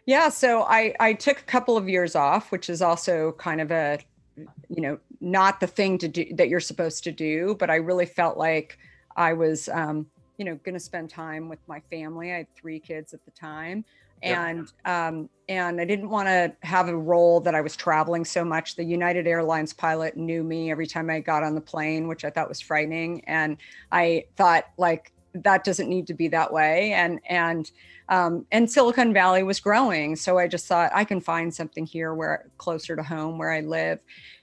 Yeah, 0.05 0.29
so 0.29 0.65
I 0.65 0.95
I 1.01 1.15
took 1.15 1.41
a 1.41 1.45
couple 1.45 1.79
of 1.79 1.89
years 1.89 2.15
off, 2.15 2.53
which 2.53 2.69
is 2.69 2.83
also 2.83 3.33
kind 3.39 3.63
of 3.63 3.71
a 3.71 4.01
you 4.37 4.83
know 4.83 4.99
not 5.23 5.61
the 5.61 5.67
thing 5.67 5.97
to 5.97 6.09
do 6.09 6.27
that 6.35 6.51
you're 6.51 6.61
supposed 6.61 7.05
to 7.05 7.13
do, 7.13 7.57
but 7.59 7.71
I 7.71 7.77
really 7.77 8.07
felt 8.07 8.37
like 8.37 8.77
I 9.17 9.33
was 9.33 9.67
um, 9.71 10.07
you 10.37 10.45
know 10.45 10.57
going 10.57 10.75
to 10.75 10.81
spend 10.81 11.09
time 11.09 11.49
with 11.49 11.61
my 11.69 11.81
family. 11.91 12.35
I 12.35 12.39
had 12.39 12.55
three 12.55 12.81
kids 12.81 13.15
at 13.15 13.25
the 13.25 13.31
time, 13.31 13.83
and 14.23 14.73
um, 14.85 15.29
and 15.49 15.81
I 15.81 15.85
didn't 15.85 16.11
want 16.11 16.29
to 16.29 16.55
have 16.63 16.89
a 16.89 16.97
role 16.97 17.41
that 17.41 17.55
I 17.55 17.61
was 17.61 17.77
traveling 17.77 18.25
so 18.25 18.45
much. 18.45 18.77
The 18.77 18.85
United 18.85 19.27
Airlines 19.27 19.73
pilot 19.73 20.17
knew 20.17 20.45
me 20.45 20.71
every 20.71 20.87
time 20.87 21.11
I 21.11 21.21
got 21.21 21.43
on 21.43 21.55
the 21.55 21.61
plane, 21.61 22.07
which 22.07 22.25
I 22.25 22.31
thought 22.31 22.49
was 22.49 22.61
frightening, 22.61 23.25
and 23.27 23.57
I 23.91 24.25
thought 24.37 24.67
like 24.79 25.13
that 25.35 25.65
doesn't 25.65 25.89
need 25.89 26.07
to 26.09 26.15
be 26.15 26.29
that 26.29 26.53
way. 26.53 26.93
And 26.93 27.21
and 27.29 27.71
um, 28.09 28.47
and 28.53 28.71
Silicon 28.71 29.13
Valley 29.13 29.43
was 29.43 29.61
growing, 29.61 30.17
so 30.17 30.39
I 30.39 30.49
just 30.49 30.67
thought 30.67 30.91
I 30.95 31.05
can 31.05 31.21
find 31.21 31.53
something 31.55 31.87
here 31.87 32.15
where 32.15 32.49
closer 32.59 32.97
to 32.97 33.03
home 33.03 33.39
where 33.39 33.53
I 33.53 33.61
live, 33.61 34.01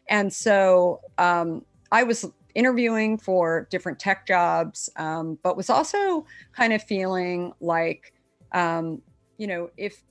and 0.09 0.31
so 0.31 1.01
um, 1.17 1.63
I 1.91 2.03
was 2.03 2.25
interviewing 2.55 3.17
for 3.17 3.67
different 3.69 3.99
tech 3.99 4.25
jobs, 4.25 4.89
um, 4.95 5.37
but 5.43 5.55
was 5.55 5.69
also 5.69 6.25
kind 6.53 6.73
of 6.73 6.81
feeling 6.81 7.53
like 7.59 8.13
um, 8.51 9.01
you 9.37 9.47
know, 9.47 9.69
if 9.77 10.03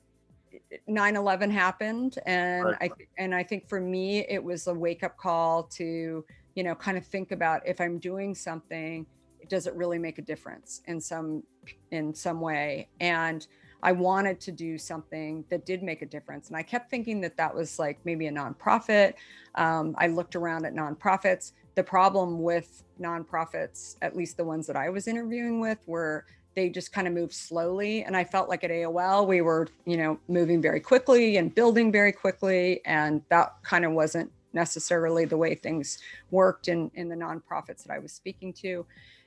9/11 0.89 1.51
happened 1.51 2.19
and 2.27 2.65
right. 2.65 2.77
I 2.81 2.91
and 3.19 3.35
I 3.35 3.43
think 3.43 3.69
for 3.69 3.81
me 3.81 4.21
it 4.29 4.43
was 4.43 4.67
a 4.67 4.75
wake 4.75 5.03
up 5.03 5.17
call 5.17 5.65
to, 5.65 6.25
you 6.55 6.63
know, 6.63 6.75
kind 6.75 6.97
of 6.97 7.05
think 7.05 7.33
about 7.33 7.67
if 7.67 7.81
I'm 7.81 7.99
doing 7.99 8.35
something, 8.35 9.07
does 9.49 9.67
it 9.67 9.75
really 9.75 9.99
make 9.99 10.19
a 10.19 10.23
difference 10.23 10.83
in 10.87 11.01
some 11.01 11.43
in 11.91 12.15
some 12.15 12.41
way? 12.41 12.89
And 13.01 13.47
I 13.83 13.93
wanted 13.93 14.41
to 14.41 14.53
do 14.53 14.79
something 14.79 15.45
that 15.51 15.67
did 15.67 15.83
make 15.83 16.03
a 16.03 16.07
difference. 16.07 16.49
And 16.49 16.57
I 16.57 16.63
kept 16.63 16.91
thinking 16.91 17.21
that 17.21 17.37
that 17.37 17.55
was 17.55 17.79
like 17.79 17.99
maybe 18.05 18.27
a 18.27 18.33
nonprofit. 18.33 19.15
Um, 19.55 19.95
I 19.99 20.09
looked 20.09 20.35
around 20.35 20.65
at 20.65 20.75
nonprofits. 20.75 21.53
The 21.75 21.85
problem 21.85 22.43
with 22.43 22.85
nonprofits, 23.01 23.97
at 24.01 24.17
least 24.17 24.39
the 24.39 24.45
ones 24.45 24.67
that 24.67 24.77
I 24.77 24.89
was 24.89 25.07
interviewing 25.07 25.61
with, 25.61 25.79
were 25.87 26.25
they 26.57 26.71
just 26.71 26.93
kind 26.93 27.07
of 27.07 27.13
moved 27.13 27.33
slowly 27.33 28.03
and 28.03 28.17
i 28.17 28.25
felt 28.25 28.49
like 28.49 28.65
at 28.65 28.71
aol 28.71 29.27
we 29.27 29.41
were 29.41 29.69
you 29.85 29.97
know 29.97 30.19
moving 30.27 30.61
very 30.61 30.81
quickly 30.81 31.37
and 31.37 31.55
building 31.55 31.93
very 31.93 32.11
quickly 32.11 32.81
and 32.85 33.23
that 33.29 33.55
kind 33.63 33.85
of 33.85 33.93
wasn't 33.93 34.31
necessarily 34.57 35.25
the 35.27 35.37
way 35.37 35.55
things 35.55 35.99
worked 36.33 36.67
in 36.67 36.91
in 36.95 37.09
the 37.09 37.15
nonprofits 37.15 37.85
that 37.85 37.93
i 37.93 37.99
was 38.01 38.13
speaking 38.13 38.53
to. 38.53 38.85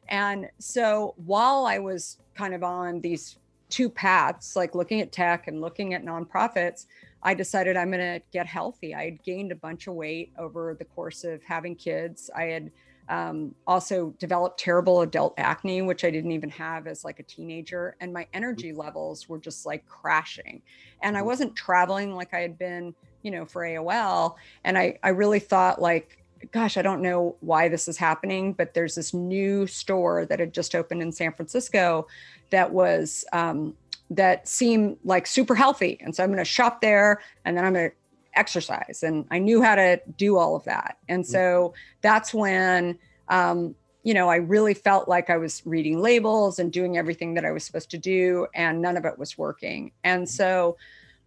And 0.10 0.50
so 0.58 1.14
while 1.26 1.66
i 1.66 1.78
was 1.78 2.18
kind 2.36 2.54
of 2.54 2.64
on 2.64 3.00
these 3.00 3.38
two 3.70 3.90
paths 3.90 4.56
like 4.56 4.74
looking 4.74 5.00
at 5.00 5.12
tech 5.12 5.48
and 5.48 5.62
looking 5.62 5.94
at 5.94 6.04
nonprofits 6.04 6.88
i 7.22 7.36
decided 7.36 7.78
i'm 7.78 7.92
going 7.92 8.00
to 8.00 8.26
get 8.34 8.48
healthy. 8.48 8.96
I 8.96 9.06
had 9.06 9.24
gained 9.24 9.52
a 9.52 9.56
bunch 9.56 9.86
of 9.86 9.94
weight 9.94 10.34
over 10.38 10.76
the 10.78 10.86
course 10.86 11.24
of 11.24 11.44
having 11.44 11.76
kids. 11.76 12.32
I 12.36 12.46
had 12.46 12.72
um, 13.10 13.54
also 13.68 14.14
developed 14.20 14.60
terrible 14.60 15.02
adult 15.02 15.34
acne 15.38 15.82
which 15.82 16.04
i 16.04 16.10
didn't 16.10 16.32
even 16.32 16.50
have 16.50 16.88
as 16.88 17.04
like 17.04 17.20
a 17.20 17.24
teenager 17.24 17.96
and 18.00 18.14
my 18.14 18.28
energy 18.34 18.72
levels 18.72 19.28
were 19.28 19.40
just 19.40 19.66
like 19.66 19.86
crashing. 19.86 20.62
And 21.02 21.18
i 21.18 21.20
mm-hmm. 21.20 21.28
wasn't 21.28 21.56
traveling 21.56 22.16
like 22.16 22.34
i 22.34 22.40
had 22.40 22.58
been 22.58 22.94
you 23.24 23.32
know 23.32 23.46
for 23.46 23.64
aol 23.64 24.36
and 24.64 24.78
i 24.78 24.98
i 25.04 25.10
really 25.10 25.40
thought 25.40 25.82
like 25.82 26.24
gosh 26.52 26.78
i 26.78 26.82
don't 26.82 27.02
know 27.02 27.36
why 27.42 27.68
this 27.68 27.88
is 27.88 27.98
happening 27.98 28.54
but 28.54 28.74
there's 28.74 28.96
this 28.96 29.14
new 29.14 29.68
store 29.68 30.26
that 30.26 30.40
had 30.40 30.54
just 30.54 30.74
opened 30.74 31.02
in 31.02 31.12
san 31.12 31.34
francisco 31.34 32.08
that 32.50 32.72
was 32.72 33.26
um, 33.34 33.76
that 34.10 34.48
seemed 34.48 34.98
like 35.04 35.28
super 35.28 35.56
healthy. 35.56 35.98
And 36.02 36.16
so 36.16 36.24
i'm 36.24 36.30
going 36.30 36.40
to 36.40 36.46
shop 36.46 36.82
there 36.82 37.22
and 37.46 37.56
then 37.56 37.66
i'm 37.66 37.74
going 37.74 37.90
to 37.90 37.96
exercise 38.36 39.04
and 39.04 39.26
I 39.32 39.40
knew 39.40 39.62
how 39.62 39.76
to 39.76 40.00
do 40.18 40.38
all 40.38 40.56
of 40.56 40.64
that. 40.66 40.98
And 41.08 41.24
mm. 41.24 41.28
so 41.28 41.74
that's 42.02 42.34
when 42.34 42.98
um, 43.28 43.76
you 44.04 44.14
know, 44.14 44.30
I 44.30 44.38
really 44.38 44.74
felt 44.74 45.08
like 45.08 45.30
I 45.30 45.38
was 45.38 45.62
reading 45.66 46.00
labels 46.00 46.58
and 46.58 46.72
doing 46.72 46.98
everything 46.98 47.34
that 47.36 47.46
I 47.46 47.52
was 47.52 47.64
supposed 47.66 47.92
to 47.92 47.98
do, 47.98 48.48
and 48.56 48.82
none 48.82 48.98
of 48.98 49.06
it 49.06 49.20
was 49.20 49.38
working. 49.38 49.92
And 50.04 50.24
mm. 50.24 50.28
so 50.28 50.78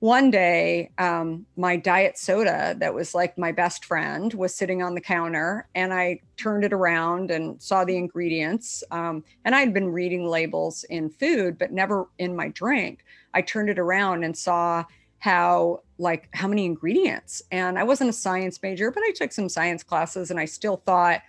one 0.02 0.32
day 0.32 0.90
um, 0.98 1.46
my 1.56 1.76
diet 1.76 2.18
soda 2.18 2.74
that 2.80 2.92
was 2.92 3.14
like 3.14 3.38
my 3.38 3.52
best 3.52 3.84
friend 3.84 4.34
was 4.34 4.52
sitting 4.52 4.82
on 4.82 4.96
the 4.96 5.00
counter 5.00 5.68
and 5.76 5.94
i 5.94 6.18
turned 6.36 6.64
it 6.64 6.72
around 6.72 7.30
and 7.30 7.62
saw 7.62 7.84
the 7.84 7.96
ingredients 7.96 8.82
um, 8.90 9.22
and 9.44 9.54
i'd 9.54 9.72
been 9.72 9.88
reading 9.88 10.26
labels 10.26 10.82
in 10.90 11.08
food 11.08 11.56
but 11.56 11.70
never 11.70 12.08
in 12.18 12.34
my 12.34 12.48
drink 12.48 13.04
i 13.32 13.40
turned 13.40 13.70
it 13.70 13.78
around 13.78 14.24
and 14.24 14.36
saw 14.36 14.84
how 15.22 15.80
like 15.98 16.28
how 16.32 16.48
many 16.48 16.64
ingredients 16.64 17.42
and 17.52 17.78
i 17.78 17.84
wasn't 17.84 18.10
a 18.10 18.12
science 18.12 18.60
major 18.60 18.90
but 18.90 19.04
i 19.04 19.12
took 19.14 19.30
some 19.30 19.48
science 19.48 19.84
classes 19.84 20.32
and 20.32 20.40
i 20.40 20.44
still 20.44 20.78
thought 20.84 21.20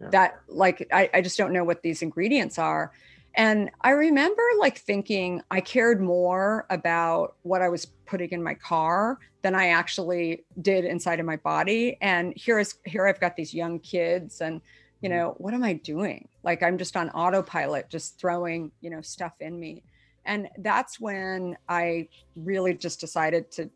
yeah. 0.00 0.08
that 0.10 0.40
like 0.46 0.86
I, 0.92 1.10
I 1.12 1.20
just 1.20 1.36
don't 1.36 1.52
know 1.52 1.64
what 1.64 1.82
these 1.82 2.00
ingredients 2.00 2.58
are 2.58 2.92
and 3.34 3.70
I 3.80 3.90
remember 3.90 4.42
like 4.58 4.78
thinking 4.78 5.42
I 5.50 5.60
cared 5.60 6.00
more 6.00 6.66
about 6.68 7.36
what 7.42 7.62
I 7.62 7.68
was 7.68 7.86
putting 8.06 8.30
in 8.30 8.42
my 8.42 8.54
car 8.54 9.18
than 9.42 9.54
I 9.54 9.68
actually 9.68 10.44
did 10.60 10.84
inside 10.84 11.20
of 11.20 11.26
my 11.26 11.36
body. 11.36 11.96
And 12.00 12.32
here 12.36 12.58
is 12.58 12.74
here 12.84 13.06
I've 13.06 13.20
got 13.20 13.36
these 13.36 13.54
young 13.54 13.78
kids 13.78 14.40
and 14.40 14.60
you 15.00 15.08
mm-hmm. 15.08 15.18
know, 15.18 15.34
what 15.38 15.54
am 15.54 15.62
I 15.62 15.74
doing? 15.74 16.28
Like 16.42 16.62
I'm 16.62 16.76
just 16.76 16.96
on 16.96 17.10
autopilot, 17.10 17.88
just 17.88 18.18
throwing, 18.18 18.72
you 18.80 18.90
know, 18.90 19.00
stuff 19.00 19.32
in 19.40 19.58
me. 19.58 19.84
And 20.26 20.48
that's 20.58 21.00
when 21.00 21.56
I 21.68 22.08
really 22.36 22.74
just 22.74 23.00
decided 23.00 23.50
to 23.52 23.70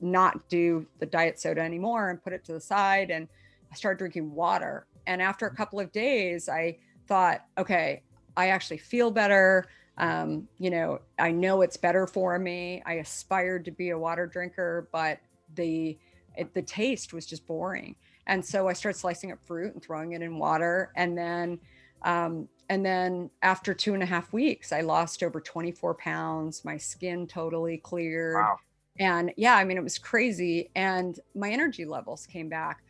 not 0.00 0.48
do 0.48 0.86
the 1.00 1.06
diet 1.06 1.40
soda 1.40 1.60
anymore 1.60 2.10
and 2.10 2.22
put 2.22 2.32
it 2.32 2.44
to 2.44 2.52
the 2.52 2.60
side 2.60 3.10
and 3.10 3.28
I 3.70 3.74
started 3.74 3.98
drinking 3.98 4.32
water. 4.32 4.86
And 5.06 5.20
after 5.20 5.46
a 5.46 5.54
couple 5.54 5.80
of 5.80 5.92
days, 5.92 6.48
I 6.48 6.78
thought, 7.06 7.44
okay, 7.56 8.02
I 8.36 8.48
actually 8.48 8.78
feel 8.78 9.10
better. 9.10 9.66
Um, 9.96 10.48
you 10.58 10.70
know, 10.70 11.00
I 11.18 11.32
know 11.32 11.62
it's 11.62 11.76
better 11.76 12.06
for 12.06 12.38
me. 12.38 12.82
I 12.86 12.94
aspired 12.94 13.64
to 13.66 13.70
be 13.70 13.90
a 13.90 13.98
water 13.98 14.26
drinker, 14.26 14.88
but 14.92 15.18
the 15.54 15.98
it, 16.36 16.54
the 16.54 16.62
taste 16.62 17.12
was 17.12 17.26
just 17.26 17.46
boring. 17.46 17.96
And 18.28 18.44
so 18.44 18.68
I 18.68 18.72
started 18.72 18.98
slicing 18.98 19.32
up 19.32 19.38
fruit 19.44 19.74
and 19.74 19.82
throwing 19.82 20.12
it 20.12 20.22
in 20.22 20.38
water. 20.38 20.92
And 20.94 21.18
then, 21.18 21.58
um, 22.02 22.48
and 22.68 22.84
then 22.84 23.30
after 23.42 23.72
two 23.72 23.94
and 23.94 24.02
a 24.02 24.06
half 24.06 24.32
weeks, 24.32 24.72
I 24.72 24.82
lost 24.82 25.22
over 25.22 25.40
24 25.40 25.94
pounds. 25.94 26.64
My 26.64 26.76
skin 26.76 27.26
totally 27.26 27.78
cleared. 27.78 28.34
Wow. 28.34 28.58
And 28.98 29.32
yeah, 29.36 29.56
I 29.56 29.64
mean, 29.64 29.78
it 29.78 29.82
was 29.82 29.98
crazy. 29.98 30.70
And 30.74 31.18
my 31.34 31.50
energy 31.50 31.84
levels 31.84 32.26
came 32.26 32.48
back. 32.48 32.82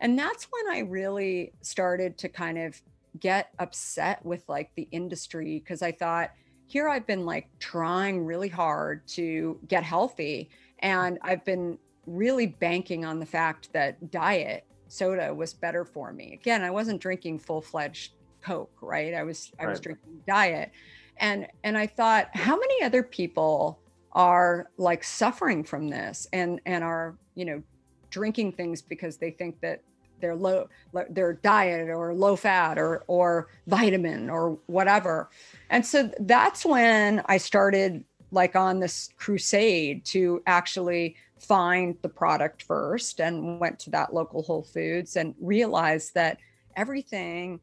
And 0.00 0.18
that's 0.18 0.46
when 0.50 0.76
I 0.76 0.80
really 0.80 1.52
started 1.62 2.18
to 2.18 2.28
kind 2.28 2.58
of 2.58 2.80
get 3.18 3.50
upset 3.58 4.24
with 4.24 4.44
like 4.48 4.70
the 4.76 4.86
industry 4.92 5.58
because 5.58 5.82
I 5.82 5.92
thought, 5.92 6.30
here 6.66 6.88
I've 6.88 7.06
been 7.06 7.24
like 7.24 7.48
trying 7.58 8.24
really 8.24 8.48
hard 8.48 9.06
to 9.08 9.58
get 9.68 9.82
healthy. 9.82 10.50
And 10.80 11.18
I've 11.22 11.44
been 11.44 11.78
really 12.06 12.46
banking 12.46 13.04
on 13.04 13.18
the 13.18 13.26
fact 13.26 13.72
that 13.72 14.10
diet 14.10 14.64
soda 14.88 15.34
was 15.34 15.54
better 15.54 15.84
for 15.84 16.12
me. 16.12 16.34
Again, 16.34 16.62
I 16.62 16.70
wasn't 16.70 17.00
drinking 17.00 17.38
full 17.38 17.60
fledged 17.60 18.12
Coke, 18.46 18.76
right? 18.80 19.12
I 19.12 19.24
was 19.24 19.52
I 19.58 19.66
was 19.66 19.80
drinking 19.80 20.22
diet. 20.26 20.70
And 21.18 21.48
and 21.64 21.76
I 21.76 21.86
thought, 21.86 22.28
how 22.34 22.56
many 22.56 22.82
other 22.82 23.02
people 23.02 23.80
are 24.12 24.70
like 24.76 25.02
suffering 25.02 25.64
from 25.64 25.88
this 25.88 26.26
and 26.32 26.60
and 26.64 26.84
are, 26.84 27.16
you 27.34 27.44
know, 27.44 27.62
drinking 28.10 28.52
things 28.52 28.80
because 28.82 29.16
they 29.16 29.30
think 29.30 29.60
that 29.60 29.82
their 30.20 30.34
low 30.34 30.68
their 31.10 31.34
diet 31.34 31.88
or 31.90 32.14
low 32.14 32.36
fat 32.36 32.78
or 32.78 33.04
or 33.06 33.48
vitamin 33.66 34.30
or 34.30 34.58
whatever 34.64 35.28
and 35.68 35.84
so 35.84 36.10
that's 36.20 36.64
when 36.64 37.22
i 37.26 37.36
started 37.36 38.02
like 38.30 38.56
on 38.56 38.80
this 38.80 39.10
crusade 39.18 40.02
to 40.06 40.42
actually 40.46 41.14
find 41.38 41.94
the 42.00 42.08
product 42.08 42.62
first 42.62 43.20
and 43.20 43.60
went 43.60 43.78
to 43.78 43.90
that 43.90 44.14
local 44.14 44.42
whole 44.42 44.62
foods 44.62 45.16
and 45.16 45.34
realized 45.38 46.14
that 46.14 46.38
everything 46.76 47.60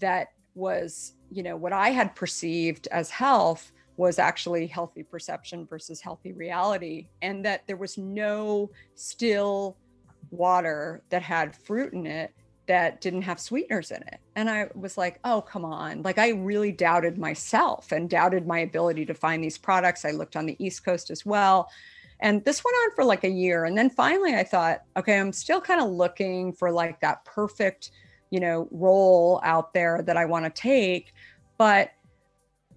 that 0.00 0.28
was 0.54 1.14
you 1.30 1.42
know 1.42 1.56
what 1.56 1.72
i 1.72 1.90
had 1.90 2.14
perceived 2.14 2.88
as 2.90 3.10
health 3.10 3.72
was 3.96 4.18
actually 4.18 4.66
healthy 4.66 5.02
perception 5.02 5.66
versus 5.66 6.00
healthy 6.00 6.32
reality 6.32 7.08
and 7.22 7.44
that 7.44 7.66
there 7.66 7.76
was 7.76 7.98
no 7.98 8.70
still 8.94 9.76
water 10.30 11.02
that 11.10 11.22
had 11.22 11.54
fruit 11.54 11.92
in 11.92 12.06
it 12.06 12.32
that 12.70 13.00
didn't 13.00 13.22
have 13.22 13.40
sweeteners 13.40 13.90
in 13.90 14.00
it. 14.02 14.20
And 14.36 14.48
I 14.48 14.68
was 14.76 14.96
like, 14.96 15.18
oh, 15.24 15.40
come 15.40 15.64
on. 15.64 16.02
Like, 16.02 16.18
I 16.18 16.28
really 16.28 16.70
doubted 16.70 17.18
myself 17.18 17.90
and 17.90 18.08
doubted 18.08 18.46
my 18.46 18.60
ability 18.60 19.04
to 19.06 19.14
find 19.14 19.42
these 19.42 19.58
products. 19.58 20.04
I 20.04 20.12
looked 20.12 20.36
on 20.36 20.46
the 20.46 20.54
East 20.64 20.84
Coast 20.84 21.10
as 21.10 21.26
well. 21.26 21.68
And 22.20 22.44
this 22.44 22.62
went 22.62 22.76
on 22.84 22.94
for 22.94 23.02
like 23.02 23.24
a 23.24 23.28
year. 23.28 23.64
And 23.64 23.76
then 23.76 23.90
finally, 23.90 24.36
I 24.36 24.44
thought, 24.44 24.82
okay, 24.96 25.18
I'm 25.18 25.32
still 25.32 25.60
kind 25.60 25.80
of 25.80 25.90
looking 25.90 26.52
for 26.52 26.70
like 26.70 27.00
that 27.00 27.24
perfect, 27.24 27.90
you 28.30 28.40
know, 28.40 28.68
role 28.70 29.40
out 29.44 29.74
there 29.74 30.02
that 30.02 30.16
I 30.16 30.24
want 30.24 30.44
to 30.44 30.50
take. 30.50 31.12
But 31.58 31.90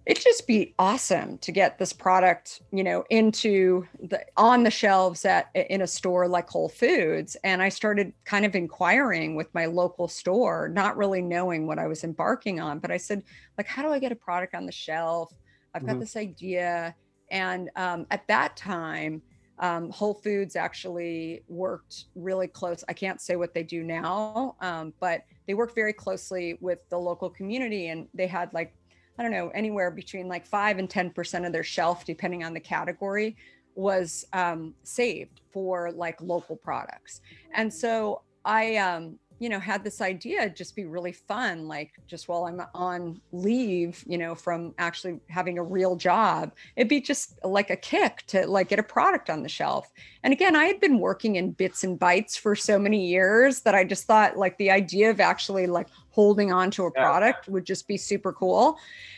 it'd 0.05 0.23
just 0.23 0.47
be 0.47 0.73
awesome 0.79 1.37
to 1.37 1.51
get 1.51 1.77
this 1.77 1.93
product 1.93 2.61
you 2.71 2.83
know 2.83 3.03
into 3.09 3.87
the 4.01 4.23
on 4.35 4.63
the 4.63 4.71
shelves 4.71 5.23
at 5.25 5.49
in 5.55 5.81
a 5.81 5.87
store 5.87 6.27
like 6.27 6.49
whole 6.49 6.69
foods 6.69 7.37
and 7.43 7.61
i 7.61 7.69
started 7.69 8.11
kind 8.25 8.45
of 8.45 8.55
inquiring 8.55 9.35
with 9.35 9.53
my 9.53 9.65
local 9.65 10.07
store 10.07 10.69
not 10.69 10.97
really 10.97 11.21
knowing 11.21 11.67
what 11.67 11.79
i 11.79 11.87
was 11.87 12.03
embarking 12.03 12.59
on 12.59 12.79
but 12.79 12.91
i 12.91 12.97
said 12.97 13.23
like 13.57 13.67
how 13.67 13.81
do 13.81 13.89
i 13.89 13.99
get 13.99 14.11
a 14.11 14.15
product 14.15 14.55
on 14.55 14.65
the 14.65 14.71
shelf 14.71 15.33
i've 15.73 15.85
got 15.85 15.93
mm-hmm. 15.93 16.01
this 16.01 16.15
idea 16.15 16.93
and 17.31 17.69
um, 17.75 18.05
at 18.11 18.27
that 18.27 18.55
time 18.55 19.21
um, 19.59 19.89
whole 19.91 20.15
foods 20.15 20.55
actually 20.55 21.43
worked 21.47 22.05
really 22.15 22.47
close 22.47 22.83
i 22.89 22.93
can't 22.93 23.21
say 23.21 23.35
what 23.35 23.53
they 23.53 23.63
do 23.63 23.83
now 23.83 24.55
um, 24.59 24.93
but 24.99 25.21
they 25.47 25.53
worked 25.53 25.75
very 25.75 25.93
closely 25.93 26.57
with 26.61 26.87
the 26.89 26.97
local 26.97 27.29
community 27.29 27.87
and 27.87 28.07
they 28.13 28.27
had 28.27 28.53
like 28.53 28.73
I 29.17 29.21
don't 29.21 29.31
know, 29.31 29.49
anywhere 29.49 29.91
between 29.91 30.27
like 30.27 30.45
five 30.45 30.79
and 30.79 30.89
10% 30.89 31.45
of 31.45 31.51
their 31.51 31.63
shelf, 31.63 32.05
depending 32.05 32.43
on 32.43 32.53
the 32.53 32.59
category, 32.59 33.35
was 33.75 34.25
um, 34.33 34.73
saved 34.83 35.41
for 35.51 35.91
like 35.91 36.19
local 36.21 36.55
products. 36.55 37.21
And 37.53 37.71
so 37.71 38.21
I, 38.45 38.77
um, 38.77 39.19
you 39.43 39.49
know, 39.49 39.59
had 39.59 39.83
this 39.83 39.99
idea 39.99 40.49
just 40.49 40.73
be 40.73 40.85
really 40.85 41.11
fun, 41.11 41.67
like 41.67 41.91
just 42.07 42.29
while 42.29 42.45
I'm 42.45 42.61
on 42.73 43.19
leave, 43.33 44.01
you 44.07 44.17
know, 44.17 44.35
from 44.35 44.73
actually 44.77 45.19
having 45.27 45.57
a 45.57 45.63
real 45.63 45.97
job, 45.97 46.53
it'd 46.77 46.87
be 46.87 47.01
just 47.01 47.43
like 47.43 47.69
a 47.69 47.75
kick 47.75 48.23
to 48.27 48.47
like 48.47 48.69
get 48.69 48.79
a 48.79 48.83
product 48.83 49.29
on 49.29 49.43
the 49.43 49.49
shelf. 49.49 49.91
And 50.23 50.31
again, 50.31 50.55
I 50.55 50.63
had 50.63 50.79
been 50.79 50.97
working 50.97 51.35
in 51.35 51.51
bits 51.51 51.83
and 51.83 51.99
bytes 51.99 52.39
for 52.39 52.55
so 52.55 52.79
many 52.79 53.05
years 53.05 53.59
that 53.63 53.75
I 53.75 53.83
just 53.83 54.05
thought 54.05 54.37
like 54.37 54.57
the 54.57 54.71
idea 54.71 55.09
of 55.09 55.19
actually 55.19 55.67
like 55.67 55.89
holding 56.11 56.53
on 56.53 56.71
to 56.71 56.85
a 56.85 56.91
product 56.91 57.49
would 57.49 57.65
just 57.65 57.85
be 57.85 57.97
super 57.97 58.31
cool. 58.31 58.77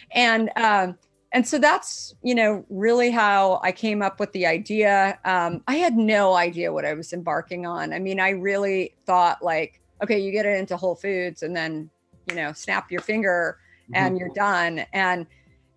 And, 0.09 0.49
um, 0.55 0.97
and 1.33 1.47
so 1.47 1.59
that's 1.59 2.15
you 2.23 2.33
know 2.33 2.63
really 2.69 3.11
how 3.11 3.59
i 3.61 3.69
came 3.69 4.01
up 4.01 4.21
with 4.21 4.31
the 4.31 4.45
idea 4.45 5.19
um, 5.25 5.61
i 5.67 5.75
had 5.75 5.97
no 5.97 6.33
idea 6.33 6.71
what 6.71 6.85
i 6.85 6.93
was 6.93 7.11
embarking 7.11 7.65
on 7.65 7.91
i 7.91 7.99
mean 7.99 8.21
i 8.21 8.29
really 8.29 8.93
thought 9.05 9.43
like 9.43 9.81
okay, 10.05 10.19
you 10.19 10.31
get 10.31 10.45
it 10.45 10.59
into 10.59 10.77
Whole 10.77 10.93
Foods 10.93 11.41
and 11.41 11.55
then, 11.55 11.89
you 12.29 12.35
know, 12.35 12.53
snap 12.53 12.91
your 12.91 13.01
finger 13.01 13.57
and 13.93 14.13
mm-hmm. 14.13 14.19
you're 14.19 14.33
done. 14.35 14.85
And 14.93 15.25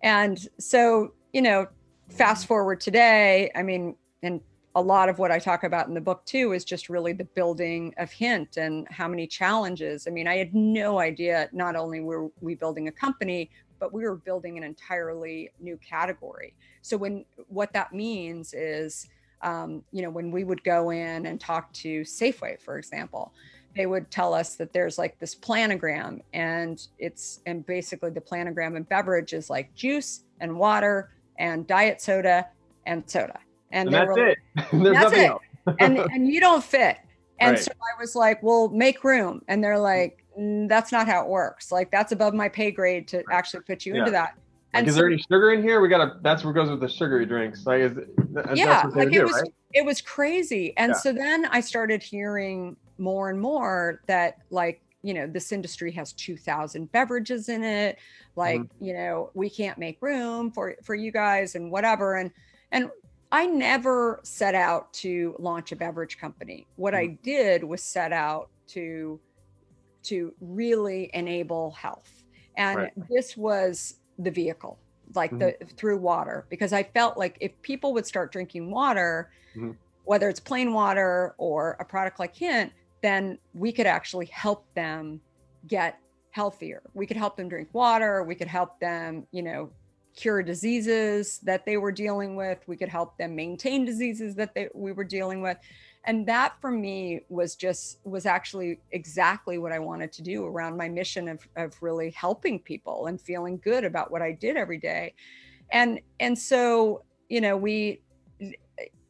and 0.01 0.47
so, 0.59 1.13
you 1.33 1.41
know, 1.41 1.67
fast 2.09 2.45
forward 2.45 2.79
today, 2.79 3.51
I 3.55 3.63
mean, 3.63 3.95
and 4.21 4.39
a 4.75 4.81
lot 4.81 5.09
of 5.09 5.17
what 5.17 5.31
I 5.31 5.39
talk 5.39 5.63
about 5.63 5.87
in 5.87 5.95
the 5.95 6.01
book 6.01 6.23
too 6.25 6.53
is 6.53 6.63
just 6.63 6.89
really 6.89 7.11
the 7.11 7.25
building 7.25 7.93
of 7.97 8.11
Hint 8.11 8.57
and 8.57 8.87
how 8.89 9.07
many 9.07 9.25
challenges. 9.25 10.05
I 10.07 10.11
mean, 10.11 10.27
I 10.27 10.37
had 10.37 10.53
no 10.53 10.99
idea 10.99 11.49
not 11.51 11.75
only 11.75 11.99
were 11.99 12.29
we 12.39 12.53
building 12.53 12.87
a 12.87 12.91
company, 12.91 13.49
but 13.79 13.91
we 13.91 14.03
were 14.03 14.15
building 14.15 14.59
an 14.59 14.63
entirely 14.63 15.49
new 15.59 15.77
category. 15.77 16.53
So 16.83 16.97
when 16.97 17.25
what 17.47 17.73
that 17.73 17.93
means 17.93 18.53
is 18.53 19.07
um, 19.41 19.83
you 19.91 20.01
know, 20.01 20.09
when 20.09 20.31
we 20.31 20.43
would 20.43 20.63
go 20.63 20.89
in 20.89 21.25
and 21.25 21.39
talk 21.39 21.71
to 21.73 22.01
Safeway, 22.01 22.59
for 22.59 22.77
example, 22.77 23.33
they 23.79 23.85
would 23.85 24.11
tell 24.11 24.33
us 24.33 24.55
that 24.55 24.73
there's 24.73 24.97
like 24.97 25.17
this 25.19 25.33
planogram 25.33 26.19
and 26.33 26.87
it's 26.97 27.39
and 27.45 27.65
basically 27.65 28.09
the 28.09 28.19
planogram 28.19 28.75
in 28.75 28.83
beverage 28.83 29.31
is 29.31 29.49
like 29.49 29.73
juice 29.73 30.25
and 30.41 30.53
water 30.53 31.11
and 31.37 31.65
diet 31.65 32.01
soda 32.01 32.45
and 32.87 33.09
soda 33.09 33.39
and, 33.71 33.87
and 33.87 33.95
that's 33.95 34.07
were, 34.09 34.27
it 34.27 34.37
there's 34.73 34.97
that's 34.97 35.13
it 35.13 35.31
and 35.79 35.97
and 35.97 36.27
you 36.27 36.41
don't 36.41 36.61
fit 36.61 36.97
and 37.39 37.51
right. 37.51 37.59
so 37.63 37.71
i 37.71 38.01
was 38.01 38.17
like 38.17 38.43
well 38.43 38.67
make 38.67 39.05
room 39.05 39.41
and 39.47 39.63
they're 39.63 39.79
like 39.79 40.25
mm, 40.37 40.67
that's 40.67 40.91
not 40.91 41.07
how 41.07 41.23
it 41.23 41.29
works 41.29 41.71
like 41.71 41.89
that's 41.89 42.11
above 42.11 42.33
my 42.33 42.49
pay 42.49 42.71
grade 42.71 43.07
to 43.07 43.23
actually 43.31 43.61
put 43.61 43.85
you 43.85 43.93
yeah. 43.93 43.99
into 43.99 44.11
that 44.11 44.33
and 44.73 44.85
like, 44.85 44.89
is 44.89 44.95
so, 44.95 45.01
there 45.01 45.09
any 45.09 45.17
sugar 45.17 45.51
in 45.51 45.63
here? 45.63 45.81
We 45.81 45.89
gotta. 45.89 46.19
That's 46.21 46.45
what 46.45 46.53
goes 46.53 46.69
with 46.69 46.79
the 46.79 46.87
sugary 46.87 47.25
drinks. 47.25 47.65
Like, 47.65 47.81
is 47.81 47.97
yeah, 48.53 48.83
like 48.93 49.07
it 49.07 49.13
do, 49.13 49.23
was. 49.23 49.33
Right? 49.33 49.53
It 49.73 49.83
was 49.83 49.99
crazy, 49.99 50.77
and 50.77 50.91
yeah. 50.91 50.95
so 50.95 51.11
then 51.11 51.47
I 51.47 51.59
started 51.59 52.03
hearing 52.03 52.77
more 52.99 53.29
and 53.29 53.39
more 53.39 54.01
that 54.07 54.39
like 54.49 54.81
you 55.01 55.13
know 55.13 55.25
this 55.25 55.51
industry 55.51 55.91
has 55.91 56.11
2000 56.13 56.91
beverages 56.91 57.47
in 57.47 57.63
it 57.63 57.97
like 58.35 58.59
mm-hmm. 58.59 58.85
you 58.85 58.93
know 58.93 59.31
we 59.33 59.49
can't 59.49 59.77
make 59.77 59.97
room 60.01 60.51
for 60.51 60.75
for 60.83 60.93
you 60.95 61.11
guys 61.11 61.55
and 61.55 61.71
whatever 61.71 62.15
and 62.17 62.31
and 62.71 62.91
I 63.31 63.45
never 63.45 64.19
set 64.23 64.55
out 64.55 64.91
to 64.93 65.35
launch 65.37 65.71
a 65.71 65.75
beverage 65.75 66.17
company. 66.17 66.65
What 66.77 66.95
I 66.95 67.07
Mm-hmm. 67.07 67.23
did 67.23 67.63
was 67.63 67.83
set 67.83 68.11
out 68.11 68.49
to 68.69 69.19
to 70.01 70.33
really 70.39 71.11
enable 71.13 71.71
health. 71.71 72.23
And 72.57 72.77
Right. 72.77 73.09
this 73.09 73.35
was 73.37 73.95
the 74.17 74.31
vehicle, 74.31 74.79
like 75.13 75.37
the 75.37 75.55
through 75.77 75.97
water, 75.97 76.45
because 76.49 76.73
I 76.73 76.83
felt 76.83 77.17
like 77.17 77.37
if 77.41 77.61
people 77.61 77.93
would 77.93 78.05
start 78.05 78.31
drinking 78.31 78.71
water, 78.71 79.29
Mhm. 79.55 79.75
whether 80.05 80.29
it's 80.29 80.39
plain 80.39 80.73
water 80.73 81.35
or 81.37 81.75
a 81.79 81.85
product 81.85 82.17
like 82.19 82.35
Hint, 82.35 82.71
then 83.01 83.37
we 83.53 83.71
could 83.71 83.85
actually 83.85 84.27
help 84.27 84.65
them 84.73 85.21
get 85.67 85.99
healthier. 86.31 86.81
We 86.93 87.05
could 87.05 87.17
help 87.17 87.37
them 87.37 87.49
drink 87.49 87.69
water, 87.73 88.23
we 88.23 88.35
could 88.35 88.47
help 88.47 88.79
them, 88.79 89.25
you 89.31 89.41
know, 89.41 89.69
cure 90.15 90.43
diseases 90.43 91.39
that 91.43 91.65
they 91.65 91.77
were 91.77 91.91
dealing 91.91 92.35
with, 92.35 92.59
we 92.67 92.75
could 92.75 92.89
help 92.89 93.17
them 93.17 93.35
maintain 93.35 93.85
diseases 93.85 94.35
that 94.35 94.53
they 94.53 94.67
we 94.73 94.91
were 94.91 95.03
dealing 95.03 95.41
with. 95.41 95.57
And 96.05 96.25
that 96.27 96.59
for 96.59 96.71
me 96.71 97.21
was 97.29 97.55
just 97.55 97.99
was 98.03 98.25
actually 98.25 98.79
exactly 98.91 99.57
what 99.57 99.71
i 99.71 99.79
wanted 99.79 100.11
to 100.13 100.21
do 100.21 100.45
around 100.45 100.77
my 100.77 100.89
mission 100.89 101.27
of, 101.27 101.47
of 101.55 101.75
really 101.81 102.09
helping 102.11 102.59
people 102.59 103.07
and 103.07 103.19
feeling 103.19 103.59
good 103.63 103.83
about 103.83 104.11
what 104.11 104.21
i 104.21 104.31
did 104.31 104.57
every 104.57 104.77
day. 104.77 105.13
And 105.71 105.99
and 106.19 106.37
so 106.37 107.03
you 107.29 107.41
know 107.41 107.55
we 107.55 108.01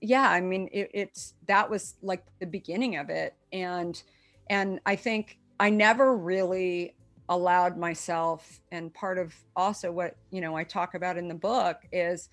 yeah 0.01 0.30
i 0.30 0.39
mean 0.39 0.70
it, 0.72 0.89
it's 0.93 1.34
that 1.47 1.70
was 1.70 1.95
like 2.01 2.24
the 2.39 2.45
beginning 2.45 2.97
of 2.97 3.09
it 3.09 3.36
and 3.53 4.03
and 4.49 4.80
i 4.86 4.95
think 4.95 5.38
i 5.59 5.70
never 5.70 6.15
really 6.15 6.95
allowed 7.30 7.78
myself 7.78 8.61
and 8.72 8.93
part 8.93 9.17
of 9.17 9.36
also 9.55 9.91
what 9.91 10.15
you 10.32 10.41
know 10.41 10.55
i 10.55 10.63
talk 10.63 10.95
about 10.95 11.17
in 11.17 11.28
the 11.28 11.36
book 11.36 11.78
is 11.91 12.30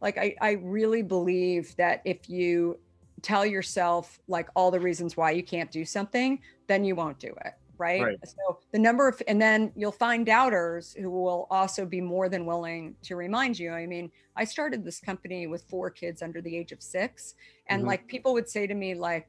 like 0.00 0.16
i 0.16 0.34
i 0.40 0.52
really 0.52 1.02
believe 1.02 1.74
that 1.76 2.00
if 2.04 2.28
you 2.28 2.78
tell 3.22 3.44
yourself 3.44 4.18
like 4.28 4.48
all 4.54 4.70
the 4.70 4.80
reasons 4.80 5.16
why 5.16 5.30
you 5.30 5.42
can't 5.42 5.70
do 5.70 5.84
something, 5.84 6.40
then 6.66 6.84
you 6.84 6.94
won't 6.94 7.18
do 7.18 7.34
it. 7.44 7.54
Right? 7.78 8.02
Right. 8.02 8.18
So 8.24 8.58
the 8.72 8.78
number 8.78 9.06
of, 9.08 9.22
and 9.28 9.40
then 9.40 9.72
you'll 9.76 9.92
find 9.92 10.26
doubters 10.26 10.94
who 10.94 11.10
will 11.10 11.46
also 11.50 11.86
be 11.86 12.00
more 12.00 12.28
than 12.28 12.44
willing 12.46 12.96
to 13.02 13.14
remind 13.16 13.58
you. 13.58 13.72
I 13.72 13.86
mean, 13.86 14.10
I 14.36 14.44
started 14.44 14.84
this 14.84 15.00
company 15.00 15.46
with 15.46 15.64
four 15.68 15.90
kids 15.90 16.20
under 16.22 16.40
the 16.42 16.56
age 16.56 16.72
of 16.72 16.82
six. 16.82 17.34
And 17.68 17.84
Mhm. 17.84 17.86
like 17.86 18.08
people 18.08 18.32
would 18.34 18.48
say 18.48 18.66
to 18.66 18.74
me, 18.74 18.94
like, 18.94 19.28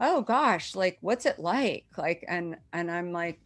oh 0.00 0.22
gosh, 0.22 0.74
like, 0.74 0.98
what's 1.02 1.26
it 1.26 1.38
like? 1.38 1.86
Like, 1.98 2.24
and, 2.28 2.56
and 2.72 2.90
I'm 2.90 3.12
like, 3.12 3.40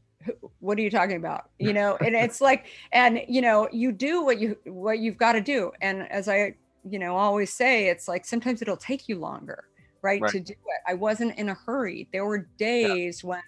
what 0.60 0.78
are 0.78 0.82
you 0.82 0.90
talking 0.90 1.16
about 1.16 1.50
you 1.58 1.72
know 1.74 1.96
and 1.96 2.14
it's 2.14 2.40
like 2.40 2.66
and 2.92 3.20
you 3.28 3.42
know 3.42 3.68
you 3.72 3.92
do 3.92 4.22
what 4.24 4.38
you 4.38 4.56
what 4.64 4.98
you've 4.98 5.18
got 5.18 5.32
to 5.32 5.40
do 5.40 5.70
and 5.82 6.10
as 6.10 6.28
i 6.28 6.54
you 6.82 6.98
know 6.98 7.16
always 7.16 7.52
say 7.52 7.88
it's 7.88 8.08
like 8.08 8.24
sometimes 8.24 8.62
it'll 8.62 8.76
take 8.76 9.08
you 9.08 9.18
longer 9.18 9.64
right, 10.02 10.22
Right. 10.22 10.30
to 10.32 10.40
do 10.40 10.52
it 10.52 10.80
i 10.86 10.94
wasn't 10.94 11.36
in 11.38 11.48
a 11.50 11.54
hurry 11.54 12.08
there 12.12 12.24
were 12.24 12.48
days 12.58 13.22
when 13.22 13.40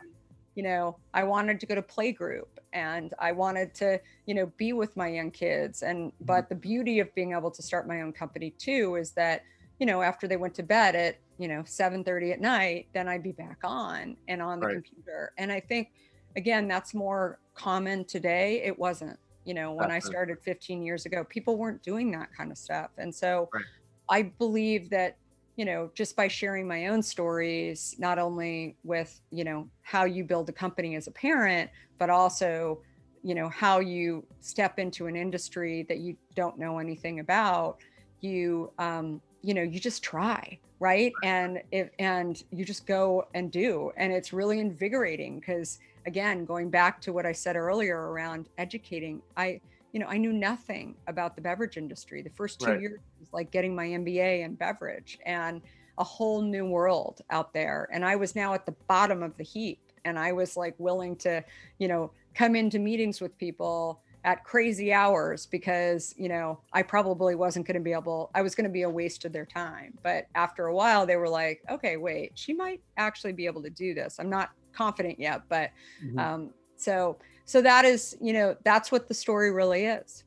you 0.57 0.63
know 0.65 0.99
i 1.15 1.23
wanted 1.23 1.61
to 1.61 1.67
go 1.67 1.75
to 1.77 1.83
playgroup 1.83 2.49
and 2.73 3.15
i 3.21 3.33
wanted 3.33 3.75
to 3.75 4.01
you 4.27 4.35
know 4.35 4.53
be 4.59 4.73
with 4.73 4.97
my 4.97 5.09
young 5.09 5.31
kids 5.31 5.83
and 5.83 6.13
Mm-hmm. 6.23 6.39
but 6.39 6.49
the 6.49 6.57
beauty 6.57 7.01
of 7.01 7.15
being 7.15 7.33
able 7.33 7.51
to 7.53 7.63
start 7.63 7.89
my 7.89 8.01
own 8.03 8.13
company 8.13 8.55
too 8.59 8.97
is 8.97 9.13
that 9.15 9.43
you 9.79 9.87
know 9.87 10.03
after 10.03 10.27
they 10.29 10.37
went 10.37 10.55
to 10.55 10.63
bed 10.65 10.97
at 10.97 11.17
you 11.39 11.49
know 11.49 11.65
7 11.67 12.05
30 12.05 12.33
at 12.33 12.41
night 12.41 12.89
then 12.95 13.09
i'd 13.09 13.23
be 13.23 13.33
back 13.33 13.59
on 13.65 14.17
and 14.29 14.43
on 14.43 14.61
the 14.61 14.67
Right. 14.67 14.79
computer 14.79 15.33
and 15.39 15.53
i 15.53 15.61
think 15.61 15.89
again 16.37 16.69
that's 16.69 16.95
more 16.95 17.41
common 17.55 18.05
today 18.07 18.63
it 18.63 18.79
wasn't 18.79 19.19
you 19.45 19.55
know 19.55 19.73
when 19.73 19.91
i 19.91 19.99
started 19.99 20.39
15 20.45 20.83
years 20.83 21.07
ago 21.07 21.25
people 21.25 21.57
weren't 21.59 21.83
doing 21.83 22.11
that 22.13 22.29
kind 22.37 22.51
of 22.51 22.59
stuff 22.59 22.91
and 22.99 23.15
so 23.15 23.51
Right. 23.53 23.65
i 24.11 24.23
believe 24.23 24.91
that 24.91 25.17
you 25.57 25.65
know 25.65 25.91
just 25.95 26.17
by 26.17 26.29
sharing 26.29 26.67
my 26.67 26.87
own 26.87 27.03
stories 27.03 27.97
not 27.99 28.19
only 28.19 28.77
with 28.85 29.21
you 29.31 29.45
know 29.45 29.69
how 29.83 30.05
you 30.05 30.25
build 30.25 30.49
a 30.49 30.53
company 30.53 30.95
as 30.97 31.07
a 31.07 31.11
parent 31.11 31.71
but 31.99 32.11
also 32.11 32.81
you 33.23 33.35
know 33.35 33.49
how 33.49 33.81
you 33.81 34.25
step 34.41 34.79
into 34.79 35.07
an 35.07 35.17
industry 35.17 35.85
that 35.89 35.99
you 35.99 36.17
don't 36.35 36.59
know 36.59 36.79
anything 36.79 37.21
about 37.21 37.79
you 38.21 38.71
um 38.79 39.21
you 39.43 39.55
know 39.55 39.63
you 39.63 39.81
just 39.81 40.03
try 40.03 40.59
right? 40.79 41.13
And 41.23 41.63
if 41.73 41.89
and 41.99 42.43
you 42.51 42.65
just 42.65 42.87
go 42.87 43.27
and 43.35 43.51
do. 43.51 43.93
And 43.97 44.13
it's 44.13 44.33
really 44.33 44.61
invigorating 44.61 45.41
because 45.41 45.79
again 46.07 46.45
going 46.45 46.71
back 46.71 47.01
to 47.01 47.13
what 47.13 47.27
i 47.27 47.33
said 47.33 47.57
earlier 47.57 48.13
around 48.13 48.49
educating 48.59 49.21
i 49.37 49.61
you 49.97 50.01
know 50.01 50.09
i 50.09 50.19
knew 50.19 50.33
nothing 50.33 50.99
about 51.07 51.37
the 51.37 51.41
beverage 51.41 51.79
industry. 51.79 52.21
The 52.23 52.29
first 52.29 52.61
two 52.61 52.73
Right. 52.73 52.81
years 52.83 53.01
was 53.19 53.31
like 53.33 53.51
getting 53.51 53.75
my 53.75 53.87
mba 53.87 54.43
in 54.45 54.55
beverage 54.57 55.17
and 55.25 55.63
a 55.97 56.05
whole 56.05 56.43
new 56.43 56.67
world 56.67 57.23
out 57.31 57.55
there. 57.55 57.89
And 57.91 58.05
i 58.05 58.15
was 58.17 58.37
now 58.37 58.53
at 58.53 58.67
the 58.67 58.77
bottom 58.89 59.23
of 59.23 59.35
the 59.39 59.45
heap. 59.45 59.81
And 60.05 60.19
i 60.19 60.33
was 60.33 60.55
like 60.55 60.75
willing 60.79 61.17
to 61.21 61.43
you 61.79 61.89
know 61.89 62.13
come 62.35 62.55
into 62.57 62.79
meetings 62.79 63.23
with 63.23 63.39
people 63.39 64.03
at 64.25 64.45
crazy 64.45 64.93
hours 64.93 65.47
because 65.47 66.13
you 66.19 66.29
know 66.29 66.61
i 66.75 66.83
probably 66.83 67.35
wasn't 67.35 67.67
going 67.67 67.81
to 67.83 67.89
be 67.91 67.95
able 67.95 68.31
i 68.35 68.43
was 68.43 68.55
going 68.55 68.69
to 68.69 68.71
be 68.71 68.83
a 68.83 68.91
waste 68.91 69.25
of 69.25 69.33
their 69.33 69.47
time. 69.47 69.95
But 70.03 70.27
after 70.35 70.67
a 70.67 70.75
while 70.75 71.07
they 71.07 71.17
were 71.17 71.31
like 71.31 71.63
okay 71.71 71.97
wait 71.97 72.33
she 72.35 72.53
might 72.53 72.83
actually 72.99 73.33
be 73.33 73.47
able 73.47 73.63
to 73.63 73.71
do 73.71 73.95
this. 73.95 74.17
I'm 74.19 74.29
not 74.31 74.51
confident 74.75 75.19
yet 75.19 75.41
but 75.49 75.71
Mhm. 76.03 76.19
um 76.19 76.53
so 76.77 77.19
so 77.47 77.63
that 77.63 77.85
is 77.85 78.17
you 78.21 78.33
know 78.33 78.57
that's 78.65 78.93
what 78.93 79.09
the 79.09 79.15
story 79.15 79.51
really 79.51 79.87
is. 79.87 80.25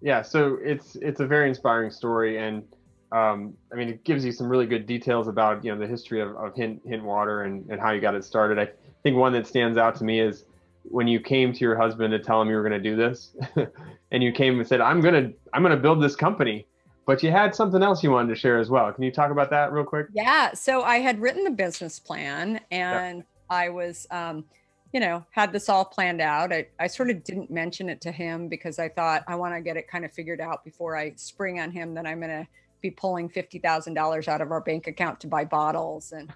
Yeah 0.00 0.22
so 0.22 0.58
it's 0.62 0.96
it's 0.96 1.20
a 1.20 1.26
very 1.26 1.48
inspiring 1.48 1.90
story. 1.90 2.38
And 2.38 2.62
um, 3.10 3.54
i 3.72 3.74
mean 3.74 3.88
it 3.88 4.04
gives 4.04 4.22
you 4.22 4.32
some 4.32 4.48
really 4.48 4.66
good 4.66 4.86
details 4.86 5.28
about 5.28 5.64
you 5.64 5.72
know 5.72 5.78
the 5.78 5.86
history 5.86 6.20
of, 6.20 6.36
of 6.36 6.54
hint 6.54 6.82
hint 6.84 7.02
water 7.02 7.42
and, 7.42 7.68
and 7.70 7.80
how 7.80 7.90
you 7.90 8.00
got 8.00 8.14
it 8.14 8.24
started. 8.24 8.58
I 8.58 8.68
think 9.02 9.16
one 9.16 9.32
that 9.32 9.46
stands 9.46 9.78
out 9.78 9.96
to 9.96 10.04
me 10.04 10.20
is 10.20 10.44
when 10.84 11.08
you 11.08 11.20
came 11.20 11.52
to 11.52 11.60
your 11.60 11.76
husband 11.76 12.12
to 12.12 12.18
tell 12.18 12.40
him 12.40 12.48
you 12.48 12.56
were 12.56 12.62
going 12.62 12.80
to 12.82 12.90
do 12.90 12.96
this 12.96 13.36
and 14.10 14.22
you 14.22 14.32
came 14.32 14.58
and 14.58 14.66
said 14.66 14.80
i'm 14.80 15.02
going 15.02 15.12
to 15.12 15.34
i'm 15.52 15.62
going 15.62 15.74
to 15.74 15.82
build 15.82 16.02
this 16.02 16.16
company 16.16 16.66
but 17.08 17.22
you 17.22 17.30
had 17.30 17.54
something 17.54 17.82
else 17.82 18.02
you 18.02 18.10
wanted 18.10 18.28
to 18.28 18.38
share 18.38 18.58
as 18.58 18.68
well. 18.68 18.92
Can 18.92 19.02
you 19.02 19.10
talk 19.10 19.30
about 19.30 19.48
that 19.48 19.72
real 19.72 19.82
quick? 19.82 20.08
Yeah. 20.12 20.52
So 20.52 20.82
I 20.82 20.98
had 20.98 21.18
written 21.22 21.42
the 21.42 21.50
business 21.50 21.98
plan 21.98 22.60
and 22.70 23.24
I 23.48 23.70
was, 23.70 24.06
um, 24.10 24.44
you 24.92 25.00
know, 25.00 25.24
had 25.30 25.52
this 25.52 25.68
all 25.68 25.84
planned 25.84 26.20
out. 26.20 26.52
I, 26.52 26.66
I 26.78 26.86
sort 26.86 27.10
of 27.10 27.22
didn't 27.24 27.50
mention 27.50 27.88
it 27.88 28.00
to 28.02 28.12
him 28.12 28.48
because 28.48 28.78
I 28.78 28.88
thought 28.88 29.22
I 29.28 29.34
want 29.34 29.54
to 29.54 29.60
get 29.60 29.76
it 29.76 29.88
kind 29.88 30.04
of 30.04 30.12
figured 30.12 30.40
out 30.40 30.64
before 30.64 30.96
I 30.96 31.12
spring 31.16 31.60
on 31.60 31.70
him 31.70 31.94
that 31.94 32.06
I'm 32.06 32.20
going 32.20 32.30
to 32.30 32.46
be 32.80 32.90
pulling 32.90 33.28
$50,000 33.28 34.28
out 34.28 34.40
of 34.40 34.50
our 34.50 34.60
bank 34.60 34.86
account 34.86 35.20
to 35.20 35.26
buy 35.26 35.44
bottles 35.44 36.12
and, 36.12 36.32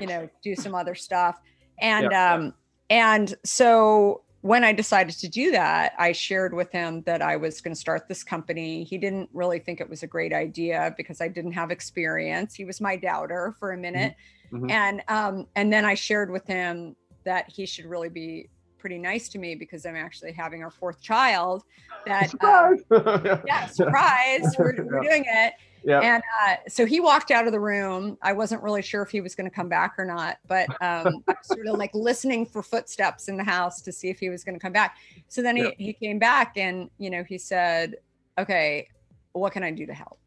you 0.00 0.06
know, 0.06 0.28
do 0.42 0.54
some 0.54 0.74
other 0.74 0.94
stuff. 0.94 1.40
And, 1.80 2.08
Yeah. 2.10 2.34
um, 2.34 2.54
and 2.90 3.34
so 3.44 4.22
when 4.42 4.62
I 4.62 4.72
decided 4.72 5.16
to 5.18 5.28
do 5.28 5.50
that, 5.50 5.94
I 5.98 6.12
shared 6.12 6.54
with 6.54 6.70
him 6.70 7.02
that 7.02 7.22
I 7.22 7.36
was 7.36 7.60
going 7.60 7.74
to 7.74 7.80
start 7.80 8.06
this 8.06 8.22
company. 8.22 8.84
He 8.84 8.98
didn't 8.98 9.28
really 9.32 9.58
think 9.58 9.80
it 9.80 9.90
was 9.90 10.04
a 10.04 10.06
great 10.06 10.32
idea 10.32 10.94
because 10.96 11.20
I 11.20 11.26
didn't 11.26 11.52
have 11.52 11.72
experience. 11.72 12.54
He 12.54 12.64
was 12.64 12.80
my 12.80 12.94
doubter 12.94 13.56
for 13.58 13.72
a 13.72 13.76
minute. 13.76 14.14
Mhm. 14.52 14.70
And 14.70 15.02
um 15.08 15.48
and 15.56 15.72
then 15.72 15.84
I 15.84 15.94
shared 15.94 16.30
with 16.30 16.46
him 16.46 16.94
that 17.26 17.50
he 17.50 17.66
should 17.66 17.84
really 17.84 18.08
be 18.08 18.48
pretty 18.78 18.98
nice 18.98 19.28
to 19.30 19.38
me 19.38 19.54
because 19.54 19.84
I'm 19.84 19.96
actually 19.96 20.32
having 20.32 20.62
our 20.62 20.70
fourth 20.70 21.02
child 21.02 21.62
that 22.06 22.32
um, 22.44 22.78
surprise 22.88 23.42
yeah, 23.46 23.66
surprise, 23.66 24.56
we're, 24.58 24.72
we're 24.84 25.02
Yeah. 25.02 25.08
doing 25.08 25.24
it. 25.26 25.52
yeah 25.84 26.00
And 26.00 26.22
uh, 26.42 26.56
so 26.68 26.86
he 26.86 27.00
walked 27.00 27.30
out 27.30 27.46
of 27.46 27.52
the 27.52 27.60
room. 27.60 28.16
I 28.22 28.32
wasn't 28.32 28.62
really 28.62 28.82
sure 28.82 29.02
if 29.02 29.10
he 29.10 29.20
was 29.20 29.34
going 29.34 29.48
to 29.48 29.54
come 29.54 29.68
back 29.68 29.94
or 29.98 30.04
not, 30.04 30.38
but 30.48 30.70
um, 30.80 31.24
I 31.28 31.32
was 31.32 31.48
sort 31.48 31.66
of 31.66 31.76
like 31.76 31.90
listening 31.94 32.46
for 32.46 32.62
footsteps 32.62 33.28
in 33.28 33.36
the 33.36 33.44
house 33.44 33.82
to 33.82 33.92
see 33.92 34.08
if 34.08 34.18
he 34.18 34.30
was 34.30 34.44
going 34.44 34.54
to 34.54 34.60
come 34.60 34.72
back. 34.72 34.96
So 35.28 35.42
then 35.42 35.56
he, 35.56 35.74
he 35.78 35.92
came 35.92 36.18
back 36.18 36.56
and, 36.56 36.88
you 36.98 37.10
know, 37.10 37.24
he 37.24 37.38
said, 37.38 37.96
okay, 38.38 38.88
what 39.32 39.52
can 39.52 39.62
I 39.64 39.70
do 39.70 39.86
to 39.86 39.94
help? 39.94 40.18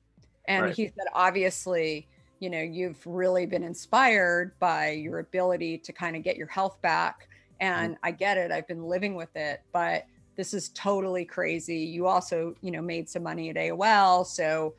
And 0.47 0.65
Right. 0.65 0.73
he 0.73 0.85
said, 0.87 1.05
obviously, 1.13 2.07
you 2.39 2.49
know, 2.49 2.61
you've 2.61 3.05
really 3.05 3.45
been 3.45 3.63
inspired 3.63 4.57
by 4.59 4.91
your 4.91 5.19
ability 5.19 5.77
to 5.79 5.93
kind 5.93 6.15
of 6.15 6.23
get 6.23 6.37
your 6.37 6.47
health 6.47 6.81
back. 6.81 7.27
And 7.59 7.97
I 8.03 8.11
get 8.11 8.37
it. 8.37 8.51
I've 8.51 8.67
been 8.67 8.85
living 8.85 9.15
with 9.15 9.35
it, 9.35 9.61
but 9.73 10.05
this 10.37 10.53
is 10.53 10.69
totally 10.69 11.25
crazy. 11.25 11.79
You 11.79 12.07
also, 12.07 12.55
you 12.61 12.71
know, 12.71 12.81
made 12.81 13.09
some 13.09 13.23
money 13.23 13.49
at 13.49 13.57
AOL. 13.57 14.25
So, 14.25 14.73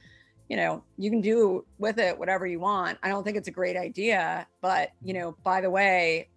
you 0.48 0.56
know, 0.56 0.82
you 0.96 1.10
can 1.10 1.20
do 1.20 1.66
with 1.78 1.98
it 1.98 2.18
whatever 2.18 2.46
you 2.46 2.58
want. 2.58 2.98
I 3.02 3.10
don't 3.10 3.22
think 3.22 3.36
it's 3.36 3.48
a 3.48 3.52
great 3.52 3.76
idea, 3.76 4.46
but, 4.62 4.92
you 5.04 5.12
know, 5.12 5.36
by 5.44 5.60
the 5.60 5.68
way, 5.68 6.28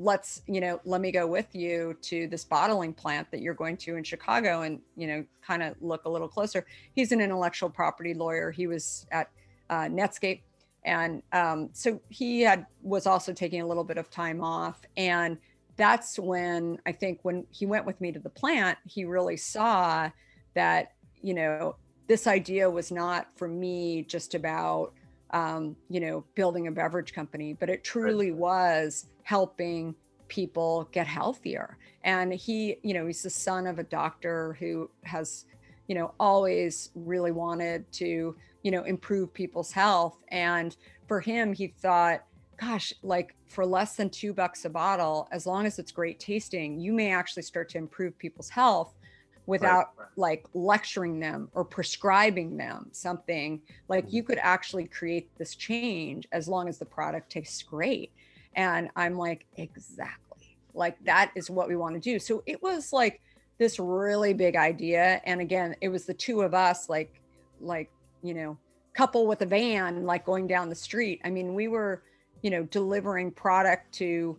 let's, 0.00 0.42
you 0.48 0.60
know, 0.60 0.80
let 0.84 1.00
me 1.00 1.12
go 1.12 1.26
with 1.26 1.54
you 1.54 1.96
to 2.02 2.26
this 2.26 2.44
bottling 2.44 2.92
plant 2.92 3.30
that 3.30 3.40
you're 3.40 3.54
going 3.54 3.76
to 3.76 3.94
in 3.94 4.02
Chicago 4.02 4.62
and, 4.62 4.80
you 4.96 5.06
know, 5.06 5.24
kind 5.40 5.62
of 5.62 5.76
look 5.80 6.04
a 6.04 6.08
little 6.08 6.28
closer. 6.28 6.66
He's 6.94 7.12
an 7.12 7.20
intellectual 7.20 7.70
property 7.70 8.14
lawyer. 8.14 8.50
He 8.50 8.66
was 8.66 9.06
at 9.12 9.30
uh, 9.70 9.84
Netscape. 9.84 10.40
And 10.88 11.22
um, 11.32 11.68
so 11.72 12.00
he 12.08 12.40
had 12.40 12.66
was 12.82 13.06
also 13.06 13.32
taking 13.32 13.60
a 13.60 13.66
little 13.66 13.84
bit 13.84 13.98
of 13.98 14.10
time 14.10 14.42
off. 14.42 14.80
And 14.96 15.38
that's 15.76 16.18
when 16.18 16.78
I 16.86 16.92
think 16.92 17.20
when 17.22 17.46
he 17.50 17.66
went 17.66 17.84
with 17.86 18.00
me 18.00 18.10
to 18.10 18.18
the 18.18 18.30
plant, 18.30 18.78
he 18.86 19.04
really 19.04 19.36
saw 19.36 20.10
that, 20.54 20.92
you 21.22 21.34
know, 21.34 21.76
this 22.06 22.26
idea 22.26 22.68
was 22.68 22.90
not 22.90 23.28
for 23.36 23.46
me 23.46 24.02
just 24.02 24.34
about 24.34 24.92
um, 25.30 25.76
you 25.90 26.00
know 26.00 26.24
building 26.34 26.68
a 26.68 26.72
beverage 26.72 27.12
company, 27.12 27.52
but 27.52 27.68
it 27.68 27.84
truly 27.84 28.32
was 28.32 29.06
helping 29.24 29.94
people 30.28 30.88
get 30.92 31.06
healthier. 31.06 31.76
And 32.04 32.32
he, 32.32 32.76
you 32.82 32.94
know, 32.94 33.06
he's 33.06 33.22
the 33.22 33.30
son 33.30 33.66
of 33.66 33.78
a 33.78 33.82
doctor 33.82 34.56
who 34.58 34.90
has, 35.04 35.44
you 35.86 35.94
know, 35.94 36.14
always 36.18 36.90
really 36.94 37.32
wanted 37.32 37.90
to, 37.92 38.36
you 38.62 38.70
know, 38.70 38.82
improve 38.84 39.32
people's 39.32 39.72
health. 39.72 40.18
And 40.28 40.76
for 41.06 41.20
him, 41.20 41.52
he 41.52 41.68
thought, 41.68 42.24
gosh, 42.60 42.92
like 43.02 43.34
for 43.46 43.64
less 43.64 43.96
than 43.96 44.10
two 44.10 44.32
bucks 44.32 44.64
a 44.64 44.70
bottle, 44.70 45.28
as 45.32 45.46
long 45.46 45.66
as 45.66 45.78
it's 45.78 45.92
great 45.92 46.18
tasting, 46.18 46.78
you 46.78 46.92
may 46.92 47.12
actually 47.12 47.44
start 47.44 47.68
to 47.70 47.78
improve 47.78 48.18
people's 48.18 48.50
health 48.50 48.94
without 49.48 49.92
right, 49.96 50.08
like 50.16 50.46
lecturing 50.52 51.18
them 51.18 51.48
or 51.54 51.64
prescribing 51.64 52.54
them 52.58 52.86
something. 52.92 53.62
Like 53.88 54.04
mm-hmm. 54.04 54.16
you 54.16 54.22
could 54.22 54.38
actually 54.42 54.84
create 54.84 55.30
this 55.38 55.54
change 55.54 56.28
as 56.32 56.48
long 56.48 56.68
as 56.68 56.76
the 56.76 56.84
product 56.84 57.32
tastes 57.32 57.62
great. 57.62 58.12
And 58.54 58.90
i'm 58.94 59.16
like 59.16 59.46
exactly. 59.56 60.58
Like 60.74 60.96
mm-hmm. 60.96 61.06
that 61.06 61.32
is 61.34 61.48
what 61.48 61.66
we 61.66 61.76
want 61.76 61.94
to 61.94 62.00
do. 62.00 62.18
So 62.18 62.42
it 62.44 62.62
was 62.62 62.92
like 62.92 63.22
this 63.56 63.78
really 63.78 64.34
big 64.34 64.54
idea. 64.54 65.22
And 65.24 65.40
again 65.40 65.74
it 65.80 65.88
was 65.88 66.04
the 66.04 66.14
two 66.14 66.42
of 66.42 66.52
us 66.52 66.90
like 66.90 67.18
like 67.58 67.90
you 68.22 68.34
know 68.34 68.56
couple 68.94 69.26
with 69.26 69.42
a 69.42 69.46
van 69.46 70.04
like 70.04 70.24
going 70.24 70.46
down 70.46 70.68
the 70.68 70.74
street 70.74 71.20
i 71.24 71.30
mean 71.30 71.54
we 71.54 71.68
were 71.68 72.02
you 72.42 72.50
know 72.50 72.64
delivering 72.64 73.30
product 73.30 73.92
to 73.92 74.36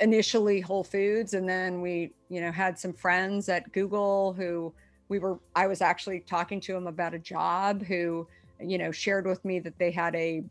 initially 0.00 0.60
Whole 0.60 0.84
Foods, 0.84 1.34
and 1.34 1.48
then 1.48 1.80
we, 1.80 2.12
you 2.28 2.40
know, 2.40 2.52
had 2.52 2.78
some 2.78 2.92
friends 2.92 3.48
at 3.48 3.70
Google 3.72 4.32
who 4.32 4.72
we 5.08 5.18
were. 5.18 5.38
I 5.54 5.66
was 5.66 5.80
actually 5.80 6.20
talking 6.20 6.60
to 6.62 6.72
them 6.72 6.86
about 6.86 7.14
a 7.14 7.18
job 7.18 7.82
who, 7.82 8.26
you 8.60 8.78
know, 8.78 8.90
shared 8.90 9.26
with 9.26 9.44
me 9.44 9.58
that 9.60 9.78
they 9.78 9.90
had 9.90 10.14
a 10.14 10.44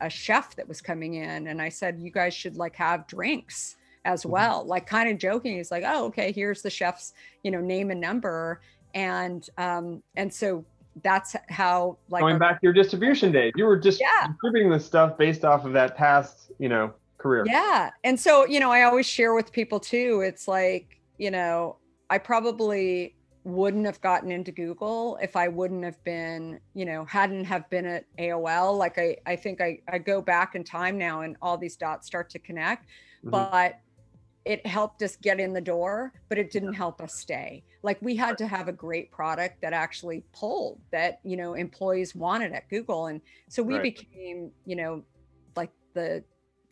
a 0.00 0.08
chef 0.08 0.56
that 0.56 0.66
was 0.66 0.80
coming 0.80 1.14
in, 1.14 1.48
and 1.48 1.60
I 1.60 1.68
said, 1.68 1.98
you 2.00 2.10
guys 2.10 2.34
should 2.34 2.56
like 2.56 2.76
have 2.76 3.06
drinks 3.06 3.76
as 4.04 4.22
mm-hmm. 4.22 4.30
well, 4.30 4.60
mm-hmm. 4.60 4.70
like 4.70 4.86
kind 4.86 5.10
of 5.10 5.18
joking. 5.18 5.56
He's 5.56 5.70
like, 5.70 5.84
oh, 5.86 6.06
okay, 6.06 6.32
here's 6.32 6.62
the 6.62 6.70
chef's, 6.70 7.12
you 7.42 7.50
know, 7.50 7.60
name 7.60 7.90
and 7.90 8.00
number, 8.00 8.60
and 8.94 9.48
um, 9.58 10.02
and 10.16 10.32
so 10.32 10.64
that's 11.02 11.36
how 11.50 11.98
like 12.08 12.22
going 12.22 12.38
back 12.38 12.60
to 12.60 12.64
your 12.64 12.72
distribution 12.72 13.30
days 13.30 13.52
you 13.54 13.66
were 13.66 13.76
just 13.76 14.00
yeah. 14.00 14.28
distributing 14.28 14.70
the 14.70 14.80
stuff 14.80 15.18
based 15.18 15.44
off 15.44 15.64
of 15.66 15.72
that 15.72 15.96
past 15.96 16.50
you 16.58 16.68
know 16.68 16.92
career. 17.26 17.44
Yeah. 17.46 17.90
And 18.04 18.18
so, 18.18 18.46
you 18.46 18.60
know, 18.60 18.70
I 18.70 18.82
always 18.82 19.06
share 19.06 19.34
with 19.34 19.52
people 19.52 19.80
too. 19.80 20.22
It's 20.24 20.46
like, 20.46 21.00
you 21.18 21.30
know, 21.30 21.76
I 22.08 22.18
probably 22.18 23.16
wouldn't 23.44 23.86
have 23.86 24.00
gotten 24.00 24.30
into 24.30 24.52
Google 24.52 25.18
if 25.22 25.36
I 25.36 25.48
wouldn't 25.48 25.84
have 25.84 26.02
been, 26.04 26.60
you 26.74 26.84
know, 26.84 27.04
hadn't 27.04 27.44
have 27.44 27.68
been 27.70 27.86
at 27.86 28.04
AOL. 28.18 28.76
Like 28.76 28.98
I, 28.98 29.16
I 29.26 29.36
think 29.36 29.60
I, 29.60 29.80
I 29.88 29.98
go 29.98 30.20
back 30.20 30.54
in 30.54 30.64
time 30.64 30.98
now 30.98 31.22
and 31.22 31.36
all 31.42 31.56
these 31.56 31.76
dots 31.76 32.06
start 32.06 32.30
to 32.30 32.38
connect, 32.38 32.84
mm-hmm. 32.84 33.30
but 33.30 33.80
it 34.46 34.64
helped 34.66 35.02
us 35.02 35.16
get 35.16 35.40
in 35.40 35.52
the 35.52 35.60
door, 35.60 36.12
but 36.28 36.38
it 36.38 36.50
didn't 36.50 36.72
help 36.72 37.02
us 37.02 37.14
stay. 37.14 37.64
Like 37.82 37.98
we 38.00 38.16
had 38.16 38.38
to 38.38 38.46
have 38.46 38.68
a 38.68 38.72
great 38.72 39.10
product 39.10 39.60
that 39.60 39.72
actually 39.72 40.24
pulled 40.32 40.80
that, 40.92 41.20
you 41.24 41.36
know, 41.36 41.54
employees 41.54 42.14
wanted 42.14 42.52
at 42.52 42.68
Google. 42.70 43.06
And 43.06 43.20
so 43.48 43.62
we 43.62 43.74
right. 43.74 43.82
became, 43.82 44.52
you 44.64 44.76
know, 44.76 45.02
like 45.56 45.72
the 45.94 46.22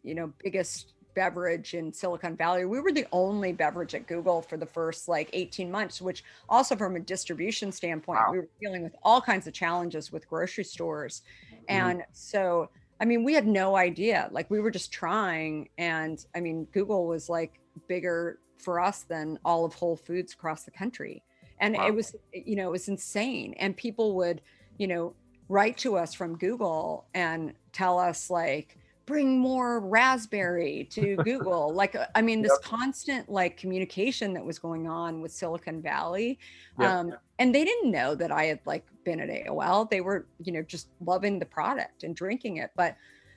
you 0.04 0.14
know, 0.14 0.32
biggest 0.42 0.92
beverage 1.16 1.74
in 1.74 1.92
Silicon 1.92 2.36
Valley. 2.36 2.64
We 2.64 2.80
were 2.80 2.92
the 2.92 3.06
only 3.12 3.52
beverage 3.52 3.94
at 3.94 4.06
Google 4.06 4.42
for 4.42 4.56
the 4.56 4.66
first 4.66 5.08
like 5.08 5.30
18 5.32 5.70
months, 5.70 6.00
which 6.00 6.22
also 6.48 6.76
from 6.76 6.96
a 6.96 7.00
distribution 7.00 7.72
standpoint, 7.72 8.20
wow. 8.20 8.32
we 8.32 8.38
were 8.38 8.48
dealing 8.60 8.82
with 8.82 8.94
all 9.02 9.20
kinds 9.20 9.46
of 9.46 9.52
challenges 9.52 10.12
with 10.12 10.28
grocery 10.28 10.64
stores. 10.64 11.22
Mm-hmm. 11.52 11.64
And 11.68 12.02
so, 12.12 12.68
I 13.00 13.04
mean, 13.04 13.24
we 13.24 13.32
had 13.32 13.46
no 13.46 13.76
idea. 13.76 14.28
Like 14.30 14.50
we 14.50 14.60
were 14.60 14.70
just 14.70 14.92
trying. 14.92 15.68
And 15.78 16.24
I 16.36 16.40
mean, 16.40 16.66
Google 16.72 17.06
was 17.06 17.28
like 17.28 17.60
bigger 17.88 18.38
for 18.58 18.80
us 18.80 19.02
than 19.02 19.38
all 19.44 19.64
of 19.64 19.74
Whole 19.74 19.96
Foods 19.96 20.32
across 20.32 20.64
the 20.64 20.70
country. 20.70 21.22
And 21.60 21.76
wow. 21.76 21.86
it 21.86 21.94
was, 21.94 22.14
you 22.32 22.56
know, 22.56 22.68
it 22.68 22.72
was 22.72 22.88
insane. 22.88 23.54
And 23.58 23.76
people 23.76 24.14
would, 24.16 24.40
you 24.78 24.86
know, 24.86 25.14
write 25.48 25.76
to 25.78 25.96
us 25.96 26.14
from 26.14 26.36
Google 26.36 27.06
and 27.14 27.52
tell 27.72 27.98
us 27.98 28.30
like, 28.30 28.78
bring 29.06 29.38
more 29.38 29.80
raspberry 29.80 30.88
to 30.90 31.16
google 31.16 31.72
like 31.74 31.96
i 32.14 32.22
mean 32.22 32.40
this 32.40 32.56
yep. 32.62 32.62
constant 32.62 33.28
like 33.28 33.56
communication 33.56 34.32
that 34.32 34.44
was 34.44 34.58
going 34.58 34.88
on 34.88 35.20
with 35.20 35.32
silicon 35.32 35.82
valley 35.82 36.38
yep. 36.78 36.90
um, 36.90 37.14
and 37.38 37.54
they 37.54 37.64
didn't 37.64 37.90
know 37.90 38.14
that 38.14 38.32
i 38.32 38.44
had 38.44 38.58
like 38.64 38.86
been 39.04 39.20
at 39.20 39.28
aol 39.28 39.88
they 39.90 40.00
were 40.00 40.26
you 40.42 40.52
know 40.52 40.62
just 40.62 40.88
loving 41.04 41.38
the 41.38 41.46
product 41.46 42.04
and 42.04 42.16
drinking 42.16 42.56
it 42.56 42.70
but 42.76 42.96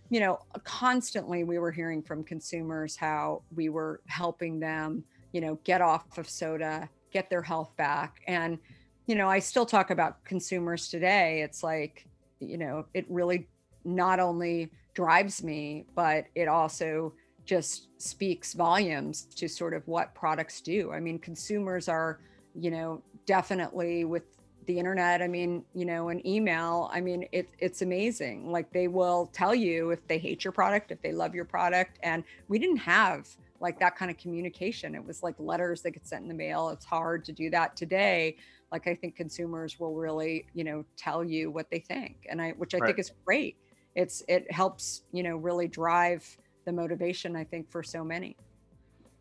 you 0.10 0.20
know 0.20 0.40
constantly 0.64 1.44
we 1.44 1.60
were 1.60 1.72
hearing 1.72 2.02
from 2.02 2.24
consumers 2.24 2.96
how 2.96 3.42
we 3.56 3.70
were 3.70 4.02
helping 4.08 4.60
them 4.60 5.04
you 5.34 5.42
know 5.42 5.60
get 5.64 5.82
off 5.82 6.18
of 6.18 6.30
soda 6.30 6.90
get 7.12 7.30
their 7.30 7.42
health 7.42 7.76
back 7.78 8.22
and 8.28 8.58
you 9.06 9.16
know 9.16 9.30
i 9.30 9.40
still 9.40 9.66
talk 9.66 9.90
about 9.90 10.24
consumers 10.24 10.88
today 10.88 11.42
it's 11.42 11.64
like 11.64 12.08
you 12.40 12.58
know 12.58 12.86
it 12.94 13.06
really 13.10 13.48
not 13.88 14.20
only 14.20 14.70
drives 14.94 15.44
me, 15.44 15.86
but 15.96 16.26
it 16.36 16.48
also 16.48 17.14
just 17.46 17.88
speaks 18.02 18.54
volumes 18.54 19.26
to 19.36 19.48
sort 19.48 19.74
of 19.74 19.88
what 19.88 20.14
products 20.14 20.60
do. 20.60 20.92
I 20.92 21.00
mean, 21.00 21.18
consumers 21.18 21.88
are, 21.88 22.20
you 22.54 22.70
know, 22.70 23.02
definitely 23.26 24.04
with 24.04 24.24
the 24.68 24.78
internet. 24.78 25.22
I 25.22 25.28
mean, 25.28 25.64
you 25.74 25.86
know, 25.86 26.10
an 26.10 26.26
email. 26.26 26.90
I 26.94 27.02
mean, 27.02 27.28
it, 27.32 27.50
it's 27.60 27.82
amazing. 27.82 28.52
Like 28.52 28.72
they 28.72 28.88
will 28.88 29.30
tell 29.34 29.56
you 29.56 29.92
if 29.92 30.08
they 30.08 30.18
hate 30.18 30.44
your 30.44 30.52
product, 30.52 30.92
if 30.92 31.02
they 31.02 31.12
love 31.12 31.34
your 31.34 31.46
product. 31.46 32.00
And 32.04 32.24
we 32.48 32.60
didn't 32.60 32.78
have 32.78 33.28
like 33.60 33.80
that 33.80 33.96
kind 33.96 34.12
of 34.12 34.18
communication. 34.18 34.94
It 34.94 35.04
was 35.04 35.24
like 35.24 35.36
letters 35.40 35.82
that 35.82 35.92
get 35.92 36.06
sent 36.06 36.22
in 36.22 36.28
the 36.28 36.36
mail. 36.36 36.70
It's 36.70 36.86
hard 36.86 37.26
to 37.26 37.32
do 37.32 37.50
that 37.50 37.76
today. 37.76 38.38
Like 38.72 38.86
I 38.88 38.94
think 38.94 39.16
consumers 39.16 39.80
will 39.80 39.96
really, 39.96 40.46
you 40.54 40.64
know, 40.64 40.86
tell 40.98 41.24
you 41.24 41.50
what 41.50 41.72
they 41.72 41.80
think, 41.80 42.28
and 42.30 42.42
I, 42.42 42.52
which 42.52 42.76
I 42.76 42.80
right. 42.80 42.88
think 42.88 43.00
is 43.00 43.12
great 43.26 43.58
it's 43.98 44.24
it 44.28 44.50
helps 44.50 45.02
you 45.12 45.24
know 45.24 45.36
really 45.36 45.68
drive 45.68 46.24
the 46.66 46.72
motivation 46.72 47.36
i 47.36 47.44
think 47.44 47.70
for 47.70 47.84
so 47.84 48.04
many 48.04 48.38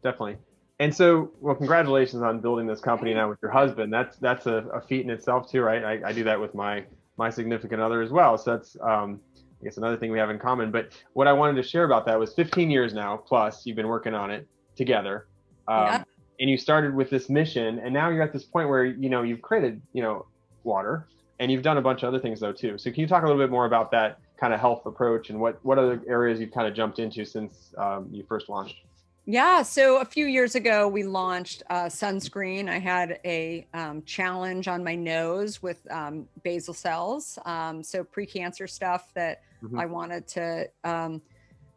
definitely 0.05 0.37
and 0.79 0.95
so 0.95 1.31
well 1.41 1.55
congratulations 1.55 2.23
on 2.23 2.41
building 2.41 2.67
this 2.67 2.81
company 2.81 3.15
now 3.15 3.29
with 3.29 3.39
your 3.43 3.51
husband. 3.51 3.93
That's 3.93 4.17
that's 4.19 4.47
a, 4.47 4.65
a 4.73 4.81
feat 4.81 5.03
in 5.03 5.11
itself 5.11 5.51
too 5.51 5.63
right? 5.63 5.85
I, 5.85 6.09
I, 6.09 6.13
do 6.13 6.25
that 6.25 6.41
with 6.41 6.55
my 6.55 6.85
my 7.17 7.31
significant 7.31 7.81
other 7.81 8.03
as 8.03 8.11
well. 8.11 8.37
So 8.37 8.57
that's 8.57 8.77
um 8.81 9.21
i 9.61 9.65
guess 9.65 9.79
another 9.79 9.97
thing 9.97 10.13
we 10.13 10.19
have 10.19 10.31
in 10.31 10.39
common. 10.39 10.71
But 10.71 10.93
what 11.15 11.27
i 11.27 11.33
wanted 11.33 11.61
to 11.63 11.69
share 11.69 11.85
about 11.85 12.07
that 12.07 12.19
was 12.19 12.35
15 12.35 12.71
years 12.71 12.93
now 12.93 13.17
plus 13.17 13.65
you've 13.65 13.77
been 13.77 13.89
working 13.89 14.15
on 14.15 14.31
it 14.31 14.47
together. 14.77 15.27
Um, 15.69 15.87
yep. 15.87 16.09
and 16.39 16.51
you 16.51 16.59
started 16.59 16.95
with 16.95 17.11
this 17.11 17.29
mission 17.29 17.81
and 17.81 17.93
now 17.93 18.11
you're 18.11 18.23
at 18.23 18.33
this 18.33 18.45
point 18.45 18.69
where 18.69 18.85
you 18.85 19.09
know 19.09 19.23
you've 19.23 19.43
created 19.43 19.81
you 19.93 20.03
know 20.03 20.27
water 20.63 21.09
and 21.39 21.51
you've 21.51 21.63
done 21.63 21.79
a 21.79 21.83
bunch 21.83 22.03
of 22.03 22.09
other 22.09 22.21
things 22.21 22.41
though 22.41 22.53
too. 22.53 22.77
So 22.77 22.91
can 22.91 23.01
you 23.01 23.07
talk 23.07 23.23
a 23.23 23.27
little 23.27 23.41
bit 23.41 23.51
more 23.51 23.67
about 23.67 23.91
that 23.93 24.19
kind 24.39 24.53
of 24.53 24.61
health 24.61 24.85
approach 24.85 25.31
and 25.31 25.41
what 25.41 25.59
what 25.65 25.79
other 25.79 26.03
areas 26.07 26.39
you've 26.39 26.53
kind 26.53 26.69
of 26.69 26.75
jumped 26.75 26.99
into 26.99 27.25
since 27.25 27.75
um, 27.79 28.09
you 28.13 28.25
first 28.29 28.51
launched 28.51 28.86
yeah 29.27 29.63
so 29.63 30.01
a 30.01 30.05
few 30.05 30.27
years 30.27 30.55
ago 30.55 30.89
we 30.89 31.03
launched 31.03 31.63
uh, 31.69 31.85
sunscreen. 31.85 32.69
I 32.69 32.79
had 32.79 33.21
a 33.25 33.67
um, 33.75 34.03
challenge 34.05 34.69
on 34.69 34.83
my 34.83 34.95
nose 34.95 35.63
with 35.63 35.87
um, 35.91 36.27
basal 36.43 36.75
cells 36.75 37.39
um, 37.45 37.83
so 37.83 38.05
precancer 38.05 38.69
stuff 38.69 39.13
that 39.15 39.43
mm-hmm. 39.63 39.79
i 39.79 39.87
wanted 39.87 40.27
to 40.29 40.69
um, 40.85 41.21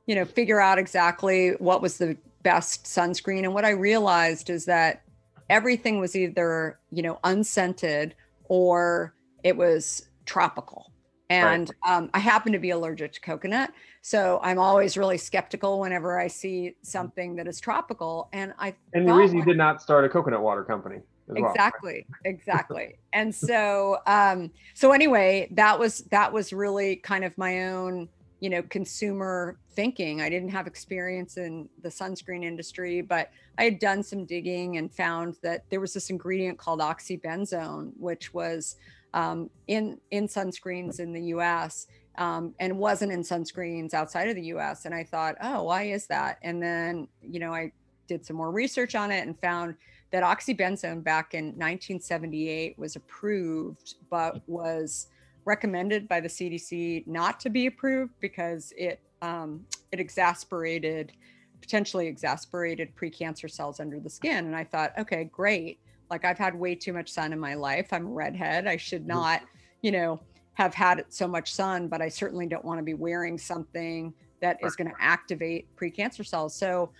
you 0.06 0.16
know 0.16 0.26
figure 0.26 0.62
out 0.62 0.78
exactly 0.78 1.52
what 1.60 1.82
was 1.82 1.97
the 1.97 2.18
best 2.43 2.86
sunscreen. 2.86 3.43
And 3.43 3.54
what 3.54 3.66
i 3.66 3.72
realized 3.72 4.50
is 4.50 4.66
that 4.66 5.02
everything 5.50 6.00
was 6.00 6.16
either 6.16 6.80
you 6.91 7.02
know 7.02 7.20
unscented 7.24 8.16
or 8.45 9.14
it 9.43 9.58
was 9.58 10.08
tropical 10.26 10.89
and 11.30 11.72
right. 11.86 11.98
um, 11.98 12.10
I 12.14 12.20
happen 12.20 12.52
to 12.54 12.60
be 12.60 12.72
allergic 12.72 13.14
to 13.14 13.22
coconut. 13.22 13.72
So 14.02 14.40
I'm 14.42 14.58
always 14.58 14.98
really 14.98 15.18
skeptical 15.18 15.80
whenever 15.80 16.20
I 16.20 16.28
see 16.28 16.76
something 16.82 17.36
that 17.36 17.48
is 17.48 17.60
tropical. 17.60 18.30
And 18.34 18.54
I 18.58 18.76
and 18.94 19.08
the 19.08 19.14
reason 19.14 19.38
you 19.38 19.46
did 19.46 19.58
not 19.58 19.82
start 19.82 20.06
a 20.06 20.10
coconut 20.10 20.42
water 20.42 20.64
company. 20.64 20.98
Exactly, 21.36 22.08
well. 22.10 22.34
exactly. 22.34 22.96
and 23.14 23.34
so 23.34 23.98
um, 24.08 24.50
so 24.74 24.92
anyway, 24.92 25.48
that 25.52 25.78
was 25.78 26.00
that 26.12 26.34
was 26.34 26.52
really 26.52 26.96
kind 26.96 27.24
of 27.24 27.38
my 27.38 27.68
own, 27.68 28.10
you 28.40 28.50
know, 28.50 28.64
consumer 28.64 29.60
thinking. 29.70 30.22
I 30.22 30.30
didn't 30.30 30.50
have 30.50 30.66
experience 30.66 31.38
in 31.38 31.70
the 31.84 31.90
sunscreen 31.90 32.44
industry, 32.44 33.02
but 33.02 33.30
I 33.60 33.66
had 33.66 33.78
done 33.78 34.02
some 34.02 34.26
digging 34.26 34.78
and 34.78 34.92
found 34.92 35.36
that 35.44 35.66
there 35.70 35.80
was 35.80 35.94
this 35.94 36.10
ingredient 36.10 36.58
called 36.58 36.80
oxybenzone, 36.80 37.92
which 37.98 38.34
was 38.34 38.78
um, 39.14 39.49
in 39.68 39.99
in 40.12 40.28
sunscreens 40.28 40.99
in 40.99 41.14
the 41.14 41.24
U.S. 41.26 41.88
Um, 42.18 42.53
and 42.60 42.78
wasn't 42.78 43.12
in 43.12 43.22
sunscreens 43.22 43.93
outside 43.93 44.28
of 44.28 44.36
the 44.36 44.45
U.S. 44.47 44.86
And 44.86 44.93
I 44.93 45.03
thought, 45.03 45.36
oh, 45.41 45.64
why 45.64 45.84
is 45.84 46.07
that? 46.07 46.38
And 46.41 46.62
then 46.62 47.07
you 47.22 47.39
know 47.39 47.53
I 47.53 47.72
did 48.07 48.26
some 48.26 48.36
more 48.36 48.51
research 48.51 48.95
on 48.95 49.12
it 49.12 49.26
and 49.26 49.39
found 49.39 49.76
that 50.12 50.24
oxybenzone 50.24 51.03
back 51.03 51.34
in 51.34 51.45
1978 51.45 52.78
was 52.78 52.95
approved, 52.95 53.95
but 54.10 54.41
was 54.47 55.07
recommended 55.45 56.07
by 56.07 56.20
the 56.20 56.28
CDC 56.28 57.05
not 57.07 57.39
to 57.39 57.49
be 57.49 57.68
approved 57.68 58.14
because 58.20 58.74
it 58.78 58.99
um, 59.22 59.66
it 59.91 59.99
exasperated, 59.99 61.12
potentially 61.62 62.07
exasperated 62.07 62.95
precancer 62.95 63.49
cells 63.49 63.80
under 63.80 63.99
the 63.99 64.10
skin. 64.10 64.45
And 64.45 64.55
I 64.55 64.64
thought, 64.64 64.93
okay, 64.97 65.26
great. 65.26 65.80
Like 66.10 66.26
I've 66.26 66.38
had 66.38 66.55
way 66.55 66.76
too 66.76 66.93
much 66.93 67.12
sun 67.12 67.34
in 67.34 67.39
my 67.39 67.53
life. 67.55 67.91
I'm 67.91 68.07
a 68.07 68.12
redhead. 68.12 68.68
I 68.68 68.78
should 68.78 69.07
Mm-hmm. 69.07 69.07
not, 69.07 69.41
you 69.82 69.91
know, 69.91 70.22
have 70.53 70.74
had 70.74 71.05
so 71.10 71.28
much 71.28 71.53
sun, 71.53 71.88
but 71.88 72.01
I 72.01 72.10
certainly 72.10 72.47
don't 72.47 72.66
want 72.66 72.80
to 72.80 72.84
be 72.84 72.93
wearing 72.93 73.38
something 73.38 74.14
that 74.41 74.57
is 74.62 74.76
going 74.76 74.89
to 74.89 74.95
activate 74.99 75.68
precancer 75.80 76.26
cells. 76.26 76.57
So, 76.57 76.91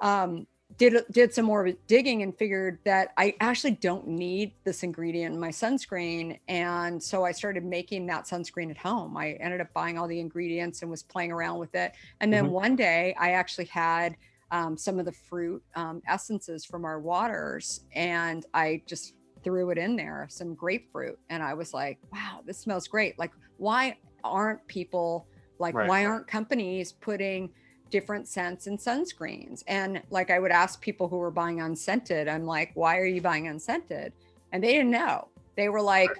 um, 0.00 0.46
did 0.76 1.02
did 1.10 1.32
some 1.32 1.46
more 1.46 1.70
digging 1.86 2.22
and 2.22 2.36
figured 2.36 2.78
that 2.84 3.10
I 3.16 3.34
actually 3.40 3.72
don't 3.72 4.06
need 4.06 4.52
this 4.64 4.82
ingredient 4.82 5.34
in 5.34 5.40
my 5.40 5.48
sunscreen, 5.48 6.38
and 6.46 7.02
so 7.02 7.24
I 7.24 7.32
started 7.32 7.64
making 7.64 8.06
that 8.06 8.26
sunscreen 8.26 8.70
at 8.70 8.76
home. 8.76 9.16
I 9.16 9.32
ended 9.40 9.62
up 9.62 9.68
buying 9.72 9.98
all 9.98 10.06
the 10.06 10.20
ingredients 10.20 10.82
and 10.82 10.90
was 10.90 11.02
playing 11.02 11.32
around 11.32 11.58
with 11.58 11.74
it. 11.74 11.92
And 12.20 12.30
then 12.32 12.48
Mhm. 12.48 12.50
one 12.50 12.76
day, 12.76 13.14
I 13.18 13.30
actually 13.32 13.64
had 13.66 14.16
um, 14.50 14.76
some 14.76 14.98
of 14.98 15.04
the 15.04 15.12
fruit 15.12 15.62
um, 15.74 16.02
essences 16.06 16.64
from 16.64 16.84
our 16.84 17.00
waters, 17.00 17.84
and 17.94 18.46
I 18.54 18.82
just 18.86 19.14
threw 19.44 19.70
it 19.70 19.78
in 19.78 19.96
there, 19.96 20.26
some 20.30 20.54
grapefruit, 20.54 21.18
and 21.30 21.42
I 21.42 21.54
was 21.54 21.74
like, 21.74 21.98
"Wow, 22.12 22.40
this 22.44 22.58
smells 22.58 22.88
great!" 22.88 23.18
Like, 23.18 23.32
why 23.58 23.96
aren't 24.24 24.66
people 24.66 25.26
like, 25.58 25.74
Right. 25.74 25.88
why 25.88 26.06
aren't 26.06 26.26
companies 26.26 26.92
putting 26.92 27.50
different 27.90 28.28
scents 28.28 28.66
and 28.66 28.78
sunscreens. 28.78 29.62
And 29.66 30.02
like 30.10 30.30
I 30.30 30.38
would 30.38 30.50
ask 30.50 30.80
people 30.80 31.08
who 31.08 31.16
were 31.16 31.30
buying 31.30 31.60
unscented, 31.60 32.28
I'm 32.28 32.44
like, 32.44 32.70
why 32.74 32.98
are 32.98 33.06
you 33.06 33.20
buying 33.20 33.48
unscented? 33.48 34.12
And 34.52 34.62
they 34.62 34.72
didn't 34.72 34.90
know. 34.90 35.28
They 35.56 35.68
were 35.68 35.82
like, 35.82 36.10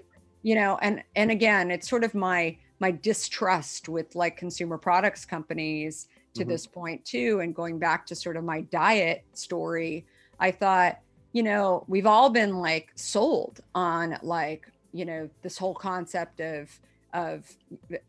you 0.42 0.54
know, 0.54 0.78
and 0.82 1.02
and 1.16 1.30
again, 1.30 1.70
it's 1.70 1.88
sort 1.88 2.04
of 2.04 2.14
my 2.14 2.56
my 2.80 2.90
distrust 2.90 3.88
with 3.88 4.14
like 4.14 4.36
consumer 4.36 4.78
products 4.78 5.24
companies 5.24 6.08
to 6.34 6.44
Mhm. 6.44 6.44
this 6.44 6.66
point 6.66 7.04
too. 7.04 7.40
And 7.40 7.54
going 7.54 7.78
back 7.78 8.06
to 8.06 8.14
sort 8.16 8.36
of 8.36 8.44
my 8.44 8.62
diet 8.62 9.24
story, 9.34 10.06
I 10.38 10.50
thought, 10.52 10.96
you 11.32 11.42
know, 11.42 11.84
we've 11.88 12.06
all 12.06 12.30
been 12.30 12.56
like 12.58 12.90
sold 12.96 13.60
on 13.74 14.18
like, 14.22 14.66
you 14.92 15.04
know, 15.04 15.30
this 15.42 15.58
whole 15.58 15.74
concept 15.74 16.40
of 16.40 16.80
of 17.14 17.56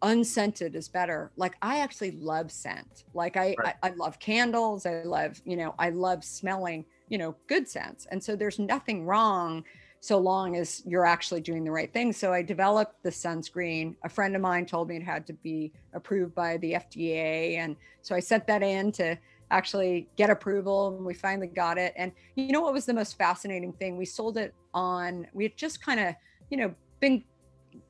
unscented 0.02 0.76
is 0.76 0.90
better. 0.90 1.32
Like 1.38 1.56
I 1.62 1.80
actually 1.80 2.12
love 2.12 2.52
scent. 2.52 3.06
Like 3.14 3.38
I, 3.38 3.58
Right. 3.58 3.70
I 3.70 3.76
I 3.84 3.90
love 3.92 4.20
candles. 4.20 4.86
I 4.86 5.04
love, 5.04 5.40
you 5.46 5.56
know, 5.56 5.74
I 5.80 5.90
love 5.90 6.24
smelling, 6.24 6.86
you 7.08 7.18
know, 7.18 7.38
good 7.48 7.68
scents. 7.68 8.06
And 8.12 8.24
so 8.24 8.36
there's 8.36 8.60
nothing 8.60 9.06
wrong 9.06 9.64
so 10.02 10.18
long 10.18 10.56
as 10.56 10.82
you're 10.86 11.06
actually 11.06 11.42
doing 11.42 11.64
the 11.64 11.72
right 11.72 11.92
thing. 11.92 12.14
So 12.14 12.32
I 12.34 12.42
developed 12.42 13.04
the 13.04 13.10
sunscreen. 13.10 13.96
A 14.04 14.10
friend 14.10 14.36
of 14.36 14.42
mine 14.42 14.66
told 14.66 14.88
me 14.88 14.96
it 14.96 15.04
had 15.04 15.28
to 15.28 15.34
be 15.34 15.74
approved 15.94 16.34
by 16.34 16.58
the 16.58 16.76
FDA. 16.76 17.56
And 17.58 17.76
so 18.02 18.16
I 18.16 18.20
sent 18.22 18.48
that 18.48 18.64
in 18.64 18.92
to 18.94 19.18
actually 19.52 20.12
get 20.16 20.30
approval 20.30 20.96
and 20.96 21.06
we 21.06 21.14
finally 21.14 21.48
got 21.48 21.78
it. 21.78 21.94
And 21.98 22.14
you 22.36 22.52
know 22.52 22.62
what 22.62 22.74
was 22.74 22.86
the 22.86 22.94
most 22.94 23.18
fascinating 23.18 23.74
thing? 23.74 23.98
We 23.98 24.06
sold 24.06 24.38
it 24.38 24.56
on, 24.74 25.28
we 25.34 25.44
had 25.44 25.58
just 25.58 25.82
kind 25.82 26.00
of, 26.00 26.16
you 26.50 26.58
know, 26.58 26.76
been 27.02 27.26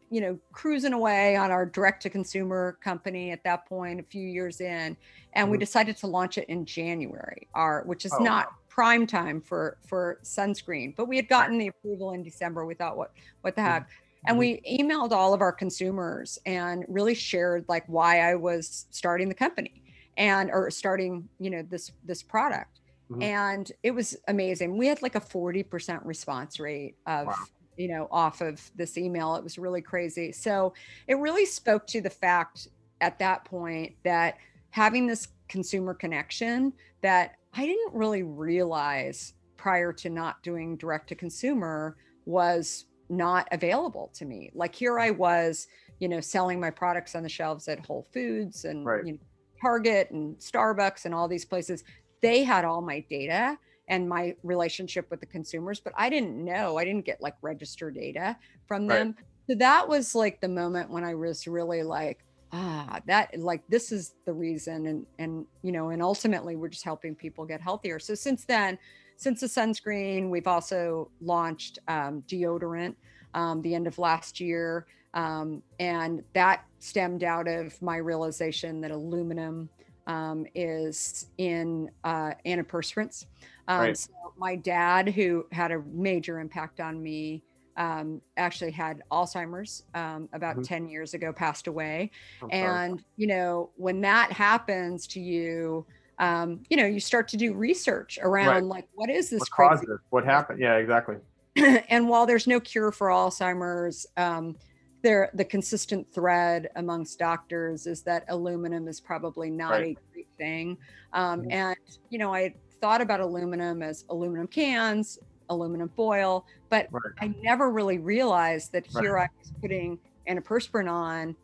you 0.09 0.19
know 0.21 0.39
cruising 0.53 0.93
away 0.93 1.35
on 1.35 1.51
our 1.51 1.65
direct 1.65 2.01
to 2.03 2.09
consumer 2.09 2.77
company 2.83 3.31
at 3.31 3.43
that 3.43 3.65
point 3.67 3.99
a 3.99 4.03
few 4.03 4.27
years 4.27 4.59
in 4.59 4.97
and 5.33 5.49
we 5.49 5.57
Mhm. 5.57 5.59
decided 5.59 5.95
to 5.95 6.07
launch 6.07 6.37
it 6.37 6.49
in 6.49 6.65
january 6.65 7.47
our 7.53 7.83
which 7.85 8.05
is 8.05 8.19
Oh, 8.19 8.19
not 8.19 8.47
prime 8.79 9.05
time 9.05 9.41
for 9.41 9.75
for 9.85 10.19
sunscreen 10.23 10.95
but 10.95 11.05
we 11.05 11.17
had 11.17 11.27
gotten 11.27 11.57
the 11.57 11.67
approval 11.67 12.13
in 12.13 12.23
december 12.23 12.65
we 12.65 12.73
thought 12.73 12.95
what 12.95 13.11
what 13.41 13.53
the 13.53 13.61
heck 13.61 13.89
and 14.25 14.37
Mhm. 14.37 14.39
we 14.39 14.61
emailed 14.79 15.11
all 15.11 15.33
of 15.33 15.41
our 15.41 15.51
consumers 15.51 16.39
and 16.45 16.85
really 16.87 17.13
shared 17.13 17.65
like 17.67 17.83
why 17.87 18.21
i 18.21 18.35
was 18.35 18.85
starting 18.89 19.27
the 19.27 19.35
company 19.35 19.83
and 20.15 20.49
or 20.49 20.71
starting 20.71 21.27
you 21.39 21.49
know 21.49 21.61
this 21.61 21.91
this 22.05 22.23
product 22.23 22.79
Mhm. 23.11 23.21
and 23.21 23.71
it 23.83 23.91
was 23.91 24.15
amazing 24.29 24.77
we 24.77 24.87
had 24.87 25.01
like 25.01 25.15
a 25.15 25.19
40% 25.21 26.05
response 26.05 26.57
rate 26.57 26.95
of 27.05 27.27
Wow. 27.27 27.35
you 27.75 27.89
know 27.89 28.07
off 28.11 28.39
of 28.39 28.71
this 28.77 28.97
email 28.97 29.35
it 29.35 29.43
was 29.43 29.57
really 29.57 29.81
crazy 29.81 30.31
so 30.31 30.73
it 31.05 31.15
really 31.15 31.45
spoke 31.45 31.85
to 31.87 31.99
the 31.99 32.09
fact 32.09 32.69
at 33.01 33.19
that 33.19 33.43
point 33.43 33.97
that 34.05 34.37
having 34.69 35.05
this 35.05 35.27
consumer 35.49 35.93
connection 35.93 36.71
that 37.01 37.35
i 37.53 37.65
didn't 37.65 37.93
really 37.93 38.23
realize 38.23 39.33
prior 39.57 39.91
to 39.91 40.09
not 40.09 40.41
doing 40.43 40.77
direct 40.77 41.09
to 41.09 41.15
consumer 41.15 41.97
was 42.25 42.85
not 43.09 43.47
available 43.51 44.11
to 44.13 44.25
me 44.25 44.49
like 44.53 44.73
here 44.75 44.99
i 44.99 45.09
was 45.09 45.67
you 45.99 46.07
know 46.07 46.19
selling 46.19 46.59
my 46.59 46.69
products 46.69 47.15
on 47.15 47.23
the 47.23 47.29
shelves 47.29 47.67
at 47.67 47.85
whole 47.85 48.07
foods 48.13 48.65
and 48.65 48.85
Right. 48.85 49.05
you 49.05 49.13
know, 49.13 49.19
target 49.61 50.09
and 50.11 50.37
starbucks 50.37 51.05
and 51.05 51.13
all 51.13 51.27
these 51.27 51.45
places 51.45 51.83
they 52.21 52.43
had 52.43 52.65
all 52.65 52.81
my 52.81 53.03
data 53.09 53.57
and 53.87 54.07
my 54.07 54.35
relationship 54.43 55.07
with 55.09 55.19
the 55.19 55.25
consumers 55.25 55.79
but 55.79 55.93
i 55.97 56.09
didn't 56.09 56.37
know 56.43 56.77
i 56.77 56.85
didn't 56.85 57.05
get 57.05 57.21
like 57.21 57.35
register 57.41 57.91
data 57.91 58.37
from 58.67 58.87
Right. 58.87 58.99
them 58.99 59.15
so 59.49 59.55
that 59.57 59.87
was 59.89 60.13
like 60.15 60.39
the 60.39 60.47
moment 60.47 60.89
when 60.91 61.03
i 61.03 61.15
was 61.15 61.47
really 61.47 61.83
like 61.83 62.23
ah 62.51 62.99
that 63.05 63.37
like 63.39 63.61
this 63.67 63.91
is 63.91 64.15
the 64.25 64.33
reason 64.33 64.87
and 64.87 65.05
and 65.19 65.45
you 65.61 65.71
know 65.71 65.89
and 65.89 66.01
ultimately 66.01 66.55
we're 66.55 66.67
just 66.67 66.85
helping 66.85 67.15
people 67.15 67.45
get 67.45 67.61
healthier. 67.61 67.99
So 67.99 68.15
since 68.15 68.45
then 68.45 68.77
since 69.17 69.41
the 69.41 69.47
sunscreen 69.47 70.29
we've 70.29 70.47
also 70.47 71.11
launched 71.21 71.79
um, 71.87 72.23
deodorant 72.27 72.95
um, 73.33 73.61
the 73.61 73.75
end 73.75 73.87
of 73.87 73.97
last 73.99 74.39
year. 74.39 74.85
Um, 75.13 75.63
and 75.79 76.23
that 76.33 76.65
stemmed 76.79 77.23
out 77.23 77.47
of 77.47 77.79
my 77.81 77.97
realization 77.97 78.79
that 78.81 78.91
aluminum 78.91 79.69
um, 80.07 80.45
is 80.55 81.27
in 81.37 81.89
uh, 82.03 82.31
antiperspirants. 82.45 83.25
Um, 83.67 83.79
Right. 83.79 83.97
so 83.97 84.11
my 84.37 84.55
dad, 84.55 85.09
who 85.09 85.45
had 85.51 85.71
a 85.71 85.81
major 85.91 86.39
impact 86.39 86.79
on 86.79 87.01
me, 87.01 87.43
um, 87.79 88.21
actually 88.35 88.71
had 88.71 89.01
Alzheimer's 89.09 89.83
um, 89.95 90.27
about 90.33 90.57
Mhm. 90.57 90.63
10 90.67 90.89
years 90.89 91.13
ago, 91.13 91.31
passed 91.31 91.65
away. 91.67 92.11
I'm 92.43 92.49
sorry. 92.49 92.61
And, 92.61 93.03
you 93.15 93.25
know, 93.27 93.71
when 93.77 94.01
that 94.01 94.31
happens 94.33 95.07
to 95.07 95.19
you, 95.21 95.85
um, 96.19 96.61
you 96.69 96.75
know, 96.75 96.85
you 96.85 96.99
start 96.99 97.29
to 97.29 97.37
do 97.37 97.53
research 97.53 98.19
around 98.21 98.67
like, 98.67 98.85
what 98.93 99.09
is 99.09 99.29
this 99.29 99.39
what 99.39 99.51
crazy? 99.51 99.85
What 100.09 100.25
happened? 100.25 100.59
Yeah, 100.59 100.75
exactly. 100.75 101.15
and 101.55 102.09
while 102.09 102.25
there's 102.25 102.47
no 102.47 102.59
cure 102.59 102.91
for 102.91 103.07
Alzheimer's, 103.07 104.05
um, 104.17 104.57
there 105.01 105.29
the 105.33 105.45
consistent 105.45 106.05
thread 106.13 106.69
amongst 106.75 107.17
doctors 107.17 107.87
is 107.87 108.01
that 108.01 108.25
aluminum 108.27 108.89
is 108.89 108.99
probably 108.99 109.49
not 109.49 109.71
Right. 109.71 109.97
a 109.97 110.11
great 110.13 110.27
thing. 110.37 110.77
Um, 111.13 111.43
Mhm. 111.43 111.51
And 111.53 111.77
you 112.09 112.19
know, 112.19 112.33
I 112.33 112.53
thought 112.81 112.99
about 112.99 113.21
aluminum 113.21 113.81
as 113.81 114.03
aluminum 114.09 114.47
cans, 114.47 115.17
aluminum 115.49 115.89
foil, 115.89 116.45
but 116.69 116.87
Right. 116.91 117.13
I 117.21 117.27
never 117.41 117.69
really 117.69 117.97
realized 117.97 118.71
that 118.71 118.87
Right. 118.93 119.03
here 119.03 119.17
I 119.17 119.27
was 119.37 119.51
putting 119.61 119.99
antiperspirant 120.27 120.89
on 120.89 121.35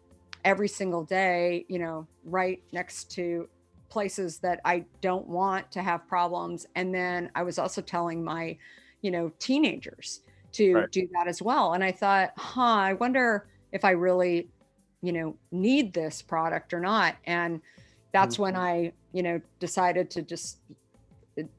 every 0.44 0.68
single 0.68 1.04
day. 1.04 1.66
You 1.68 1.80
know, 1.80 2.08
right 2.24 2.64
next 2.72 3.12
to 3.12 3.50
places 3.90 4.40
that 4.40 4.60
I 4.66 4.86
don't 5.02 5.28
want 5.28 5.72
to 5.72 5.82
have 5.82 6.08
problems. 6.08 6.66
And 6.76 6.94
then 6.94 7.32
I 7.36 7.44
was 7.44 7.58
also 7.58 7.82
telling 7.82 8.24
my, 8.24 8.58
you 9.02 9.12
know, 9.12 9.32
teenagers 9.40 10.22
to 10.54 10.74
Right. 10.74 10.92
do 10.92 11.08
that 11.14 11.28
as 11.28 11.42
well. 11.42 11.74
And 11.74 11.84
I 11.84 11.92
thought, 11.92 12.32
huh, 12.38 12.62
I 12.62 12.94
wonder 12.94 13.48
if 13.72 13.86
I 13.86 13.92
really, 13.92 14.50
you 15.02 15.12
know, 15.12 15.36
need 15.52 15.94
this 15.94 16.22
product 16.22 16.74
or 16.74 16.80
not. 16.80 17.16
And 17.26 17.62
that's 18.12 18.40
when 18.40 18.54
mm-hmm. 18.54 18.64
I, 18.64 18.94
you 19.14 19.24
know, 19.24 19.42
decided 19.60 20.10
to 20.12 20.22
just 20.22 20.60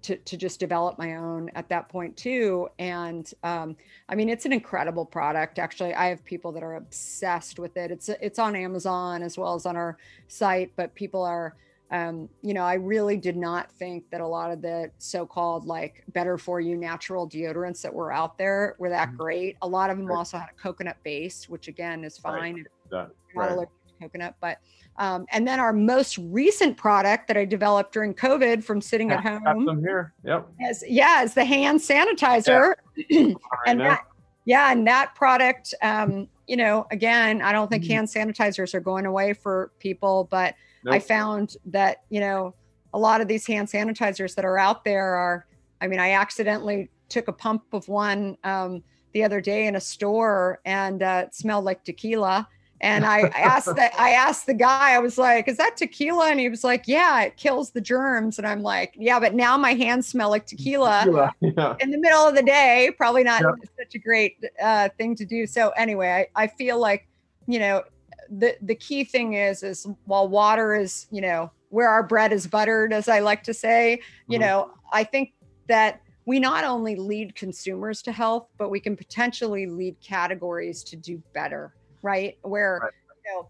to, 0.02 0.16
to 0.16 0.36
just 0.36 0.58
develop 0.58 0.98
my 0.98 1.16
own 1.16 1.50
at 1.54 1.68
that 1.68 1.88
point 1.88 2.16
too 2.16 2.68
and 2.78 3.32
um, 3.42 3.76
i 4.08 4.14
mean 4.14 4.28
it's 4.28 4.46
an 4.46 4.52
incredible 4.52 5.04
product 5.04 5.58
actually 5.58 5.92
i 5.94 6.06
have 6.06 6.24
people 6.24 6.52
that 6.52 6.62
are 6.62 6.76
obsessed 6.76 7.58
with 7.58 7.76
it 7.76 7.90
it's 7.90 8.08
it's 8.08 8.38
on 8.38 8.56
amazon 8.56 9.22
as 9.22 9.36
well 9.36 9.54
as 9.54 9.66
on 9.66 9.76
our 9.76 9.98
site 10.28 10.72
but 10.76 10.94
people 10.94 11.22
are 11.22 11.54
um, 11.90 12.28
you 12.42 12.54
know 12.54 12.62
i 12.64 12.74
really 12.74 13.16
did 13.16 13.36
not 13.36 13.70
think 13.72 14.04
that 14.10 14.20
a 14.20 14.26
lot 14.26 14.50
of 14.50 14.62
the 14.62 14.90
so-called 14.98 15.66
like 15.66 16.02
better 16.08 16.38
for 16.38 16.58
you 16.60 16.76
natural 16.76 17.28
deodorants 17.28 17.82
that 17.82 17.92
were 17.92 18.12
out 18.12 18.38
there 18.38 18.76
were 18.78 18.88
that 18.88 19.10
Mhm. 19.10 19.16
great 19.18 19.56
a 19.62 19.68
lot 19.68 19.90
of 19.90 19.96
them 19.98 20.06
Right. 20.06 20.16
also 20.16 20.38
had 20.38 20.48
a 20.48 20.62
coconut 20.62 20.96
base 21.04 21.48
which 21.48 21.68
again 21.68 22.02
is 22.02 22.18
Right. 22.24 22.40
fine 22.40 22.58
if 22.58 22.66
Yeah, 22.90 23.06
you're 23.34 23.42
not 23.42 23.48
right. 23.48 23.52
allergic 23.52 23.74
to 23.88 24.04
coconut 24.04 24.34
but 24.40 24.58
um, 24.98 25.26
and 25.30 25.46
then 25.46 25.60
our 25.60 25.72
most 25.72 26.18
recent 26.18 26.76
product 26.76 27.28
that 27.28 27.36
i 27.36 27.44
developed 27.44 27.92
during 27.92 28.14
covid 28.14 28.64
from 28.64 28.80
sitting 28.80 29.10
at 29.10 29.22
home. 29.22 29.44
Got 29.44 29.64
some 29.64 29.80
here. 29.80 30.14
Yep. 30.24 30.48
as 30.68 30.84
yeah, 30.88 31.18
as 31.20 31.34
the 31.34 31.44
hand 31.44 31.80
sanitizer. 31.80 32.74
Right 33.10 33.36
and 33.66 33.78
now. 33.78 33.84
that, 33.90 34.04
yeah, 34.44 34.72
and 34.72 34.86
that 34.86 35.14
product, 35.14 35.74
um, 35.82 36.28
you 36.46 36.56
know, 36.56 36.86
again, 36.90 37.42
I 37.42 37.52
don't 37.52 37.68
think 37.68 37.84
Mhm. 37.84 37.88
hand 37.88 38.08
sanitizers 38.08 38.74
are 38.74 38.80
going 38.80 39.04
away 39.06 39.32
for 39.32 39.72
people, 39.80 40.28
but 40.30 40.54
I 40.88 41.00
found 41.00 41.56
that, 41.66 42.04
you 42.10 42.20
know, 42.20 42.54
a 42.94 42.98
lot 42.98 43.20
of 43.20 43.26
these 43.26 43.44
hand 43.44 43.66
sanitizers 43.66 44.36
that 44.36 44.44
are 44.44 44.56
out 44.56 44.84
there 44.84 45.16
are, 45.16 45.46
I 45.80 45.88
mean, 45.88 45.98
I 45.98 46.12
accidentally 46.12 46.90
took 47.08 47.26
a 47.26 47.32
pump 47.32 47.64
of 47.72 47.88
one 47.88 48.36
um, 48.44 48.84
the 49.12 49.24
other 49.24 49.40
day 49.40 49.66
in 49.66 49.74
a 49.74 49.80
store 49.80 50.60
and 50.64 51.02
uh, 51.02 51.24
it 51.26 51.34
smelled 51.34 51.64
like 51.64 51.82
tequila. 51.82 52.48
And 52.80 53.04
I 53.06 53.20
asked 53.28 53.74
that 53.76 53.92
I 53.98 54.10
asked 54.10 54.46
the 54.46 54.54
guy, 54.54 54.92
I 54.92 54.98
was 54.98 55.18
like, 55.18 55.48
is 55.48 55.56
that 55.56 55.76
tequila? 55.76 56.30
And 56.30 56.40
he 56.40 56.48
was 56.48 56.64
like, 56.64 56.84
yeah, 56.86 57.22
it 57.22 57.36
kills 57.36 57.70
the 57.70 57.80
germs. 57.80 58.38
And 58.38 58.46
I'm 58.46 58.62
like, 58.62 58.94
yeah, 58.96 59.18
but 59.18 59.34
now 59.34 59.56
my 59.56 59.74
hands 59.74 60.06
smell 60.06 60.30
like 60.30 60.46
tequila, 60.46 61.02
tequila. 61.04 61.34
Yeah. 61.40 61.76
in 61.80 61.90
the 61.90 61.98
middle 61.98 62.26
of 62.26 62.34
the 62.34 62.42
day. 62.42 62.92
Probably 62.96 63.24
not 63.24 63.42
yep. 63.42 63.54
such 63.78 63.94
a 63.94 63.98
great 63.98 64.36
uh, 64.62 64.88
thing 64.98 65.14
to 65.16 65.24
do. 65.24 65.46
So 65.46 65.70
anyway, 65.70 66.28
I, 66.36 66.44
I 66.44 66.46
feel 66.46 66.78
like, 66.78 67.08
you 67.46 67.58
know, 67.58 67.82
the, 68.28 68.56
the 68.62 68.74
key 68.74 69.04
thing 69.04 69.34
is, 69.34 69.62
is 69.62 69.86
while 70.04 70.28
water 70.28 70.74
is, 70.74 71.06
you 71.10 71.20
know, 71.20 71.50
where 71.70 71.88
our 71.88 72.02
bread 72.02 72.32
is 72.32 72.46
buttered, 72.46 72.92
as 72.92 73.08
I 73.08 73.20
like 73.20 73.42
to 73.44 73.54
say, 73.54 74.00
you 74.28 74.38
mm-hmm. 74.38 74.46
know, 74.46 74.70
I 74.92 75.04
think 75.04 75.32
that 75.68 76.00
we 76.26 76.40
not 76.40 76.64
only 76.64 76.96
lead 76.96 77.34
consumers 77.34 78.02
to 78.02 78.12
health, 78.12 78.48
but 78.58 78.68
we 78.68 78.80
can 78.80 78.96
potentially 78.96 79.66
lead 79.66 79.96
categories 80.00 80.82
to 80.84 80.96
do 80.96 81.22
better, 81.32 81.74
right? 82.02 82.38
Where 82.42 82.80
right. 82.82 82.92
you 83.24 83.32
know 83.34 83.48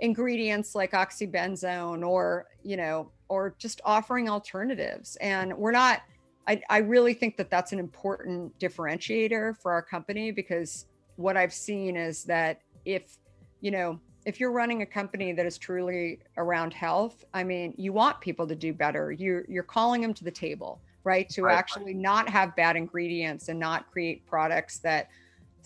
ingredients 0.00 0.74
like 0.74 0.92
oxybenzone 0.92 2.06
or 2.06 2.46
you 2.62 2.76
know 2.76 3.10
or 3.28 3.54
just 3.58 3.80
offering 3.84 4.28
alternatives 4.28 5.16
and 5.16 5.56
we're 5.56 5.72
not 5.72 6.02
I, 6.46 6.62
I 6.68 6.78
really 6.78 7.14
think 7.14 7.38
that 7.38 7.50
that's 7.50 7.72
an 7.72 7.78
important 7.78 8.56
differentiator 8.58 9.56
for 9.56 9.72
our 9.72 9.80
company 9.80 10.32
because 10.32 10.84
what 11.16 11.38
i've 11.38 11.52
seen 11.52 11.96
is 11.96 12.24
that 12.24 12.60
if 12.84 13.16
you 13.62 13.70
know 13.70 13.98
if 14.26 14.38
you're 14.38 14.52
running 14.52 14.82
a 14.82 14.86
company 14.86 15.32
that 15.32 15.46
is 15.46 15.56
truly 15.56 16.20
around 16.36 16.74
health 16.74 17.24
i 17.32 17.42
mean 17.42 17.72
you 17.78 17.94
want 17.94 18.20
people 18.20 18.46
to 18.46 18.54
do 18.54 18.74
better 18.74 19.12
you're 19.12 19.46
you're 19.48 19.62
calling 19.62 20.02
them 20.02 20.12
to 20.12 20.24
the 20.24 20.30
table 20.30 20.78
right? 21.06 21.28
To 21.30 21.42
right. 21.42 21.56
actually 21.56 21.94
not 21.94 22.28
have 22.28 22.56
bad 22.56 22.74
ingredients 22.74 23.48
and 23.48 23.58
not 23.58 23.90
create 23.90 24.26
products 24.26 24.80
that 24.80 25.08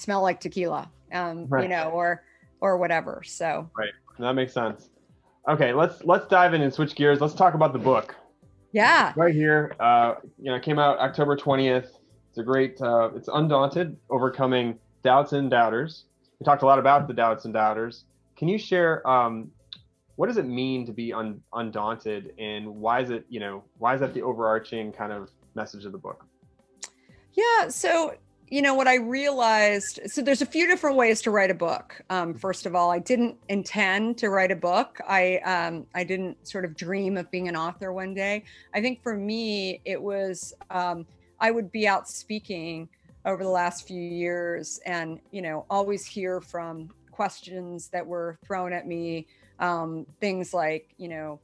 smell 0.01 0.23
like 0.23 0.41
tequila, 0.41 0.91
um, 1.13 1.47
right. 1.49 1.63
you 1.63 1.69
know, 1.69 1.91
or 1.91 2.25
or 2.61 2.79
whatever. 2.79 3.23
So 3.25 3.71
right, 3.77 3.93
that 4.19 4.33
makes 4.33 4.53
sense. 4.53 4.89
Okay, 5.49 5.73
let's 5.73 6.05
let's 6.05 6.27
dive 6.27 6.55
in 6.55 6.63
and 6.63 6.73
switch 6.73 6.95
gears. 6.95 7.21
Let's 7.21 7.35
talk 7.35 7.55
about 7.55 7.73
the 7.73 7.79
book. 7.79 8.17
Yeah, 8.73 9.13
right 9.17 9.35
here. 9.35 9.75
Uh, 9.81 10.15
you 10.39 10.51
know, 10.51 10.57
it 10.57 10.63
came 10.63 10.79
out 10.79 10.99
October 10.99 11.37
twentieth. 11.37 11.97
It's 12.29 12.39
a 12.39 12.43
great. 12.43 12.81
Uh, 12.81 13.11
it's 13.15 13.29
undaunted, 13.33 13.97
overcoming 14.09 14.79
doubts 15.03 15.33
and 15.33 15.51
doubters. 15.51 16.05
We 16.39 16.45
talked 16.45 16.63
a 16.63 16.67
lot 16.67 16.79
about 16.79 17.09
the 17.09 17.15
doubts 17.15 17.45
and 17.45 17.53
doubters. 17.53 18.05
Can 18.37 18.49
you 18.49 18.57
share 18.57 19.07
um, 19.07 19.51
what 20.21 20.27
does 20.27 20.37
it 20.37 20.45
mean 20.45 20.85
to 20.85 20.93
be 20.93 21.15
un, 21.15 21.41
undaunted 21.55 22.35
and 22.39 22.67
why 22.69 23.01
is 23.01 23.09
it 23.09 23.25
you 23.31 23.41
know 23.41 23.65
why 23.79 23.95
is 23.95 24.01
that 24.01 24.13
the 24.13 24.21
overarching 24.21 24.93
kind 24.93 25.15
of 25.15 25.31
message 25.55 25.87
of 25.87 25.93
the 25.93 25.99
book 25.99 26.27
yeah 27.33 27.69
so 27.69 28.15
you 28.51 28.61
know 28.61 28.75
what 28.75 28.89
i 28.89 28.97
realized 28.97 30.01
so 30.07 30.21
there's 30.21 30.43
a 30.43 30.47
few 30.47 30.67
different 30.67 30.97
ways 30.97 31.23
to 31.23 31.31
write 31.31 31.51
a 31.51 31.55
book. 31.55 32.03
Um, 32.11 32.35
first 32.35 32.67
of 32.67 32.75
all 32.75 32.91
i 32.91 32.99
didn't 32.99 33.37
intend 33.49 34.19
to 34.19 34.29
write 34.29 34.51
a 34.51 34.57
book. 34.57 35.01
I 35.09 35.39
um, 35.39 35.87
i 35.95 36.05
didn't 36.05 36.47
sort 36.47 36.65
of 36.65 36.77
dream 36.77 37.17
of 37.17 37.31
being 37.31 37.49
an 37.49 37.57
author 37.57 37.93
one 37.93 38.13
day. 38.13 38.45
I 38.75 38.81
think 38.81 39.03
for 39.03 39.17
me 39.17 39.81
it 39.85 40.01
was 40.01 40.53
um, 40.71 41.07
i 41.39 41.51
would 41.51 41.71
be 41.71 41.87
out 41.87 42.09
speaking 42.09 42.89
over 43.25 43.45
the 43.45 43.51
last 43.51 43.87
few 43.87 44.01
years 44.01 44.81
and 44.85 45.21
you 45.31 45.43
know 45.43 45.65
always 45.71 46.05
hear 46.05 46.41
from 46.41 46.91
questions 47.11 47.89
that 47.89 48.07
were 48.07 48.39
thrown 48.45 48.73
at 48.73 48.87
me 48.87 49.27
um, 49.61 50.07
things 50.21 50.53
like 50.53 50.95
you 50.97 51.09
know 51.09 51.39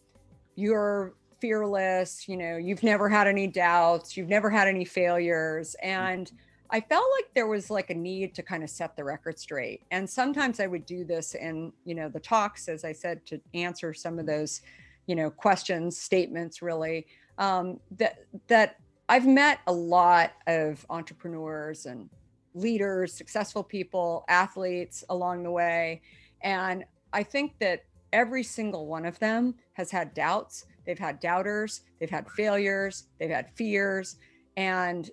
you're 0.56 1.12
fearless 1.40 2.26
you 2.28 2.36
know 2.36 2.56
you've 2.56 2.82
never 2.82 3.08
had 3.10 3.26
any 3.26 3.46
doubts 3.46 4.16
you've 4.16 4.28
never 4.28 4.48
had 4.48 4.66
any 4.66 4.86
failures 4.86 5.76
and 5.82 6.32
i 6.70 6.80
felt 6.80 7.04
like 7.16 7.26
there 7.34 7.46
was 7.46 7.70
like 7.70 7.90
a 7.90 7.94
need 7.94 8.34
to 8.34 8.42
kind 8.42 8.62
of 8.62 8.70
set 8.70 8.96
the 8.96 9.04
record 9.04 9.38
straight 9.38 9.82
and 9.90 10.08
sometimes 10.08 10.60
i 10.60 10.66
would 10.66 10.84
do 10.86 11.04
this 11.04 11.34
in 11.34 11.72
you 11.84 11.94
know 11.94 12.08
the 12.08 12.20
talks 12.20 12.68
as 12.68 12.84
i 12.84 12.92
said 12.92 13.24
to 13.26 13.40
answer 13.54 13.92
some 13.92 14.18
of 14.18 14.26
those 14.26 14.62
you 15.06 15.14
know 15.14 15.30
questions 15.30 15.98
statements 15.98 16.62
really 16.62 17.06
um, 17.38 17.78
that 17.98 18.24
that 18.48 18.76
i've 19.08 19.26
met 19.26 19.60
a 19.66 19.72
lot 19.72 20.32
of 20.46 20.84
entrepreneurs 20.90 21.86
and 21.86 22.08
leaders 22.54 23.12
successful 23.12 23.62
people 23.62 24.24
athletes 24.28 25.04
along 25.10 25.42
the 25.42 25.50
way 25.50 26.00
and 26.42 26.84
i 27.12 27.22
think 27.22 27.52
that 27.58 27.84
every 28.12 28.42
single 28.42 28.86
one 28.86 29.04
of 29.04 29.18
them 29.18 29.54
has 29.74 29.90
had 29.90 30.14
doubts. 30.14 30.64
They've 30.86 30.98
had 30.98 31.18
doubters 31.20 31.82
they've 31.98 32.08
had 32.08 32.28
failures 32.30 33.08
they've 33.18 33.28
had 33.28 33.50
fears 33.56 34.16
and 34.56 35.10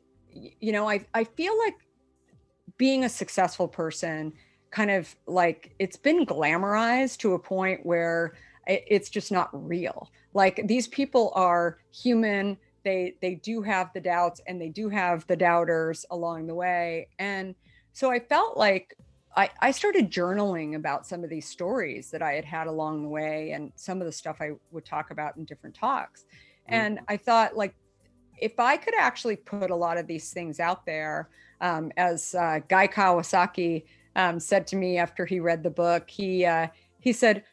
you 0.60 0.72
know 0.72 0.88
i 0.90 1.06
i 1.14 1.24
feel 1.24 1.58
like 1.60 1.76
being 2.78 3.04
a 3.04 3.10
successful 3.10 3.68
person 3.68 4.34
kind 4.72 4.92
of 4.92 5.16
like 5.28 5.74
it's 5.80 5.98
been 5.98 6.26
glamorized 6.26 7.18
to 7.18 7.34
a 7.34 7.40
point 7.40 7.86
where 7.86 8.34
it's 8.66 9.10
just 9.10 9.32
not 9.32 9.50
real 9.54 10.10
like 10.34 10.62
these 10.66 10.88
people 10.88 11.32
are 11.36 11.78
human 11.92 12.58
they 12.84 13.16
they 13.22 13.36
do 13.36 13.62
have 13.62 13.92
the 13.94 14.00
doubts 14.00 14.42
and 14.48 14.60
they 14.60 14.70
do 14.70 14.90
have 14.90 15.26
the 15.28 15.36
doubters 15.36 16.06
along 16.12 16.48
the 16.48 16.56
way 16.56 17.08
and 17.20 17.56
so 17.92 18.10
i 18.10 18.20
felt 18.20 18.58
like 18.58 18.96
I, 19.36 19.50
I 19.62 19.72
started 19.72 20.12
journaling 20.12 20.76
about 20.76 21.08
some 21.08 21.24
of 21.24 21.30
these 21.30 21.48
stories 21.48 22.12
that 22.12 22.22
I 22.22 22.34
had 22.34 22.46
had 22.46 22.68
along 22.68 23.04
the 23.04 23.10
way 23.10 23.52
and 23.52 23.72
some 23.76 24.00
of 24.00 24.06
the 24.06 24.12
stuff 24.12 24.38
I 24.40 24.52
would 24.72 24.86
talk 24.86 25.12
about 25.12 25.38
in 25.38 25.46
different 25.46 25.76
talks. 25.76 26.22
Mm-hmm. 26.22 26.74
And 26.74 27.00
I 27.08 27.18
thought, 27.18 27.58
like, 27.58 27.74
if 28.40 28.60
I 28.60 28.78
could 28.78 28.96
actually 28.96 29.36
put 29.36 29.72
a 29.72 29.76
lot 29.76 29.98
of 29.98 30.08
these 30.08 30.32
things 30.32 30.60
out 30.60 30.86
there, 30.86 31.30
um, 31.62 31.92
as 31.98 32.36
uh, 32.36 32.60
Guy 32.68 32.88
Kawasaki 32.88 33.84
um, 34.16 34.40
said 34.40 34.68
to 34.68 34.76
me 34.76 34.98
after 34.98 35.26
he 35.26 35.40
read 35.40 35.64
the 35.64 35.70
book, 35.70 36.10
he 36.10 36.46
uh, 36.46 36.68
he 37.00 37.14
said, 37.14 37.44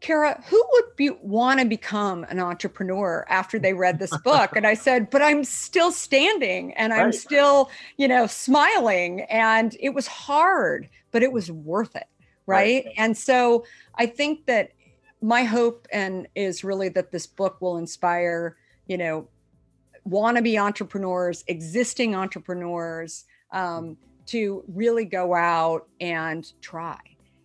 Kara, 0.00 0.42
who 0.48 0.64
would 0.72 0.96
be, 0.96 1.10
want 1.22 1.60
to 1.60 1.66
become 1.66 2.24
an 2.24 2.40
entrepreneur 2.40 3.24
after 3.28 3.58
they 3.58 3.74
read 3.74 3.98
this 3.98 4.16
book? 4.18 4.56
and 4.56 4.66
I 4.66 4.74
said, 4.86 5.10
but 5.10 5.22
I'm 5.22 5.44
still 5.44 5.92
standing 5.92 6.72
and 6.74 6.92
I'm 6.92 7.06
right. 7.06 7.14
still, 7.14 7.70
you 7.96 8.08
know, 8.08 8.26
smiling. 8.26 9.22
And 9.22 9.76
it 9.78 9.90
was 9.90 10.06
hard, 10.06 10.88
but 11.12 11.22
it 11.22 11.32
was 11.32 11.50
worth 11.50 11.94
it. 11.94 12.06
Right? 12.46 12.84
right. 12.84 12.94
And 12.96 13.16
so 13.16 13.64
I 13.94 14.06
think 14.06 14.46
that 14.46 14.72
my 15.22 15.44
hope 15.44 15.86
and 15.92 16.26
is 16.34 16.64
really 16.64 16.88
that 16.88 17.12
this 17.12 17.26
book 17.26 17.60
will 17.60 17.76
inspire, 17.76 18.56
you 18.86 18.96
know, 18.96 19.28
wannabe 20.08 20.60
entrepreneurs, 20.60 21.44
existing 21.48 22.14
entrepreneurs, 22.14 23.24
um, 23.52 23.96
to 24.26 24.62
really 24.68 25.04
go 25.04 25.34
out 25.34 25.88
and 26.00 26.52
try 26.60 26.98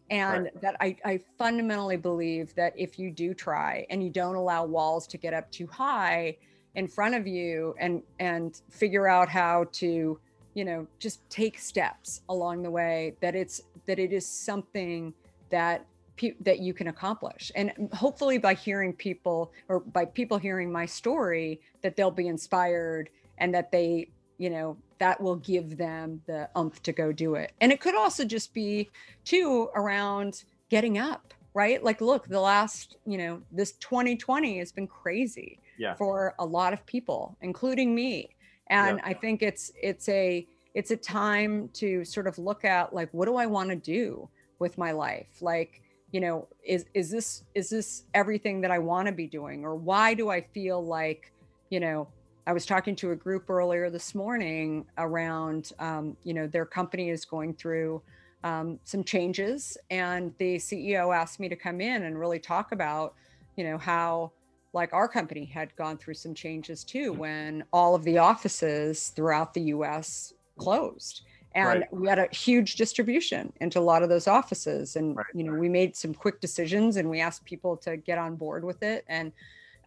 and 0.10 0.43
right. 0.43 0.62
that 0.62 0.76
I, 0.80 0.95
I 1.03 1.20
fundamentally 1.38 1.97
believe 1.97 2.53
that 2.56 2.74
if 2.78 2.99
you 2.99 3.10
do 3.10 3.34
try 3.34 3.86
and 3.89 4.03
you 4.03 4.10
don't 4.10 4.36
allow 4.36 4.66
walls 4.66 5.08
to 5.08 5.18
get 5.18 5.34
up 5.34 5.51
too 5.51 5.68
high 5.68 6.38
in 6.76 6.88
front 6.88 7.16
of 7.16 7.26
you 7.26 7.76
and 7.80 8.03
and 8.20 8.62
figure 8.70 9.08
out 9.08 9.30
how 9.30 9.66
to 9.74 10.20
you 10.53 10.66
know 10.66 10.86
just 10.99 11.28
take 11.30 11.58
steps 11.58 12.22
along 12.30 12.62
the 12.62 12.70
way 12.70 13.16
that 13.22 13.36
it's 13.36 13.62
that 13.86 13.97
it 13.97 14.14
is 14.14 14.28
something 14.28 15.14
that 15.49 15.86
pe- 16.16 16.36
that 16.41 16.59
you 16.59 16.74
can 16.74 16.88
accomplish 16.88 17.51
and 17.55 17.72
hopefully 17.93 18.38
by 18.38 18.53
hearing 18.53 18.93
people 18.93 19.51
or 19.68 19.80
by 19.80 20.05
people 20.05 20.38
hearing 20.38 20.72
my 20.72 20.86
story 20.86 21.59
that 21.82 21.95
they'll 21.95 22.11
be 22.11 22.28
inspired 22.28 23.09
and 23.38 23.53
that 23.53 23.72
they 23.72 24.09
you 24.38 24.49
know 24.49 24.78
that 24.99 25.20
will 25.20 25.36
give 25.38 25.78
them 25.78 26.22
the 26.26 26.49
umph 26.55 26.82
to 26.84 26.91
go 26.91 27.11
do 27.11 27.36
it. 27.36 27.51
And 27.61 27.72
it 27.72 27.80
could 27.80 27.95
also 27.95 28.26
just 28.26 28.53
be 28.53 28.89
too 29.24 29.70
around 29.76 30.43
getting 30.70 30.97
up, 30.97 31.34
right? 31.53 31.84
Like, 31.84 32.01
look, 32.01 32.28
the 32.28 32.39
last, 32.39 32.97
you 33.05 33.18
know, 33.18 33.41
this 33.51 33.74
2020 33.74 34.59
has 34.59 34.72
been 34.72 34.88
crazy 34.88 35.59
yeah. 35.78 35.95
for 35.95 36.34
a 36.39 36.45
lot 36.45 36.74
of 36.74 36.86
people, 36.86 37.38
including 37.41 37.93
me. 37.93 38.36
And 38.68 38.97
yeah. 38.97 39.09
I 39.09 39.13
think 39.13 39.41
it's 39.41 39.72
it's 39.82 40.09
a 40.09 40.47
it's 40.74 40.91
a 40.91 40.97
time 40.97 41.70
to 41.74 42.03
sort 42.03 42.28
of 42.28 42.38
look 42.38 42.66
at 42.66 42.93
like 42.93 43.09
what 43.11 43.26
do 43.26 43.36
I 43.36 43.45
want 43.45 43.70
to 43.70 43.76
do 43.76 44.28
with 44.59 44.78
my 44.78 44.91
life? 44.91 45.28
Like, 45.41 45.82
you 46.16 46.22
know, 46.22 46.47
is 46.63 46.86
is 46.93 47.11
this 47.11 47.43
is 47.55 47.70
this 47.70 48.03
everything 48.13 48.61
that 48.61 48.72
I 48.72 48.80
want 48.80 49.07
to 49.07 49.11
be 49.11 49.28
doing? 49.28 49.66
Or 49.66 49.76
why 49.76 50.13
do 50.13 50.30
I 50.30 50.39
feel 50.39 50.82
like, 50.82 51.34
you 51.70 51.82
know, 51.82 52.07
I 52.47 52.53
was 52.53 52.66
talking 52.66 52.95
to 52.95 53.11
a 53.11 53.18
group 53.18 53.49
earlier 53.49 53.89
this 53.89 54.16
morning 54.16 54.86
around, 54.97 55.74
um, 55.78 56.16
you 56.24 56.34
know, 56.34 56.47
their 56.47 56.66
company 56.66 57.09
is 57.09 57.26
going 57.26 57.53
through 57.55 58.01
um, 58.45 58.80
some 58.86 59.03
changes, 59.03 59.78
and 59.91 60.34
the 60.38 60.55
CEO 60.55 61.13
asked 61.13 61.41
me 61.41 61.49
to 61.49 61.55
come 61.57 61.82
in 61.82 62.03
and 62.03 62.18
really 62.18 62.39
talk 62.39 62.72
about, 62.72 63.13
you 63.57 63.66
know, 63.66 63.78
how 63.78 64.32
like 64.72 64.93
our 64.93 65.09
company 65.09 65.43
had 65.43 65.76
gone 65.76 65.97
through 65.97 66.13
some 66.13 66.34
changes 66.34 66.86
too 66.86 67.11
when 67.11 67.61
all 67.74 67.93
of 67.93 68.05
the 68.05 68.20
offices 68.20 69.09
throughout 69.09 69.53
the 69.53 69.63
U.S. 69.63 70.32
closed. 70.57 71.24
And 71.56 71.68
right. 71.68 71.93
we 71.93 72.08
had 72.08 72.20
a 72.20 72.28
huge 72.36 72.76
distribution 72.76 73.51
into 73.62 73.80
a 73.80 73.82
lot 73.82 74.03
of 74.03 74.10
those 74.10 74.28
offices. 74.28 74.97
And, 74.97 75.16
right. 75.16 75.26
you 75.34 75.43
know, 75.43 75.53
we 75.53 75.70
made 75.70 75.95
some 75.95 76.14
quick 76.14 76.41
decisions 76.41 76.97
and 76.97 77.10
we 77.10 77.22
asked 77.22 77.45
people 77.45 77.78
to 77.78 77.95
get 77.95 78.18
on 78.18 78.36
board 78.36 78.66
with 78.66 78.84
it. 78.84 79.06
And, 79.08 79.32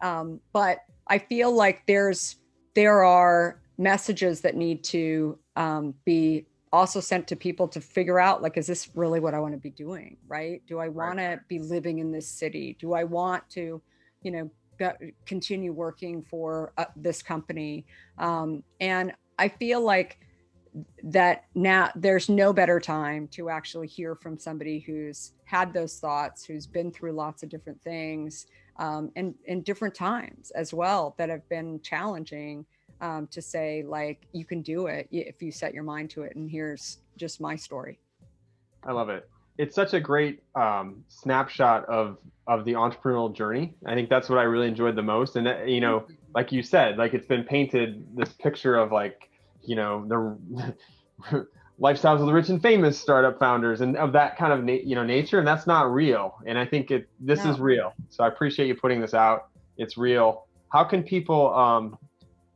um, 0.01 0.39
but 0.51 0.79
I 1.07 1.19
feel 1.19 1.55
like 1.55 1.85
there's, 1.85 2.37
there 2.73 3.03
are 3.03 3.61
messages 3.77 4.41
that 4.41 4.55
need 4.55 4.83
to 4.85 5.37
um, 5.55 5.93
be 6.05 6.47
also 6.73 6.99
sent 6.99 7.27
to 7.27 7.35
people 7.35 7.67
to 7.67 7.81
figure 7.81 8.19
out 8.19 8.43
like 8.43 8.55
is 8.55 8.67
this 8.67 8.89
really 8.93 9.19
what 9.19 9.33
i 9.33 9.39
want 9.39 9.53
to 9.53 9.57
be 9.59 9.71
doing 9.71 10.15
right 10.27 10.61
do 10.67 10.77
i 10.77 10.87
want 10.87 11.17
to 11.17 11.39
be 11.47 11.57
living 11.57 11.97
in 11.97 12.11
this 12.11 12.27
city 12.27 12.77
do 12.79 12.93
i 12.93 13.03
want 13.03 13.41
to 13.49 13.81
you 14.21 14.29
know 14.29 14.51
continue 15.25 15.73
working 15.73 16.21
for 16.21 16.71
uh, 16.77 16.85
this 16.95 17.23
company 17.23 17.87
um, 18.19 18.63
and 18.79 19.11
i 19.39 19.47
feel 19.47 19.81
like 19.81 20.19
that 21.03 21.45
now 21.55 21.89
there's 21.95 22.29
no 22.29 22.53
better 22.53 22.79
time 22.79 23.27
to 23.29 23.49
actually 23.49 23.87
hear 23.87 24.15
from 24.15 24.37
somebody 24.37 24.79
who's 24.79 25.33
had 25.45 25.73
those 25.73 25.99
thoughts 25.99 26.45
who's 26.45 26.67
been 26.67 26.91
through 26.91 27.11
lots 27.11 27.43
of 27.43 27.49
different 27.49 27.81
things 27.81 28.47
um, 28.77 29.11
and 29.15 29.33
in 29.45 29.61
different 29.61 29.95
times 29.95 30.51
as 30.51 30.73
well 30.73 31.15
that 31.17 31.29
have 31.29 31.47
been 31.49 31.79
challenging 31.81 32.65
um, 33.01 33.27
to 33.27 33.41
say 33.41 33.83
like 33.87 34.27
you 34.33 34.45
can 34.45 34.61
do 34.61 34.87
it 34.87 35.07
if 35.11 35.41
you 35.41 35.51
set 35.51 35.73
your 35.73 35.83
mind 35.83 36.09
to 36.09 36.23
it 36.23 36.35
and 36.35 36.49
here's 36.49 36.99
just 37.17 37.41
my 37.41 37.55
story. 37.55 37.99
I 38.83 38.91
love 38.91 39.09
it. 39.09 39.29
It's 39.57 39.75
such 39.75 39.93
a 39.93 39.99
great 39.99 40.41
um, 40.55 41.03
snapshot 41.07 41.85
of 41.85 42.17
of 42.47 42.65
the 42.65 42.73
entrepreneurial 42.73 43.33
journey. 43.33 43.75
I 43.85 43.93
think 43.93 44.09
that's 44.09 44.29
what 44.29 44.39
i 44.39 44.43
really 44.43 44.67
enjoyed 44.67 44.95
the 44.95 45.03
most 45.03 45.35
and 45.35 45.45
that, 45.45 45.67
you 45.67 45.81
know 45.81 46.07
like 46.33 46.51
you 46.51 46.63
said 46.63 46.97
like 46.97 47.13
it's 47.13 47.25
been 47.25 47.43
painted 47.43 48.05
this 48.15 48.29
picture 48.33 48.75
of 48.75 48.91
like 48.91 49.28
you 49.69 49.75
know 49.75 50.03
the 50.07 51.45
lifestyles 51.79 52.19
of 52.19 52.25
the 52.25 52.33
rich 52.33 52.49
and 52.49 52.59
famous 52.59 52.99
startup 52.99 53.37
founders 53.37 53.81
and 53.81 53.95
of 53.97 54.11
that 54.13 54.35
kind 54.35 54.51
of 54.51 54.63
na- 54.63 54.81
you 54.83 54.95
know 54.95 55.03
nature 55.03 55.37
and 55.37 55.47
that's 55.47 55.67
not 55.67 55.93
real. 55.93 56.39
And 56.47 56.57
i 56.57 56.65
think 56.65 56.89
it 56.89 57.07
this 57.19 57.43
no. 57.43 57.51
is 57.51 57.59
real. 57.59 57.93
So 58.09 58.23
i 58.23 58.27
appreciate 58.27 58.67
you 58.67 58.75
putting 58.75 58.99
this 58.99 59.13
out. 59.13 59.49
It's 59.77 59.95
real. 59.95 60.47
How 60.69 60.83
can 60.83 61.03
people 61.03 61.53
um 61.53 61.99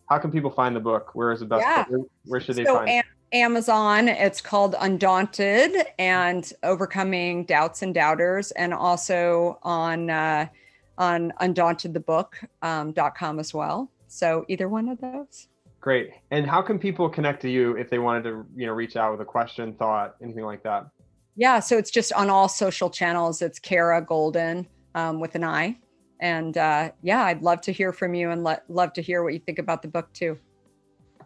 how 0.09 0.17
can 0.17 0.31
people 0.31 0.49
find 0.49 0.75
the 0.75 0.79
book? 0.79 1.11
Where 1.13 1.31
is 1.31 1.41
the 1.41 1.45
best 1.45 1.61
yeah. 1.61 1.85
where, 1.87 2.01
where, 2.25 2.41
should 2.41 2.55
they 2.55 2.65
so 2.65 2.77
find 2.77 2.89
it? 2.89 3.05
Amazon 3.31 4.07
it's 4.07 4.41
called 4.41 4.75
undaunted 4.79 5.71
and 5.99 6.51
overcoming 6.63 7.45
doubts 7.45 7.83
and 7.83 7.93
doubters 7.93 8.49
and 8.51 8.73
also 8.73 9.59
on 9.61 10.09
uh 10.09 10.47
on 10.97 11.31
undauntedthebook.com 11.41 13.29
um, 13.29 13.39
as 13.39 13.53
well. 13.53 13.91
So 14.07 14.45
either 14.47 14.67
one 14.67 14.89
of 14.89 14.99
those 14.99 15.47
Great. 15.83 16.11
And 16.31 16.49
how 16.49 16.61
can 16.61 16.79
people 16.79 17.09
connect 17.09 17.41
to 17.41 17.49
you 17.49 17.75
if 17.75 17.89
they 17.89 17.99
wanted 17.99 18.23
to, 18.23 18.45
you 18.55 18.65
know, 18.65 18.71
reach 18.71 18.95
out 18.95 19.11
with 19.11 19.19
a 19.19 19.25
question, 19.25 19.73
thought, 19.73 20.15
anything 20.23 20.45
like 20.45 20.63
that? 20.63 20.87
Yeah, 21.35 21.59
so 21.59 21.77
it's 21.77 21.91
just 21.91 22.13
on 22.13 22.29
all 22.29 22.47
social 22.47 22.89
channels. 22.89 23.41
It's 23.41 23.59
Kara 23.59 24.01
Goldin 24.01 24.65
um, 24.95 25.19
with 25.19 25.35
an 25.35 25.43
I, 25.43 25.77
and 26.21 26.57
uh, 26.57 26.91
yeah, 27.01 27.25
I'd 27.25 27.41
love 27.41 27.59
to 27.63 27.73
hear 27.73 27.91
from 27.91 28.13
you 28.13 28.29
and 28.29 28.45
let, 28.45 28.63
love 28.69 28.93
to 28.93 29.01
hear 29.01 29.23
what 29.23 29.33
you 29.33 29.39
think 29.39 29.59
about 29.59 29.81
the 29.81 29.89
book 29.89 30.07
too. 30.13 30.39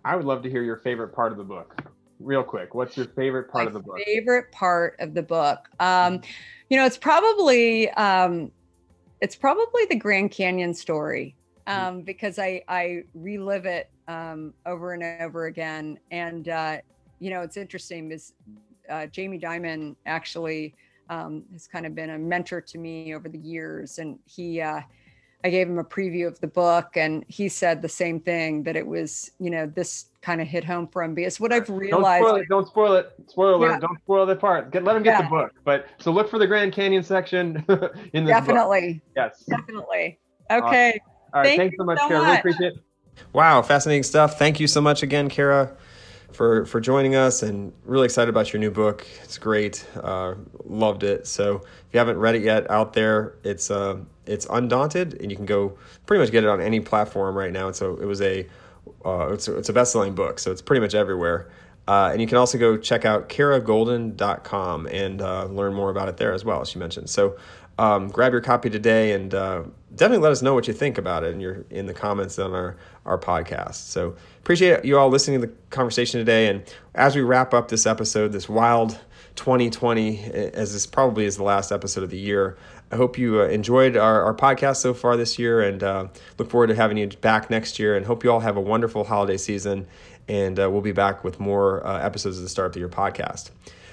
I 0.03 0.15
would 0.15 0.25
love 0.25 0.41
to 0.41 0.49
hear 0.49 0.63
your 0.63 0.77
favorite 0.77 1.09
part 1.09 1.31
of 1.31 1.37
the 1.37 1.43
book. 1.43 1.79
Real 2.19 2.41
quick, 2.41 2.73
what's 2.73 2.97
your 2.97 3.05
favorite 3.09 3.51
part 3.51 3.65
My 3.65 3.67
of 3.67 3.73
the 3.73 3.79
book? 3.79 3.99
Favorite 4.07 4.51
part 4.51 4.95
of 4.97 5.13
the 5.13 5.21
book, 5.21 5.69
um, 5.79 6.21
you 6.71 6.77
know, 6.77 6.85
it's 6.87 6.97
probably 6.97 7.91
um, 7.91 8.51
it's 9.21 9.35
probably 9.35 9.85
the 9.87 9.97
Grand 9.97 10.31
Canyon 10.31 10.73
story 10.73 11.35
mm-hmm. 11.67 11.79
um, 11.79 12.01
because 12.01 12.39
I 12.39 12.63
I 12.67 13.03
relive 13.13 13.67
it 13.67 13.91
um, 14.07 14.53
over 14.65 14.93
and 14.93 15.03
over 15.21 15.45
again. 15.45 15.99
And 16.11 16.49
uh, 16.49 16.77
you 17.19 17.29
know, 17.29 17.41
it's 17.41 17.57
interesting 17.57 18.11
is 18.11 18.33
uh, 18.89 19.07
Jamie 19.07 19.39
Dimon 19.39 19.95
actually 20.05 20.75
um, 21.09 21.43
has 21.53 21.67
kind 21.67 21.85
of 21.85 21.95
been 21.95 22.11
a 22.11 22.17
mentor 22.17 22.61
to 22.61 22.77
me 22.77 23.13
over 23.13 23.29
the 23.29 23.39
years, 23.39 23.99
and 23.99 24.19
he. 24.25 24.61
Uh, 24.61 24.81
I 25.43 25.49
gave 25.49 25.67
him 25.67 25.77
a 25.77 25.83
preview 25.83 26.27
of 26.27 26.39
the 26.39 26.47
book, 26.47 26.97
and 26.97 27.23
he 27.27 27.47
said 27.47 27.81
the 27.81 27.87
same 27.87 28.19
thing 28.19 28.63
that 28.63 28.75
it 28.75 28.85
was, 28.85 29.31
you 29.39 29.51
know, 29.51 29.67
this 29.67 30.07
kind 30.21 30.41
of 30.41 30.47
hit 30.47 30.63
home 30.63 30.87
for 30.87 31.03
him 31.03 31.13
because 31.13 31.39
what 31.39 31.53
I've 31.53 31.69
realized. 31.69 32.23
Don't 32.23 32.27
spoil 32.27 32.35
it. 32.35 32.49
Don't 32.49 32.67
spoil 32.67 32.93
it. 32.93 33.13
Spoiler. 33.27 33.69
Yeah. 33.69 33.79
Don't 33.79 33.99
spoil 33.99 34.25
the 34.25 34.35
part. 34.35 34.71
Get, 34.71 34.83
let 34.83 34.95
him 34.95 35.03
get 35.03 35.11
yeah. 35.11 35.21
the 35.21 35.29
book. 35.29 35.51
But 35.63 35.87
so 35.99 36.11
look 36.11 36.29
for 36.29 36.39
the 36.39 36.47
Grand 36.47 36.73
Canyon 36.73 37.03
section 37.03 37.63
in 38.13 38.25
the 38.25 38.31
Definitely. 38.31 38.93
Book. 38.93 39.13
Yes. 39.15 39.43
Definitely. 39.47 40.19
Okay. 40.51 40.99
All 41.33 41.41
right. 41.41 41.45
Thank 41.45 41.59
Thanks 41.59 41.75
so 41.77 41.85
much, 41.85 41.99
so. 41.99 42.09
Much. 42.09 42.11
Really 42.11 42.37
appreciate 42.37 42.73
it. 42.73 42.86
Wow, 43.33 43.61
fascinating 43.61 44.03
stuff. 44.03 44.39
Thank 44.39 44.59
you 44.59 44.67
so 44.67 44.81
much 44.81 45.03
again, 45.03 45.29
Kara, 45.29 45.75
for 46.31 46.65
for 46.65 46.79
joining 46.79 47.15
us, 47.15 47.43
and 47.43 47.73
really 47.85 48.05
excited 48.05 48.29
about 48.29 48.53
your 48.53 48.59
new 48.59 48.71
book. 48.71 49.05
It's 49.23 49.37
great. 49.37 49.85
Uh, 49.95 50.35
loved 50.63 51.03
it. 51.03 51.27
So 51.27 51.57
if 51.57 51.93
you 51.93 51.99
haven't 51.99 52.17
read 52.17 52.35
it 52.35 52.43
yet, 52.43 52.69
out 52.71 52.93
there, 52.93 53.35
it's 53.43 53.69
uh, 53.69 53.97
it's 54.25 54.47
Undaunted, 54.49 55.21
and 55.21 55.31
you 55.31 55.37
can 55.37 55.45
go 55.45 55.77
pretty 56.05 56.21
much 56.21 56.31
get 56.31 56.43
it 56.43 56.49
on 56.49 56.61
any 56.61 56.79
platform 56.79 57.37
right 57.37 57.51
now. 57.51 57.67
And 57.67 57.75
So 57.75 57.95
it 57.97 58.05
was 58.05 58.21
a 58.21 58.47
uh, 59.05 59.33
it's 59.33 59.47
a, 59.47 59.57
it's 59.57 59.69
a 59.69 59.73
best 59.73 59.91
selling 59.91 60.15
book, 60.15 60.39
so 60.39 60.51
it's 60.51 60.61
pretty 60.61 60.81
much 60.81 60.95
everywhere. 60.95 61.49
Uh, 61.87 62.09
and 62.11 62.19
you 62.19 62.27
can 62.27 62.37
also 62.37 62.57
go 62.57 62.75
check 62.77 63.05
out 63.05 63.29
karagoldin.com 63.29 64.87
and 64.87 65.21
uh, 65.21 65.45
learn 65.45 65.73
more 65.73 65.89
about 65.89 66.09
it 66.09 66.17
there 66.17 66.33
as 66.33 66.43
well, 66.43 66.59
as 66.61 66.75
you 66.75 66.79
mentioned. 66.79 67.09
So 67.09 67.37
um, 67.77 68.07
grab 68.07 68.31
your 68.31 68.41
copy 68.41 68.69
today 68.69 69.13
and 69.13 69.33
uh, 69.33 69.63
definitely 69.95 70.23
let 70.23 70.31
us 70.31 70.41
know 70.41 70.53
what 70.53 70.67
you 70.67 70.73
think 70.73 70.97
about 70.97 71.23
it 71.23 71.33
in 71.33 71.39
your 71.39 71.65
in 71.69 71.85
the 71.85 71.93
comments 71.93 72.39
on 72.39 72.53
our 72.53 72.75
our 73.05 73.17
podcast. 73.17 73.75
So 73.75 74.15
appreciate 74.39 74.83
you 74.83 74.97
all 74.97 75.09
listening 75.09 75.41
to 75.41 75.47
the 75.47 75.53
conversation 75.69 76.19
today. 76.19 76.47
And 76.47 76.63
as 76.95 77.15
we 77.15 77.21
wrap 77.21 77.53
up 77.53 77.67
this 77.67 77.85
episode, 77.85 78.31
this 78.31 78.49
wild 78.49 78.99
2020, 79.35 80.23
as 80.53 80.73
this 80.73 80.87
probably 80.87 81.25
is 81.25 81.37
the 81.37 81.43
last 81.43 81.71
episode 81.71 82.03
of 82.03 82.09
the 82.09 82.17
year, 82.17 82.57
I 82.91 82.95
hope 82.95 83.17
you 83.17 83.41
uh, 83.41 83.45
enjoyed 83.45 83.95
our, 83.95 84.23
our 84.23 84.33
podcast 84.33 84.77
so 84.77 84.93
far 84.93 85.15
this 85.15 85.37
year 85.37 85.61
and 85.61 85.83
uh, 85.83 86.07
look 86.37 86.49
forward 86.49 86.67
to 86.67 86.75
having 86.75 86.97
you 86.97 87.07
back 87.07 87.49
next 87.49 87.79
year. 87.79 87.95
And 87.95 88.05
hope 88.05 88.23
you 88.23 88.31
all 88.31 88.39
have 88.39 88.57
a 88.57 88.61
wonderful 88.61 89.03
holiday 89.03 89.37
season. 89.37 89.87
And 90.27 90.59
uh, 90.59 90.69
we'll 90.69 90.81
be 90.81 90.91
back 90.91 91.23
with 91.23 91.39
more 91.39 91.85
uh, 91.85 91.99
episodes 91.99 92.37
of 92.37 92.43
the 92.43 92.49
Startup 92.49 92.71
of 92.71 92.73
the 92.73 92.79
Year 92.79 92.89
podcast. 92.89 93.51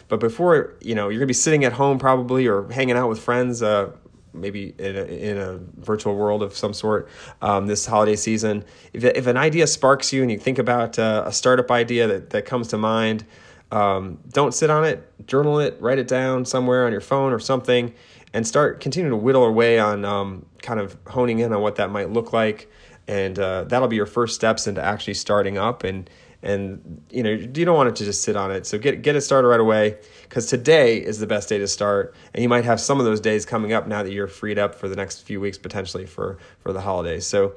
But 0.09 0.20
before, 0.20 0.74
you 0.80 0.94
know, 0.94 1.09
you're 1.09 1.20
gonna 1.20 1.26
be 1.26 1.32
sitting 1.34 1.64
at 1.64 1.72
home 1.72 1.98
probably 1.98 2.46
or 2.46 2.68
hanging 2.70 2.96
out 2.96 3.09
with 3.09 3.20
friends, 3.20 3.62
uh, 3.62 3.90
maybe 4.32 4.74
in 4.78 4.96
a, 4.96 5.05
in 5.05 5.38
a 5.38 5.59
virtual 5.76 6.16
world 6.16 6.42
of 6.42 6.57
some 6.57 6.74
sort 6.74 7.09
um, 7.40 7.66
this 7.66 7.86
holiday 7.86 8.16
season. 8.16 8.64
If, 8.92 9.05
if 9.05 9.26
an 9.26 9.36
idea 9.36 9.66
sparks 9.66 10.12
you 10.12 10.22
and 10.22 10.30
you 10.30 10.38
think 10.38 10.59
about 10.59 10.98
uh, 10.98 11.22
a 11.26 11.32
startup 11.32 11.70
idea 11.70 12.07
that, 12.09 12.30
that 12.30 12.44
comes 12.44 12.68
to 12.68 12.78
mind, 12.78 13.24
um, 13.70 14.18
don't 14.28 14.52
sit 14.52 14.70
on 14.70 14.84
it, 14.84 15.26
journal 15.26 15.59
it, 15.59 15.76
write 15.80 15.98
it 15.98 16.09
down 16.09 16.44
somewhere 16.44 16.86
on 16.86 16.92
your 16.92 17.00
phone 17.00 17.32
or 17.32 17.38
something, 17.38 17.94
and 18.32 18.46
start 18.46 18.80
continue 18.80 19.11
to 19.11 19.16
whittle 19.16 19.44
away 19.44 19.78
on 19.78 20.05
um, 20.05 20.46
kind 20.62 20.80
of 20.80 20.96
honing 21.07 21.38
in 21.38 21.52
on 21.52 21.61
what 21.61 21.76
that 21.76 21.90
might 21.90 22.11
look 22.11 22.32
like. 22.32 22.70
And 23.07 23.38
uh, 23.38 23.64
that'll 23.64 23.88
be 23.88 23.96
your 23.96 24.07
first 24.07 24.34
steps 24.34 24.66
into 24.66 24.82
actually 24.82 25.14
starting 25.14 25.59
up 25.59 25.84
and 25.84 26.09
and 26.45 27.03
you 27.11 27.22
know 27.22 27.30
you 27.30 27.64
don't 27.64 27.74
want 27.74 27.88
it 27.88 27.97
to 27.97 28.05
just 28.05 28.22
sit 28.22 28.36
on 28.36 28.53
it 28.53 28.66
so 28.66 28.78
get 28.78 29.03
get 29.03 29.16
it 29.16 29.22
started 29.22 29.49
right 29.49 29.61
away 29.61 29.97
because 30.22 30.47
today 30.47 30.99
is 30.99 31.18
the 31.18 31.26
best 31.26 31.49
day 31.49 31.59
to 31.59 31.66
start 31.66 32.14
and 32.34 32.42
you 32.42 32.49
might 32.49 32.64
have 32.64 32.78
some 32.78 33.01
of 33.01 33.07
those 33.07 33.20
days 33.20 33.47
coming 33.47 33.72
up 33.72 33.88
now 33.88 34.03
that 34.03 34.12
you're 34.12 34.28
freed 34.28 34.59
up 34.59 34.74
for 34.74 34.86
the 34.86 34.95
next 34.95 35.22
few 35.22 35.40
weeks 35.40 35.57
potentially 35.57 36.05
for 36.05 36.38
for 36.61 36.72
the 36.72 36.82
holidays 36.82 37.26
so 37.26 37.55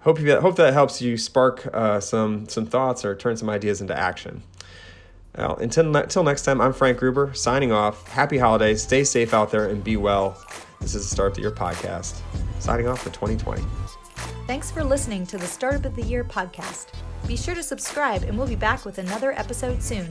hope 0.00 0.18
you 0.18 0.40
hope 0.40 0.56
that 0.56 0.72
helps 0.72 1.02
you 1.02 1.18
spark 1.18 1.68
uh, 1.74 2.00
some 2.00 2.48
some 2.48 2.64
thoughts 2.64 3.04
or 3.04 3.14
turn 3.14 3.36
some 3.36 3.50
ideas 3.50 3.80
into 3.80 3.96
action 3.96 4.42
well, 5.36 5.56
until, 5.58 5.96
until 5.96 6.24
next 6.24 6.42
time, 6.42 6.60
I'm 6.60 6.72
Frank 6.72 6.98
Gruber 6.98 7.32
signing 7.34 7.70
off. 7.70 8.08
Happy 8.08 8.36
holidays. 8.36 8.82
Stay 8.82 9.04
safe 9.04 9.32
out 9.32 9.52
there 9.52 9.68
and 9.68 9.82
be 9.82 9.96
well. 9.96 10.36
This 10.80 10.96
is 10.96 11.08
the 11.08 11.14
Startup 11.14 11.32
of 11.32 11.36
the 11.36 11.42
Year 11.42 11.52
podcast. 11.52 12.20
Signing 12.58 12.88
off 12.88 13.00
for 13.00 13.10
2020. 13.10 13.62
Thanks 14.48 14.72
for 14.72 14.82
listening 14.82 15.24
to 15.26 15.38
the 15.38 15.46
Startup 15.46 15.84
of 15.84 15.94
the 15.94 16.02
Year 16.02 16.24
podcast. 16.24 16.88
Be 17.26 17.36
sure 17.36 17.54
to 17.54 17.62
subscribe, 17.62 18.22
and 18.24 18.36
we'll 18.36 18.46
be 18.46 18.56
back 18.56 18.84
with 18.84 18.98
another 18.98 19.32
episode 19.32 19.82
soon. 19.82 20.08